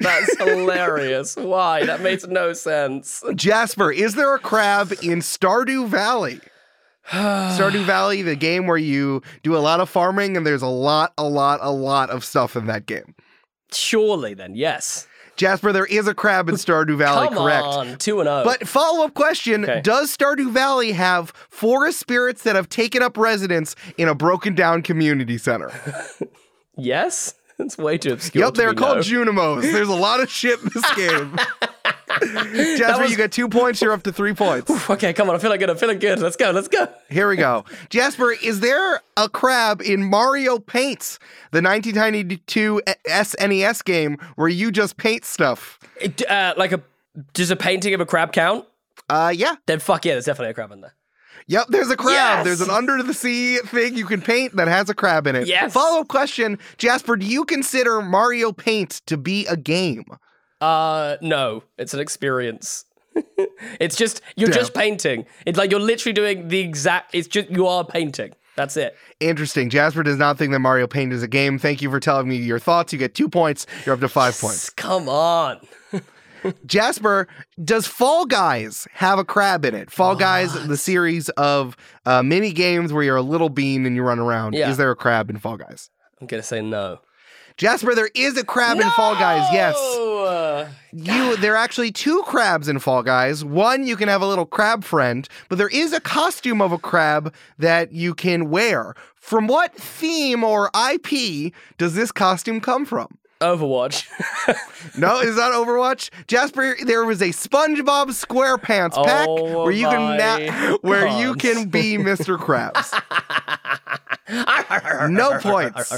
That's 0.00 0.36
hilarious. 0.38 1.36
Why? 1.36 1.84
That 1.84 2.00
makes 2.00 2.26
no 2.26 2.52
sense. 2.52 3.22
Jasper, 3.34 3.90
is 3.92 4.14
there 4.14 4.34
a 4.34 4.38
crab 4.38 4.92
in 5.02 5.18
Stardew 5.20 5.88
Valley? 5.88 6.40
Stardew 7.10 7.84
Valley, 7.84 8.22
the 8.22 8.36
game 8.36 8.66
where 8.66 8.76
you 8.76 9.22
do 9.42 9.56
a 9.56 9.58
lot 9.58 9.80
of 9.80 9.88
farming 9.90 10.36
and 10.36 10.46
there's 10.46 10.62
a 10.62 10.68
lot, 10.68 11.12
a 11.18 11.24
lot, 11.24 11.58
a 11.62 11.72
lot 11.72 12.10
of 12.10 12.24
stuff 12.24 12.54
in 12.56 12.66
that 12.66 12.86
game. 12.86 13.14
Surely 13.72 14.34
then, 14.34 14.54
yes. 14.54 15.06
Jasper, 15.36 15.72
there 15.72 15.86
is 15.86 16.06
a 16.06 16.14
crab 16.14 16.48
in 16.48 16.56
Stardew 16.56 16.96
Valley, 16.96 17.28
Come 17.28 17.38
correct? 17.38 17.64
on, 17.64 17.96
two 17.98 18.20
and 18.20 18.28
oh. 18.28 18.42
But 18.44 18.68
follow 18.68 19.04
up 19.04 19.14
question 19.14 19.64
Okay. 19.64 19.80
Does 19.82 20.14
Stardew 20.16 20.50
Valley 20.50 20.92
have 20.92 21.30
forest 21.48 21.98
spirits 21.98 22.42
that 22.42 22.54
have 22.54 22.68
taken 22.68 23.02
up 23.02 23.16
residence 23.16 23.74
in 23.96 24.08
a 24.08 24.14
broken 24.14 24.54
down 24.54 24.82
community 24.82 25.38
center? 25.38 25.70
yes, 26.76 27.34
it's 27.58 27.78
way 27.78 27.98
too 27.98 28.12
obscure. 28.14 28.44
yep, 28.44 28.54
to 28.54 28.60
they're 28.60 28.74
called. 28.74 28.98
Junimos. 28.98 29.62
There's 29.62 29.88
a 29.88 29.94
lot 29.94 30.20
of 30.20 30.30
shit 30.30 30.60
in 30.60 30.70
this 30.74 30.94
game. 30.96 31.36
Jasper, 32.78 33.02
was- 33.02 33.10
you 33.10 33.16
got 33.16 33.32
two 33.32 33.48
points. 33.48 33.80
You're 33.80 33.92
up 33.92 34.02
to 34.04 34.12
three 34.12 34.34
points. 34.34 34.70
Okay, 34.90 35.12
come 35.12 35.28
on. 35.28 35.34
I'm 35.34 35.40
feeling 35.40 35.58
good. 35.58 35.70
I'm 35.70 35.76
feeling 35.76 35.98
good. 35.98 36.18
Let's 36.20 36.36
go. 36.36 36.50
Let's 36.50 36.68
go. 36.68 36.88
Here 37.08 37.28
we 37.28 37.36
go. 37.36 37.64
Jasper, 37.90 38.32
is 38.32 38.60
there 38.60 39.00
a 39.16 39.28
crab 39.28 39.80
in 39.82 40.02
Mario 40.04 40.58
Paints, 40.58 41.18
the 41.52 41.62
1992 41.62 42.82
SNES 43.08 43.84
game 43.84 44.16
where 44.36 44.48
you 44.48 44.70
just 44.70 44.96
paint 44.96 45.24
stuff? 45.24 45.78
It- 46.00 46.28
uh, 46.28 46.54
like 46.56 46.72
a 46.72 46.80
does 47.34 47.50
a 47.50 47.56
painting 47.56 47.92
of 47.94 48.00
a 48.00 48.06
crab 48.06 48.32
count? 48.32 48.66
Uh, 49.08 49.32
yeah. 49.34 49.56
Then 49.66 49.78
fuck 49.80 50.04
yeah, 50.04 50.12
there's 50.12 50.24
definitely 50.24 50.50
a 50.50 50.54
crab 50.54 50.72
in 50.72 50.80
there. 50.80 50.94
Yep, 51.48 51.66
there's 51.70 51.90
a 51.90 51.96
crab. 51.96 52.14
Yes! 52.14 52.44
There's 52.44 52.60
an 52.60 52.70
under 52.70 53.02
the 53.02 53.12
sea 53.12 53.58
thing 53.58 53.96
you 53.96 54.06
can 54.06 54.22
paint 54.22 54.54
that 54.56 54.68
has 54.68 54.88
a 54.88 54.94
crab 54.94 55.26
in 55.26 55.34
it. 55.34 55.48
Yes! 55.48 55.72
Follow 55.72 56.00
up 56.02 56.08
question 56.08 56.58
Jasper, 56.78 57.16
do 57.16 57.26
you 57.26 57.44
consider 57.44 58.00
Mario 58.00 58.52
Paint 58.52 59.02
to 59.06 59.16
be 59.16 59.46
a 59.46 59.56
game? 59.56 60.04
Uh, 60.62 61.16
no, 61.20 61.64
it's 61.76 61.92
an 61.92 62.00
experience. 62.00 62.84
it's 63.80 63.96
just 63.96 64.22
you're 64.36 64.48
just 64.48 64.74
painting. 64.74 65.26
It's 65.44 65.58
like 65.58 65.70
you're 65.70 65.80
literally 65.80 66.14
doing 66.14 66.48
the 66.48 66.60
exact. 66.60 67.14
It's 67.14 67.26
just 67.28 67.50
you 67.50 67.66
are 67.66 67.84
painting. 67.84 68.32
That's 68.54 68.76
it. 68.76 68.96
Interesting. 69.18 69.70
Jasper 69.70 70.02
does 70.02 70.18
not 70.18 70.38
think 70.38 70.52
that 70.52 70.60
Mario 70.60 70.86
Paint 70.86 71.12
is 71.12 71.22
a 71.22 71.28
game. 71.28 71.58
Thank 71.58 71.82
you 71.82 71.90
for 71.90 71.98
telling 71.98 72.28
me 72.28 72.36
your 72.36 72.58
thoughts. 72.58 72.92
You 72.92 72.98
get 72.98 73.14
two 73.14 73.28
points. 73.28 73.66
You're 73.84 73.94
up 73.94 74.00
to 74.00 74.08
five 74.08 74.38
points. 74.38 74.70
Come 74.70 75.08
on. 75.08 75.58
Jasper, 76.66 77.28
does 77.64 77.86
Fall 77.86 78.26
Guys 78.26 78.86
have 78.92 79.18
a 79.18 79.24
crab 79.24 79.64
in 79.64 79.74
it? 79.74 79.90
Fall 79.90 80.14
Guys, 80.14 80.52
the 80.66 80.76
series 80.76 81.28
of 81.30 81.76
uh, 82.04 82.22
mini 82.22 82.52
games 82.52 82.92
where 82.92 83.02
you're 83.02 83.16
a 83.16 83.22
little 83.22 83.48
bean 83.48 83.86
and 83.86 83.96
you 83.96 84.02
run 84.02 84.18
around. 84.18 84.54
Yeah. 84.54 84.70
Is 84.70 84.76
there 84.76 84.90
a 84.90 84.96
crab 84.96 85.30
in 85.30 85.38
Fall 85.38 85.56
Guys? 85.56 85.90
I'm 86.20 86.26
gonna 86.26 86.42
say 86.42 86.60
no. 86.60 87.00
Jasper, 87.56 87.94
there 87.94 88.10
is 88.14 88.36
a 88.36 88.44
crab 88.44 88.78
in 88.78 88.88
Fall 88.90 89.14
Guys. 89.14 89.48
Yes. 89.52 89.74
No! 89.76 90.68
You 90.92 91.36
there 91.36 91.54
are 91.54 91.56
actually 91.56 91.90
two 91.90 92.22
crabs 92.26 92.68
in 92.68 92.78
Fall 92.78 93.02
Guys. 93.02 93.44
One 93.44 93.86
you 93.86 93.96
can 93.96 94.08
have 94.08 94.22
a 94.22 94.26
little 94.26 94.46
crab 94.46 94.84
friend, 94.84 95.28
but 95.48 95.58
there 95.58 95.68
is 95.68 95.92
a 95.92 96.00
costume 96.00 96.60
of 96.60 96.72
a 96.72 96.78
crab 96.78 97.34
that 97.58 97.92
you 97.92 98.14
can 98.14 98.50
wear. 98.50 98.94
From 99.14 99.46
what 99.46 99.74
theme 99.74 100.44
or 100.44 100.70
IP 100.90 101.52
does 101.78 101.94
this 101.94 102.12
costume 102.12 102.60
come 102.60 102.84
from? 102.84 103.18
Overwatch. 103.42 104.06
No, 104.98 105.20
it's 105.20 105.36
not 105.36 105.52
Overwatch. 105.52 106.10
Jasper, 106.26 106.76
there 106.84 107.04
was 107.04 107.22
a 107.22 107.28
SpongeBob 107.28 108.08
SquarePants 108.08 108.92
oh, 108.96 109.04
pack 109.04 109.26
Oh 109.28 109.62
where 109.62 109.70
you 109.70 109.86
can 109.86 110.16
na- 110.18 110.76
where 110.82 111.06
you 111.06 111.34
can 111.34 111.68
be 111.68 111.96
Mr. 111.98 112.36
Krabs. 112.36 112.90
No 115.08 115.38
points. 115.38 115.92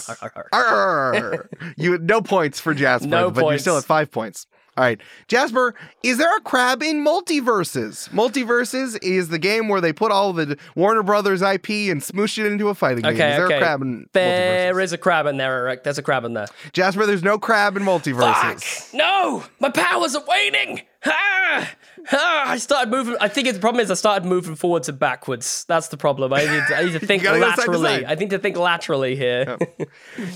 You 1.77 1.99
no 1.99 2.21
points 2.21 2.61
for 2.61 2.75
Jasper, 2.75 3.09
No 3.09 3.31
but 3.31 3.47
you're 3.47 3.59
still 3.59 3.75
at 3.75 3.79
points. 3.79 3.87
five 3.87 4.11
points. 4.11 4.47
All 4.77 4.83
right, 4.85 5.01
Jasper, 5.29 5.75
is 6.03 6.19
there 6.19 6.37
a 6.37 6.41
crab 6.41 6.83
in 6.83 7.05
MultiVersus? 7.05 8.09
MultiVersus 8.11 8.99
is 9.03 9.29
the 9.29 9.39
game 9.39 9.69
where 9.69 9.81
they 9.81 9.93
put 9.93 10.11
all 10.11 10.33
the 10.33 10.59
Warner 10.75 11.03
Brothers 11.05 11.43
IP 11.43 11.69
and 11.91 12.01
smoosh 12.01 12.39
it 12.39 12.47
into 12.51 12.69
a 12.69 12.75
fighting 12.75 13.03
game. 13.03 13.15
Okay, 13.15 13.31
Is 13.31 13.37
there 13.37 13.47
okay. 13.47 13.57
a 13.57 13.61
crab 13.61 13.83
in 13.83 14.09
There 14.13 14.81
is 14.81 14.93
a 14.93 14.99
crab 14.99 15.27
in 15.27 15.37
there, 15.37 15.53
Eric. 15.59 15.85
There's 15.85 15.99
a 15.99 16.03
crab 16.03 16.25
in 16.25 16.35
there. 16.35 16.49
Jasper, 16.73 17.07
there's 17.07 17.23
no 17.23 17.39
crab 17.39 17.77
in 17.77 17.85
MultiVersus. 17.85 18.63
Fuck! 18.65 18.95
No! 18.95 19.45
My 19.61 19.71
powers 19.71 20.17
are 20.17 20.25
waning! 20.27 20.81
Ah! 21.07 21.71
Ah! 22.11 22.51
I 22.51 22.59
started 22.59 22.91
moving. 22.91 23.17
I 23.21 23.29
think 23.29 23.53
the 23.53 23.59
problem 23.61 23.81
is 23.83 23.91
I 23.91 23.95
started 23.95 24.27
moving 24.27 24.55
forwards 24.57 24.89
and 24.89 24.99
backwards. 24.99 25.65
That's 25.69 25.89
the 25.89 25.97
problem. 25.97 26.33
I 26.33 26.41
need 26.41 26.63
to, 26.69 26.77
I 26.77 26.85
need 26.85 26.93
to 26.99 26.99
think 27.07 27.25
side 27.25 27.41
laterally. 27.41 27.85
side. 27.89 28.05
I 28.09 28.15
need 28.15 28.31
to 28.31 28.39
think 28.39 28.57
laterally 28.57 29.15
here. 29.15 29.59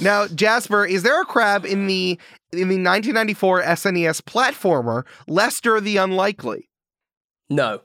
Now, 0.00 0.26
Jasper, 0.28 0.84
is 0.84 1.02
there 1.02 1.20
a 1.20 1.24
crab 1.24 1.64
in 1.64 1.86
the 1.86 2.18
in 2.52 2.68
the 2.68 2.82
1994 2.82 3.62
SNES 3.62 4.22
platformer 4.22 5.04
Lester 5.26 5.80
the 5.80 5.96
Unlikely? 5.98 6.68
no. 7.48 7.80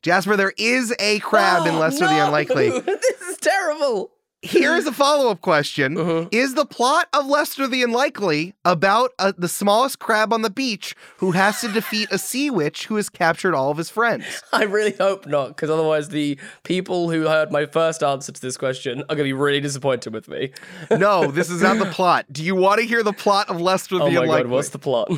Jasper, 0.00 0.36
there 0.36 0.52
is 0.56 0.94
a 1.00 1.18
crab 1.18 1.66
in 1.66 1.74
Oh, 1.74 1.78
Lester 1.80 2.06
the! 2.06 2.24
Unlikely. 2.24 2.70
this 2.80 3.20
is 3.20 3.36
terrible. 3.38 4.12
Here's 4.42 4.86
a 4.86 4.92
follow 4.92 5.30
up 5.32 5.40
question 5.40 5.96
Mhm. 5.96 6.28
Is 6.30 6.54
the 6.54 6.64
plot 6.64 7.08
of 7.12 7.26
Lester 7.26 7.66
the 7.66 7.82
Unlikely 7.82 8.54
about 8.64 9.10
uh, 9.18 9.32
the 9.36 9.48
smallest 9.48 9.98
crab 9.98 10.32
on 10.32 10.42
the 10.42 10.50
beach 10.50 10.94
who 11.16 11.32
has 11.32 11.60
to 11.62 11.68
defeat 11.72 12.08
a 12.12 12.18
sea 12.18 12.48
witch 12.48 12.86
who 12.86 12.94
has 12.96 13.08
captured 13.08 13.52
all 13.52 13.72
of 13.72 13.78
his 13.78 13.90
friends? 13.90 14.24
I 14.52 14.62
really 14.62 14.92
hope 14.92 15.26
not, 15.26 15.48
because 15.48 15.70
otherwise 15.70 16.10
the 16.10 16.38
people 16.62 17.10
who 17.10 17.22
heard 17.26 17.50
my 17.50 17.66
first 17.66 18.00
answer 18.04 18.30
to 18.30 18.40
this 18.40 18.56
question 18.56 19.00
are 19.02 19.16
going 19.16 19.18
to 19.18 19.24
be 19.24 19.32
really 19.32 19.60
disappointed 19.60 20.12
with 20.14 20.28
me. 20.28 20.52
No, 20.96 21.26
this 21.32 21.50
is 21.50 21.60
not 21.60 21.78
the 21.78 21.86
plot. 21.92 22.26
Do 22.30 22.44
you 22.44 22.54
want 22.54 22.80
to 22.80 22.86
hear 22.86 23.02
the 23.02 23.12
plot 23.12 23.48
of 23.48 23.60
Lester 23.60 23.96
Oh 23.96 23.98
the 23.98 24.04
my 24.12 24.22
Unlikely? 24.22 24.42
god, 24.44 24.50
what's 24.52 24.68
the 24.68 24.78
plot? 24.78 25.10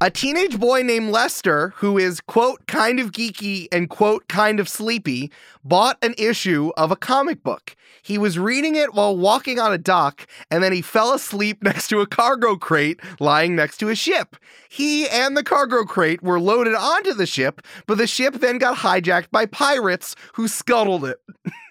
A 0.00 0.10
teenage 0.10 0.58
boy 0.58 0.80
named 0.82 1.10
Lester, 1.10 1.74
who 1.76 1.98
is, 1.98 2.22
quote, 2.22 2.66
kind 2.66 2.98
of 3.00 3.12
geeky 3.12 3.68
and, 3.70 3.90
quote, 3.90 4.26
kind 4.28 4.58
of 4.58 4.66
sleepy, 4.66 5.30
bought 5.62 5.98
an 6.00 6.14
issue 6.16 6.70
of 6.78 6.90
a 6.90 6.96
comic 6.96 7.42
book. 7.42 7.76
He 8.10 8.18
was 8.18 8.40
reading 8.40 8.74
it 8.74 8.92
while 8.92 9.16
walking 9.16 9.60
on 9.60 9.72
a 9.72 9.78
dock, 9.78 10.26
and 10.50 10.64
then 10.64 10.72
he 10.72 10.82
fell 10.82 11.14
asleep 11.14 11.62
next 11.62 11.86
to 11.90 12.00
a 12.00 12.08
cargo 12.08 12.56
crate 12.56 12.98
lying 13.20 13.54
next 13.54 13.76
to 13.76 13.88
a 13.88 13.94
ship. 13.94 14.34
He 14.68 15.08
and 15.08 15.36
the 15.36 15.44
cargo 15.44 15.84
crate 15.84 16.20
were 16.20 16.40
loaded 16.40 16.74
onto 16.74 17.14
the 17.14 17.24
ship, 17.24 17.62
but 17.86 17.98
the 17.98 18.08
ship 18.08 18.34
then 18.40 18.58
got 18.58 18.78
hijacked 18.78 19.30
by 19.30 19.46
pirates 19.46 20.16
who 20.32 20.48
scuttled 20.48 21.04
it. 21.04 21.20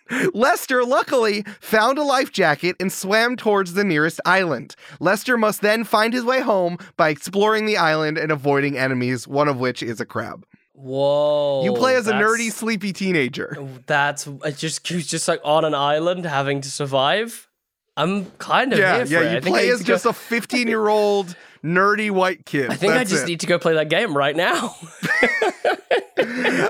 Lester 0.34 0.86
luckily 0.86 1.44
found 1.60 1.98
a 1.98 2.04
life 2.04 2.32
jacket 2.32 2.78
and 2.80 2.90
swam 2.90 3.36
towards 3.36 3.74
the 3.74 3.84
nearest 3.84 4.22
island. 4.26 4.78
Lester 5.02 5.38
must 5.38 5.60
then 5.60 5.84
find 5.84 6.14
his 6.14 6.24
way 6.24 6.40
home 6.40 6.78
by 6.96 7.10
exploring 7.10 7.66
the 7.66 7.76
island 7.76 8.18
and 8.18 8.32
avoiding 8.32 8.78
enemies, 8.78 9.28
one 9.28 9.50
of 9.50 9.60
which 9.60 9.84
is 9.84 10.00
a 10.00 10.06
crab. 10.06 10.46
Whoa. 10.82 11.64
you 11.66 11.74
play 11.74 11.96
as 11.96 12.08
a 12.08 12.14
nerdy, 12.14 12.52
sleepy 12.52 12.94
teenager. 12.94 13.58
That's 13.86 14.28
just 14.58 14.88
he's 14.88 15.08
just 15.08 15.28
like 15.28 15.42
on 15.44 15.66
an 15.66 15.76
island 15.76 16.26
having 16.26 16.62
to 16.62 16.72
survive. 16.72 17.48
I'm 17.98 18.32
kind 18.38 18.72
of 18.72 18.80
Yeah, 18.80 18.96
here 18.98 19.06
for 19.06 19.12
yeah. 19.12 19.20
it. 19.20 19.28
I 19.28 19.32
You 19.32 19.38
I 19.38 19.40
play 19.42 19.70
as 19.72 19.80
to 19.80 19.84
go- 19.84 19.88
just 19.94 20.06
a 20.06 20.14
15 20.14 20.68
year 20.70 20.88
old 20.88 21.36
nerdy 21.62 22.10
white 22.12 22.46
kid. 22.46 22.70
I 22.70 22.76
think 22.76 22.94
I 22.94 23.04
just 23.04 23.24
it. 23.24 23.28
need 23.28 23.42
to 23.42 23.48
go 23.48 23.60
play 23.60 23.74
that 23.74 23.90
game 23.90 24.16
right 24.16 24.36
now. 24.38 24.74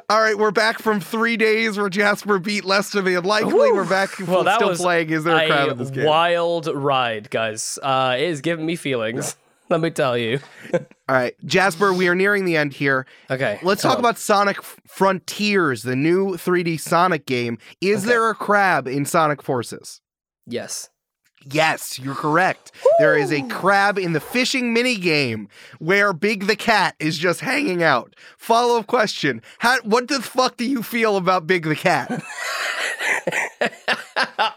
All 0.10 0.20
right, 0.22 0.38
we're 0.38 0.52
back 0.52 0.80
from 0.80 1.00
three 1.00 1.38
days 1.38 1.78
where 1.78 1.90
Jasper 1.90 2.40
beat 2.40 2.66
Lester 2.66 3.02
the 3.02 3.16
Unlikely. 3.16 3.54
Woo. 3.54 3.76
We're 3.76 3.88
back 3.88 4.18
well, 4.28 4.44
that 4.44 4.56
still 4.56 4.70
was 4.70 4.80
playing. 4.82 5.10
Is 5.12 5.24
there 5.24 5.36
a 5.38 5.48
crab 5.48 5.70
in 5.70 5.78
this 5.78 5.90
game? 5.92 6.06
wild 6.06 6.68
ride, 6.68 7.30
guys. 7.30 7.78
Uh, 7.82 8.16
it 8.18 8.24
is 8.24 8.42
giving 8.42 8.66
me 8.66 8.76
feelings. 8.76 9.36
Let 9.70 9.82
me 9.82 9.92
tell 9.92 10.18
you. 10.18 10.40
All 10.74 10.80
right, 11.10 11.36
Jasper, 11.46 11.94
we 11.94 12.08
are 12.08 12.16
nearing 12.16 12.46
the 12.46 12.58
end 12.58 12.74
here. 12.74 13.06
Okay, 13.30 13.60
Let's 13.64 13.82
talk 13.82 13.94
on. 13.94 14.00
about 14.00 14.18
Sonic 14.18 14.58
Frontiers, 14.64 15.84
the 15.84 15.96
new 15.96 16.34
3D 16.38 16.80
Sonic 16.80 17.26
game. 17.26 17.58
Is 17.82 18.00
Okay. 18.04 18.10
there 18.10 18.30
a 18.30 18.36
crab 18.36 18.88
in 18.88 19.06
Sonic 19.06 19.42
Forces? 19.44 20.02
Yes. 20.48 20.90
Yes, 21.46 21.98
you're 21.98 22.16
correct. 22.16 22.72
There 22.98 23.18
is 23.18 23.32
a 23.32 23.42
crab 23.44 23.98
in 23.98 24.14
the 24.14 24.20
fishing 24.20 24.74
mini 24.74 24.98
game 24.98 25.48
where 25.80 26.12
Big 26.12 26.48
the 26.48 26.56
Cat 26.56 26.96
is 27.00 27.18
just 27.18 27.40
hanging 27.40 27.82
out. 27.82 28.16
Follow 28.38 28.80
up 28.80 28.88
question: 28.88 29.42
How? 29.60 29.80
What 29.82 30.10
the 30.10 30.22
fuck 30.22 30.58
do 30.58 30.66
you 30.66 30.84
feel 30.84 31.18
about 31.18 31.48
Big 31.48 31.64
the 31.64 31.76
Cat? 31.76 32.22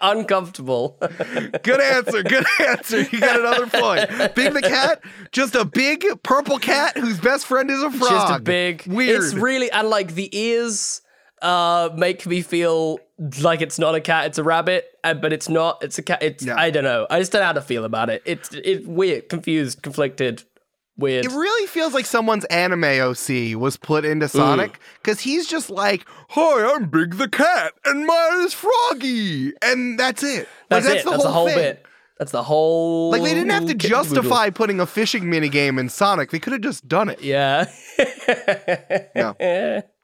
Uncomfortable. 0.00 0.98
Good 1.62 1.80
answer. 1.80 2.22
Good 2.22 2.46
answer. 2.60 3.02
You 3.02 3.20
got 3.20 3.38
another 3.38 3.66
point. 3.66 4.34
Big 4.34 4.52
the 4.52 4.62
Cat, 4.62 5.02
just 5.30 5.54
a 5.54 5.64
big 5.64 6.04
purple 6.22 6.58
cat 6.58 6.96
whose 6.96 7.20
best 7.20 7.46
friend 7.46 7.70
is 7.70 7.82
a 7.82 7.90
frog. 7.90 8.10
Just 8.10 8.32
a 8.34 8.40
big. 8.40 8.84
weird. 8.86 9.22
It's 9.22 9.34
really 9.34 9.70
and 9.70 9.88
like 9.88 10.14
the 10.14 10.36
ears 10.36 11.02
uh 11.42 11.90
make 11.96 12.26
me 12.26 12.42
feel 12.42 12.98
like 13.40 13.60
it's 13.60 13.78
not 13.78 13.94
a 13.94 14.00
cat, 14.00 14.26
it's 14.26 14.38
a 14.38 14.44
rabbit, 14.44 14.86
uh, 15.04 15.14
but 15.14 15.32
it's 15.32 15.48
not. 15.48 15.82
It's 15.82 15.98
a 15.98 16.02
cat. 16.02 16.22
It's 16.22 16.44
Yeah. 16.44 16.56
I 16.56 16.70
don't 16.70 16.84
know. 16.84 17.06
I 17.10 17.18
just 17.18 17.32
don't 17.32 17.40
know 17.40 17.46
how 17.46 17.52
to 17.52 17.62
feel 17.62 17.84
about 17.84 18.10
it. 18.10 18.22
It's 18.24 18.52
it 18.52 18.86
weird, 18.86 19.28
confused, 19.28 19.82
conflicted, 19.82 20.44
weird. 20.96 21.24
It 21.24 21.30
really 21.32 21.66
feels 21.66 21.94
like 21.94 22.06
someone's 22.06 22.44
anime 22.46 22.84
OC 22.84 23.54
was 23.56 23.76
put 23.76 24.04
into 24.04 24.28
Sonic 24.28 24.78
because 25.02 25.20
he's 25.20 25.46
just 25.46 25.70
like, 25.70 26.04
"Hi, 26.30 26.74
I'm 26.74 26.88
Big 26.88 27.16
the 27.16 27.28
Cat, 27.28 27.74
and 27.84 28.06
mine 28.06 28.44
is 28.44 28.54
Froggy," 28.54 29.52
and 29.62 29.98
that's 29.98 30.22
it. 30.22 30.48
Like, 30.70 30.84
that's, 30.84 30.86
it. 30.86 31.04
the 31.04 31.10
that's 31.10 31.22
the 31.22 31.30
whole 31.30 31.46
thing. 31.46 31.56
bit. 31.56 31.86
That's 32.18 32.32
the 32.32 32.42
whole. 32.42 33.10
Like 33.10 33.22
they 33.22 33.34
didn't 33.34 33.50
have 33.50 33.66
to 33.66 33.74
kit 33.74 33.90
and 33.90 33.92
caboodle. 33.92 34.14
justify 34.14 34.50
putting 34.50 34.80
a 34.80 34.86
fishing 34.86 35.24
minigame 35.24 35.78
in 35.78 35.88
Sonic. 35.88 36.30
They 36.30 36.38
could 36.38 36.52
have 36.52 36.62
just 36.62 36.86
done 36.86 37.08
it. 37.08 37.20
Yeah. 37.22 37.70
yeah. 39.16 39.80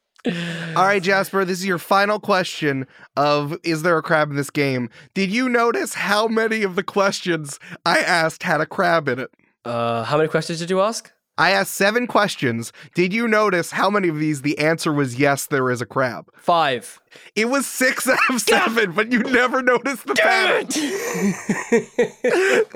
All 0.76 0.84
right, 0.84 1.02
Jasper, 1.02 1.44
this 1.44 1.58
is 1.58 1.66
your 1.66 1.78
final 1.78 2.18
question 2.20 2.86
of 3.16 3.56
is 3.62 3.82
there 3.82 3.96
a 3.98 4.02
crab 4.02 4.30
in 4.30 4.36
this 4.36 4.50
game? 4.50 4.90
Did 5.14 5.30
you 5.30 5.48
notice 5.48 5.94
how 5.94 6.28
many 6.28 6.62
of 6.62 6.76
the 6.76 6.82
questions 6.82 7.58
I 7.84 7.98
asked 7.98 8.42
had 8.42 8.60
a 8.60 8.66
crab 8.66 9.08
in 9.08 9.18
it? 9.18 9.30
Uh, 9.64 10.04
how 10.04 10.16
many 10.16 10.28
questions 10.28 10.58
did 10.58 10.70
you 10.70 10.80
ask? 10.80 11.12
I 11.38 11.52
asked 11.52 11.74
7 11.74 12.08
questions. 12.08 12.72
Did 12.94 13.12
you 13.12 13.28
notice 13.28 13.70
how 13.70 13.88
many 13.90 14.08
of 14.08 14.18
these 14.18 14.42
the 14.42 14.58
answer 14.58 14.92
was 14.92 15.20
yes, 15.20 15.46
there 15.46 15.70
is 15.70 15.80
a 15.80 15.86
crab? 15.86 16.28
Five. 16.36 17.00
It 17.36 17.44
was 17.44 17.64
6 17.66 18.08
out 18.08 18.18
of 18.28 18.40
7, 18.40 18.90
but 18.92 19.12
you 19.12 19.20
never 19.20 19.62
noticed 19.62 20.04
the 20.06 20.14
pattern. 20.16 20.66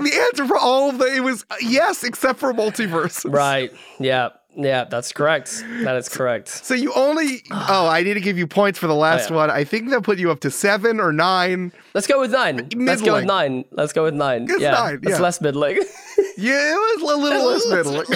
the 0.04 0.26
answer 0.30 0.46
for 0.46 0.56
all 0.56 0.90
of 0.90 0.98
them 0.98 1.08
it 1.08 1.24
was 1.24 1.44
yes 1.60 2.04
except 2.04 2.38
for 2.38 2.52
MultiVersus. 2.54 3.32
right. 3.32 3.72
Yeah. 3.98 4.28
Yeah. 4.54 4.84
That's 4.84 5.12
correct. 5.12 5.64
That 5.84 5.96
is 5.96 6.08
correct. 6.08 6.48
So 6.48 6.74
you 6.74 6.92
only 6.94 7.42
oh, 7.50 7.86
I 7.88 8.02
need 8.02 8.14
to 8.14 8.20
give 8.20 8.38
you 8.38 8.46
points 8.46 8.78
for 8.78 8.86
the 8.86 8.94
last 8.94 9.30
yeah. 9.30 9.36
one. 9.36 9.50
I 9.50 9.64
think 9.64 9.90
that 9.90 10.02
put 10.02 10.18
you 10.18 10.30
up 10.30 10.40
to 10.40 10.50
seven 10.50 11.00
or 11.00 11.12
nine. 11.12 11.72
Let's 11.94 12.06
go 12.06 12.20
with 12.20 12.32
nine. 12.32 12.68
Let's 12.74 13.02
go 13.02 13.14
with 13.14 13.24
nine. 13.24 13.64
Let's 13.70 13.92
go 13.92 14.04
with 14.04 14.14
nine. 14.14 14.44
It's 14.44 14.60
yeah. 14.60 14.72
nine, 14.72 15.00
It's 15.02 15.12
yeah. 15.12 15.18
less 15.18 15.40
middling. 15.40 15.80
Yeah, 16.38 16.72
it 16.72 17.02
was 17.02 17.12
a 17.12 17.16
little 17.16 17.46
less 17.46 18.06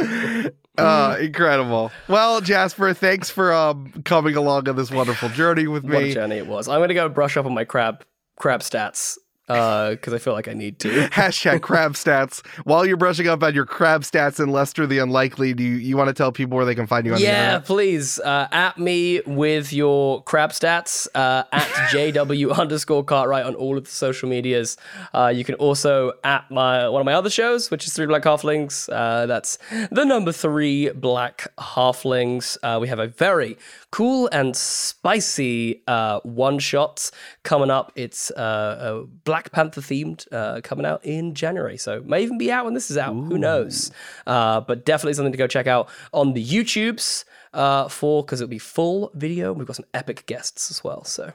middling. 0.00 0.52
uh, 0.78 1.16
incredible. 1.20 1.92
Well, 2.08 2.40
Jasper, 2.40 2.94
thanks 2.94 3.30
for 3.30 3.52
um, 3.52 3.92
coming 4.04 4.34
along 4.34 4.68
on 4.68 4.76
this 4.76 4.90
wonderful 4.90 5.28
journey 5.30 5.66
with 5.66 5.84
me. 5.84 5.94
what 5.94 6.04
a 6.04 6.14
journey 6.14 6.36
it 6.36 6.46
was. 6.46 6.66
I'm 6.66 6.80
gonna 6.80 6.94
go 6.94 7.08
brush 7.08 7.36
up 7.36 7.44
on 7.46 7.54
my 7.54 7.64
crab 7.64 8.04
crab 8.36 8.60
stats. 8.60 9.18
Uh, 9.48 9.90
because 9.90 10.14
I 10.14 10.18
feel 10.18 10.32
like 10.32 10.48
I 10.48 10.54
need 10.54 10.78
to. 10.80 10.88
Hashtag 11.10 11.60
crab 11.60 11.94
stats. 11.94 12.44
While 12.64 12.86
you're 12.86 12.96
brushing 12.96 13.28
up 13.28 13.42
on 13.42 13.54
your 13.54 13.66
crab 13.66 14.02
stats 14.02 14.40
and 14.40 14.50
Lester 14.50 14.86
the 14.86 14.98
Unlikely, 14.98 15.52
do 15.52 15.62
you, 15.62 15.76
you 15.76 15.96
want 15.96 16.08
to 16.08 16.14
tell 16.14 16.32
people 16.32 16.56
where 16.56 16.64
they 16.64 16.74
can 16.74 16.86
find 16.86 17.06
you 17.06 17.12
on 17.12 17.18
the 17.18 17.24
Yeah, 17.24 17.58
please. 17.58 18.18
Uh, 18.18 18.48
at 18.52 18.78
me 18.78 19.20
with 19.26 19.72
your 19.72 20.22
crab 20.22 20.50
stats 20.50 21.06
uh, 21.14 21.44
at 21.52 21.62
JW 21.92 22.56
underscore 22.56 23.04
Cartwright 23.04 23.44
on 23.44 23.54
all 23.54 23.76
of 23.76 23.84
the 23.84 23.90
social 23.90 24.28
medias. 24.28 24.78
Uh, 25.12 25.32
you 25.34 25.44
can 25.44 25.56
also 25.56 26.12
at 26.24 26.50
my 26.50 26.88
one 26.88 27.00
of 27.00 27.06
my 27.06 27.14
other 27.14 27.30
shows, 27.30 27.70
which 27.70 27.86
is 27.86 27.92
Three 27.92 28.06
Black 28.06 28.22
Halflings. 28.22 28.88
Uh, 28.90 29.26
that's 29.26 29.58
the 29.90 30.04
number 30.04 30.32
three 30.32 30.90
Black 30.90 31.48
Halflings. 31.58 32.56
Uh, 32.62 32.78
we 32.80 32.88
have 32.88 32.98
a 32.98 33.08
very 33.08 33.58
cool 33.94 34.28
and 34.32 34.56
spicy 34.56 35.80
uh, 35.86 36.18
one 36.24 36.58
shots 36.58 37.12
coming 37.44 37.70
up. 37.70 37.92
It's 37.94 38.32
uh, 38.32 38.76
a 38.80 39.06
Black 39.06 39.52
Panther 39.52 39.80
themed 39.80 40.26
uh, 40.32 40.60
coming 40.62 40.84
out 40.84 41.04
in 41.04 41.32
January. 41.32 41.76
So 41.76 42.02
may 42.04 42.24
even 42.24 42.36
be 42.36 42.50
out 42.50 42.64
when 42.64 42.74
this 42.74 42.90
is 42.90 42.98
out. 42.98 43.12
Who 43.12 43.38
knows? 43.38 43.92
Uh, 44.26 44.60
but 44.62 44.84
definitely 44.84 45.14
something 45.14 45.30
to 45.30 45.38
go 45.38 45.46
check 45.46 45.68
out 45.68 45.88
on 46.12 46.32
the 46.32 46.44
YouTubes 46.44 47.24
uh, 47.52 47.86
for 47.86 48.24
because 48.24 48.40
it'll 48.40 48.50
be 48.50 48.58
full 48.58 49.12
video. 49.14 49.52
We've 49.52 49.64
got 49.64 49.76
some 49.76 49.86
epic 49.94 50.26
guests 50.26 50.72
as 50.72 50.82
well. 50.82 51.04
So 51.04 51.32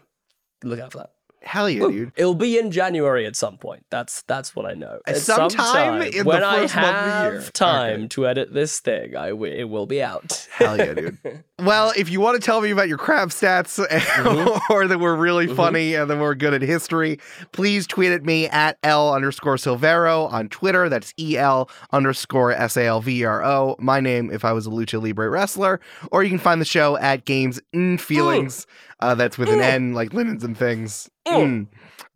look 0.62 0.82
out 0.82 0.92
for 0.92 0.98
that. 0.98 1.12
Hell 1.42 1.70
yeah, 1.70 1.88
dude. 1.88 2.12
It'll 2.16 2.36
be 2.36 2.58
in 2.58 2.72
January 2.72 3.26
at 3.26 3.36
some 3.36 3.58
point. 3.58 3.86
That's 3.90 4.24
that's 4.24 4.56
what 4.56 4.66
I 4.66 4.74
know. 4.74 5.00
At 5.08 5.18
some 5.18 5.50
sometime 5.50 6.00
time, 6.00 6.02
in 6.02 6.12
the 6.12 6.24
when 6.24 6.44
I 6.44 6.62
first 6.62 6.76
month 6.76 6.88
of 6.88 6.94
the 6.94 7.12
have 7.12 7.34
year. 7.34 7.42
time 7.54 8.00
Okay. 8.00 8.08
to 8.10 8.28
edit 8.28 8.54
this 8.54 8.80
thing, 8.80 9.16
I 9.16 9.30
w- 9.30 9.54
it 9.54 9.70
will 9.70 9.86
be 9.86 10.02
out. 10.04 10.48
Hell 10.52 10.78
yeah, 10.78 10.94
dude. 10.94 11.18
Well, 11.60 11.92
if 11.98 12.10
you 12.10 12.22
want 12.22 12.42
to 12.42 12.46
tell 12.46 12.62
me 12.62 12.72
about 12.72 12.88
your 12.88 12.98
crab 12.98 13.32
stats 13.32 13.86
mm-hmm. 13.86 14.74
or 14.74 14.88
that 14.88 14.98
we're 14.98 15.18
really 15.18 15.46
mm-hmm. 15.46 15.58
funny 15.58 15.94
and 15.94 16.10
that 16.10 16.18
we're 16.18 16.34
good 16.34 16.54
at 16.54 16.62
history, 16.62 17.20
please 17.52 17.86
tweet 17.86 18.14
at 18.14 18.24
me 18.24 18.48
at 18.48 18.78
L 18.82 19.14
underscore 19.14 19.58
Silvero 19.58 20.32
on 20.32 20.48
Twitter. 20.48 20.88
That's 20.88 21.14
E 21.20 21.38
L 21.38 21.70
underscore 21.92 22.54
S 22.54 22.78
A 22.78 22.86
L 22.86 23.02
V 23.02 23.26
R 23.26 23.44
O. 23.44 23.76
My 23.78 24.00
name, 24.00 24.32
if 24.32 24.46
I 24.46 24.54
was 24.54 24.68
a 24.68 24.70
Lucha 24.70 25.02
Libre 25.02 25.30
wrestler. 25.30 25.82
Or 26.14 26.24
you 26.24 26.30
can 26.30 26.40
find 26.40 26.62
the 26.62 26.66
show 26.66 26.96
at 26.96 27.26
Games 27.26 27.60
in 27.74 27.98
Feelings. 27.98 28.66
Uh, 29.00 29.16
that's 29.16 29.38
with 29.38 29.50
an 29.50 29.62
N, 29.62 29.94
like 29.94 30.14
linens 30.14 30.44
and 30.44 30.58
things. 30.58 31.10
Mm. 31.26 31.68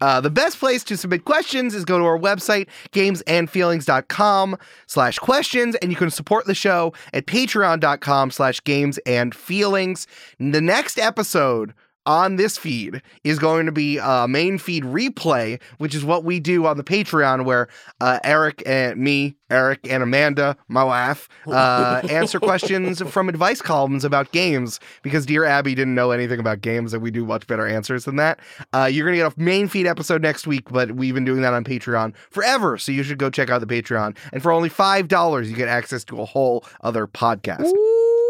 Uh, 0.01 0.19
the 0.19 0.29
best 0.29 0.59
place 0.59 0.83
to 0.83 0.97
submit 0.97 1.23
questions 1.23 1.73
is 1.73 1.85
go 1.85 1.97
to 1.97 2.03
our 2.03 2.19
website, 2.19 2.67
gamesandfeelings.com 2.91 4.57
slash 4.87 5.17
questions, 5.19 5.75
and 5.75 5.91
you 5.91 5.97
can 5.97 6.09
support 6.09 6.45
the 6.45 6.55
show 6.55 6.93
at 7.13 7.25
patreon.com 7.25 8.31
slash 8.31 8.61
games 8.63 8.97
and 9.05 9.33
feelings. 9.33 10.07
The 10.39 10.61
next 10.61 10.99
episode 10.99 11.73
on 12.05 12.35
this 12.35 12.57
feed 12.57 13.01
is 13.23 13.39
going 13.39 13.65
to 13.65 13.71
be 13.71 13.97
a 13.97 14.27
main 14.27 14.57
feed 14.57 14.83
replay, 14.83 15.61
which 15.77 15.95
is 15.95 16.03
what 16.03 16.23
we 16.23 16.39
do 16.39 16.65
on 16.65 16.77
the 16.77 16.83
Patreon, 16.83 17.45
where 17.45 17.67
uh, 18.01 18.19
Eric 18.23 18.63
and 18.65 18.99
me, 18.99 19.35
Eric 19.49 19.79
and 19.89 20.03
Amanda, 20.03 20.57
my 20.67 20.83
wife, 20.83 21.29
uh, 21.47 22.01
answer 22.09 22.39
questions 22.39 23.01
from 23.01 23.29
advice 23.29 23.61
columns 23.61 24.03
about 24.03 24.31
games 24.31 24.79
because 25.01 25.25
dear 25.25 25.45
Abby 25.45 25.75
didn't 25.75 25.95
know 25.95 26.11
anything 26.11 26.39
about 26.39 26.61
games, 26.61 26.93
and 26.93 27.01
we 27.01 27.11
do 27.11 27.25
much 27.25 27.47
better 27.47 27.67
answers 27.67 28.05
than 28.05 28.15
that. 28.17 28.39
Uh, 28.73 28.85
you're 28.85 29.05
going 29.05 29.17
to 29.17 29.23
get 29.23 29.37
a 29.37 29.39
main 29.39 29.67
feed 29.67 29.87
episode 29.87 30.21
next 30.21 30.47
week, 30.47 30.69
but 30.71 30.93
we've 30.93 31.13
been 31.13 31.25
doing 31.25 31.41
that 31.41 31.53
on 31.53 31.63
Patreon 31.63 32.13
forever, 32.31 32.77
so 32.77 32.91
you 32.91 33.03
should 33.03 33.17
go 33.17 33.29
check 33.29 33.49
out 33.49 33.65
the 33.65 33.67
Patreon. 33.67 34.17
And 34.31 34.41
for 34.41 34.51
only 34.51 34.69
$5, 34.69 35.47
you 35.47 35.55
get 35.55 35.67
access 35.67 36.03
to 36.05 36.21
a 36.21 36.25
whole 36.25 36.65
other 36.81 37.07
podcast. 37.07 37.71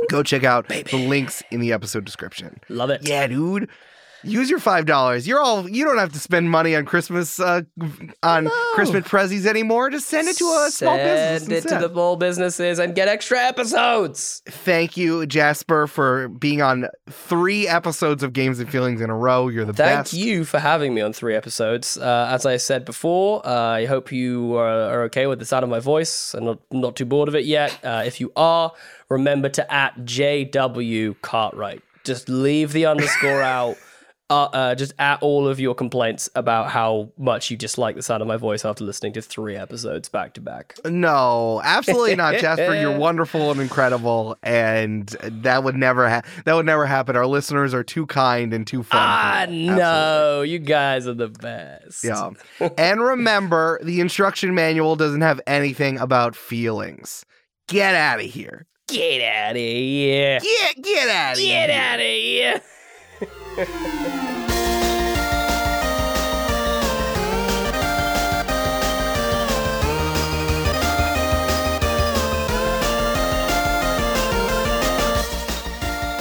Go 0.10 0.24
check 0.24 0.43
out 0.43 0.68
the 0.68 1.08
links 1.08 1.43
in 1.51 1.60
the 1.60 1.74
episode 1.74 2.06
description. 2.06 2.60
Love 2.70 2.89
it. 2.89 3.08
Yeah, 3.08 3.28
dude. 3.28 3.70
Use 4.26 4.49
your 4.49 4.60
five 4.60 4.86
dollars. 4.86 5.28
You're 5.28 5.41
all. 5.41 5.70
You 5.70 5.84
don't 5.84 5.97
have 5.97 6.14
to 6.14 6.20
spend 6.20 6.49
money 6.49 6.78
on 6.78 6.86
Christmas 6.86 7.41
uh, 7.41 7.64
on 8.24 8.49
Christmas 8.74 9.06
prezzies 9.06 9.45
anymore. 9.45 9.89
Just 9.89 10.08
send 10.08 10.30
it 10.30 10.38
to 10.38 10.45
a 10.45 10.72
small 10.72 10.95
business. 10.95 11.41
Send 11.41 11.51
it 11.51 11.62
to 11.64 11.88
the 11.88 11.93
small 11.93 12.16
businesses 12.16 12.80
and 12.80 12.95
get 12.95 13.10
extra 13.10 13.38
episodes. 13.39 14.41
Thank 14.45 14.95
you, 14.95 15.26
Jasper, 15.26 15.88
for 15.88 16.30
being 16.30 16.62
on 16.62 16.88
three 17.10 17.68
episodes 17.68 18.24
of 18.24 18.32
Games 18.32 18.60
and 18.60 18.70
Feelings 18.70 19.01
in 19.01 19.10
a 19.10 19.18
row. 19.18 19.49
You're 19.49 19.66
the 19.66 19.74
Thank 19.74 19.99
best. 20.04 20.12
Thank 20.12 20.24
you 20.24 20.45
for 20.45 20.60
having 20.60 20.93
me 20.93 21.01
on 21.01 21.12
three 21.12 21.36
episodes. 21.36 21.97
Uh, 21.97 22.30
as 22.32 22.45
I 22.45 22.56
said 22.56 22.86
before, 22.86 23.45
uh, 23.45 23.51
I 23.51 23.88
hope 23.88 24.10
you 24.14 24.56
are, 24.56 24.89
are 24.89 25.04
okay 25.04 25.28
with 25.28 25.39
the 25.39 25.45
sound 25.45 25.66
of 25.66 25.70
my 25.70 25.82
voice 25.82 26.34
and 26.34 26.45
not, 26.45 26.60
not 26.72 26.95
too 26.95 27.04
bored 27.04 27.28
of 27.28 27.36
it 27.36 27.43
yet. 27.43 27.78
Uh, 27.84 28.04
if 28.06 28.22
you 28.22 28.32
are, 28.38 28.72
remember 29.14 29.49
to 29.49 29.74
at 29.74 29.95
JW 29.99 31.16
Cartwright. 31.22 31.82
Just 32.03 32.28
leave 32.30 32.74
the 32.74 32.86
underscore 32.86 33.41
out. 33.57 33.78
Uh, 34.30 34.45
uh, 34.45 34.74
just 34.74 34.93
at 34.97 35.22
all 35.22 35.47
of 35.47 35.59
your 35.59 35.76
complaints 35.76 36.28
about 36.34 36.72
how 36.72 37.11
much 37.20 37.51
you 37.51 37.57
dislike 37.57 37.95
the 37.95 38.01
sound 38.01 38.20
of 38.22 38.28
my 38.28 38.38
voice 38.38 38.66
after 38.66 38.84
listening 38.84 39.14
to 39.14 39.22
three 39.22 39.55
episodes 39.55 40.09
back 40.09 40.34
to 40.34 40.41
back. 40.41 40.76
No, 40.86 41.61
absolutely 41.64 42.16
not, 42.16 42.38
Jasper. 42.39 42.74
You're 42.74 42.97
wonderful 42.97 43.51
and 43.51 43.61
incredible, 43.61 44.36
and 44.41 45.07
that 45.22 45.64
would 45.64 45.76
never 45.76 46.09
ha- 46.09 46.22
that 46.45 46.53
would 46.55 46.66
never 46.66 46.86
happen. 46.88 47.16
Our 47.16 47.28
listeners 47.28 47.76
are 47.76 47.84
too 47.84 48.07
kind 48.07 48.53
and 48.53 48.66
too 48.66 48.82
fun. 48.82 48.99
Ah, 49.01 49.45
no, 49.49 50.41
you 50.41 50.57
guys 50.57 51.05
are 51.05 51.14
the 51.14 51.28
best. 51.28 52.03
Yeah. 52.03 52.32
and 52.78 53.01
remember, 53.03 53.80
the 53.84 53.99
instruction 53.99 54.55
manual 54.55 54.95
doesn't 54.95 55.22
have 55.22 55.41
anything 55.45 55.99
about 55.99 56.36
feelings. 56.36 57.24
Get 57.68 57.93
out 57.93 58.20
of 58.20 58.26
here. 58.26 58.66
Get 58.93 59.21
out 59.23 59.51
of 59.51 59.57
here. 59.57 60.39
Get 60.39 60.79
get 60.83 61.09
out 61.09 61.31
of 61.33 61.39
Get 61.39 61.69
here. 61.71 61.81
out 61.81 61.99
of 61.99 62.05
here. 62.05 62.61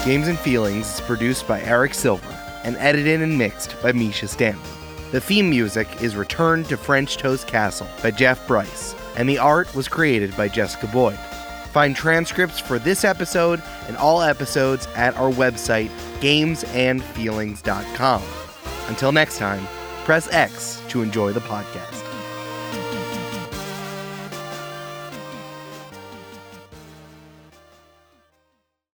Games 0.06 0.28
and 0.28 0.38
Feelings 0.38 0.94
is 0.94 1.00
produced 1.02 1.46
by 1.46 1.60
Eric 1.60 1.92
Silver 1.92 2.26
and 2.64 2.76
edited 2.78 3.20
and 3.20 3.36
mixed 3.36 3.76
by 3.82 3.92
Mischa 3.92 4.26
Stanton. 4.26 4.62
The 5.10 5.20
theme 5.20 5.50
music 5.50 6.00
is 6.00 6.16
Return 6.16 6.64
to 6.64 6.78
French 6.78 7.18
Toast 7.18 7.46
Castle 7.46 7.86
by 8.02 8.12
Jeff 8.12 8.48
Brice, 8.48 8.94
and 9.18 9.28
the 9.28 9.36
art 9.36 9.74
was 9.74 9.88
created 9.88 10.34
by 10.38 10.48
Jessica 10.48 10.86
Boyd. 10.86 11.18
Find 11.72 11.96
transcripts 11.96 12.60
for 12.60 12.78
this 12.78 13.02
episode 13.02 13.62
and 13.88 13.96
all 13.96 14.20
episodes 14.20 14.86
at 14.94 15.16
our 15.16 15.30
website, 15.30 15.88
gamesandfeelings.com. 16.20 18.22
Until 18.88 19.12
next 19.12 19.38
time, 19.38 19.66
press 20.04 20.28
X 20.30 20.82
to 20.88 21.02
enjoy 21.02 21.32
the 21.32 21.40
podcast. 21.40 22.01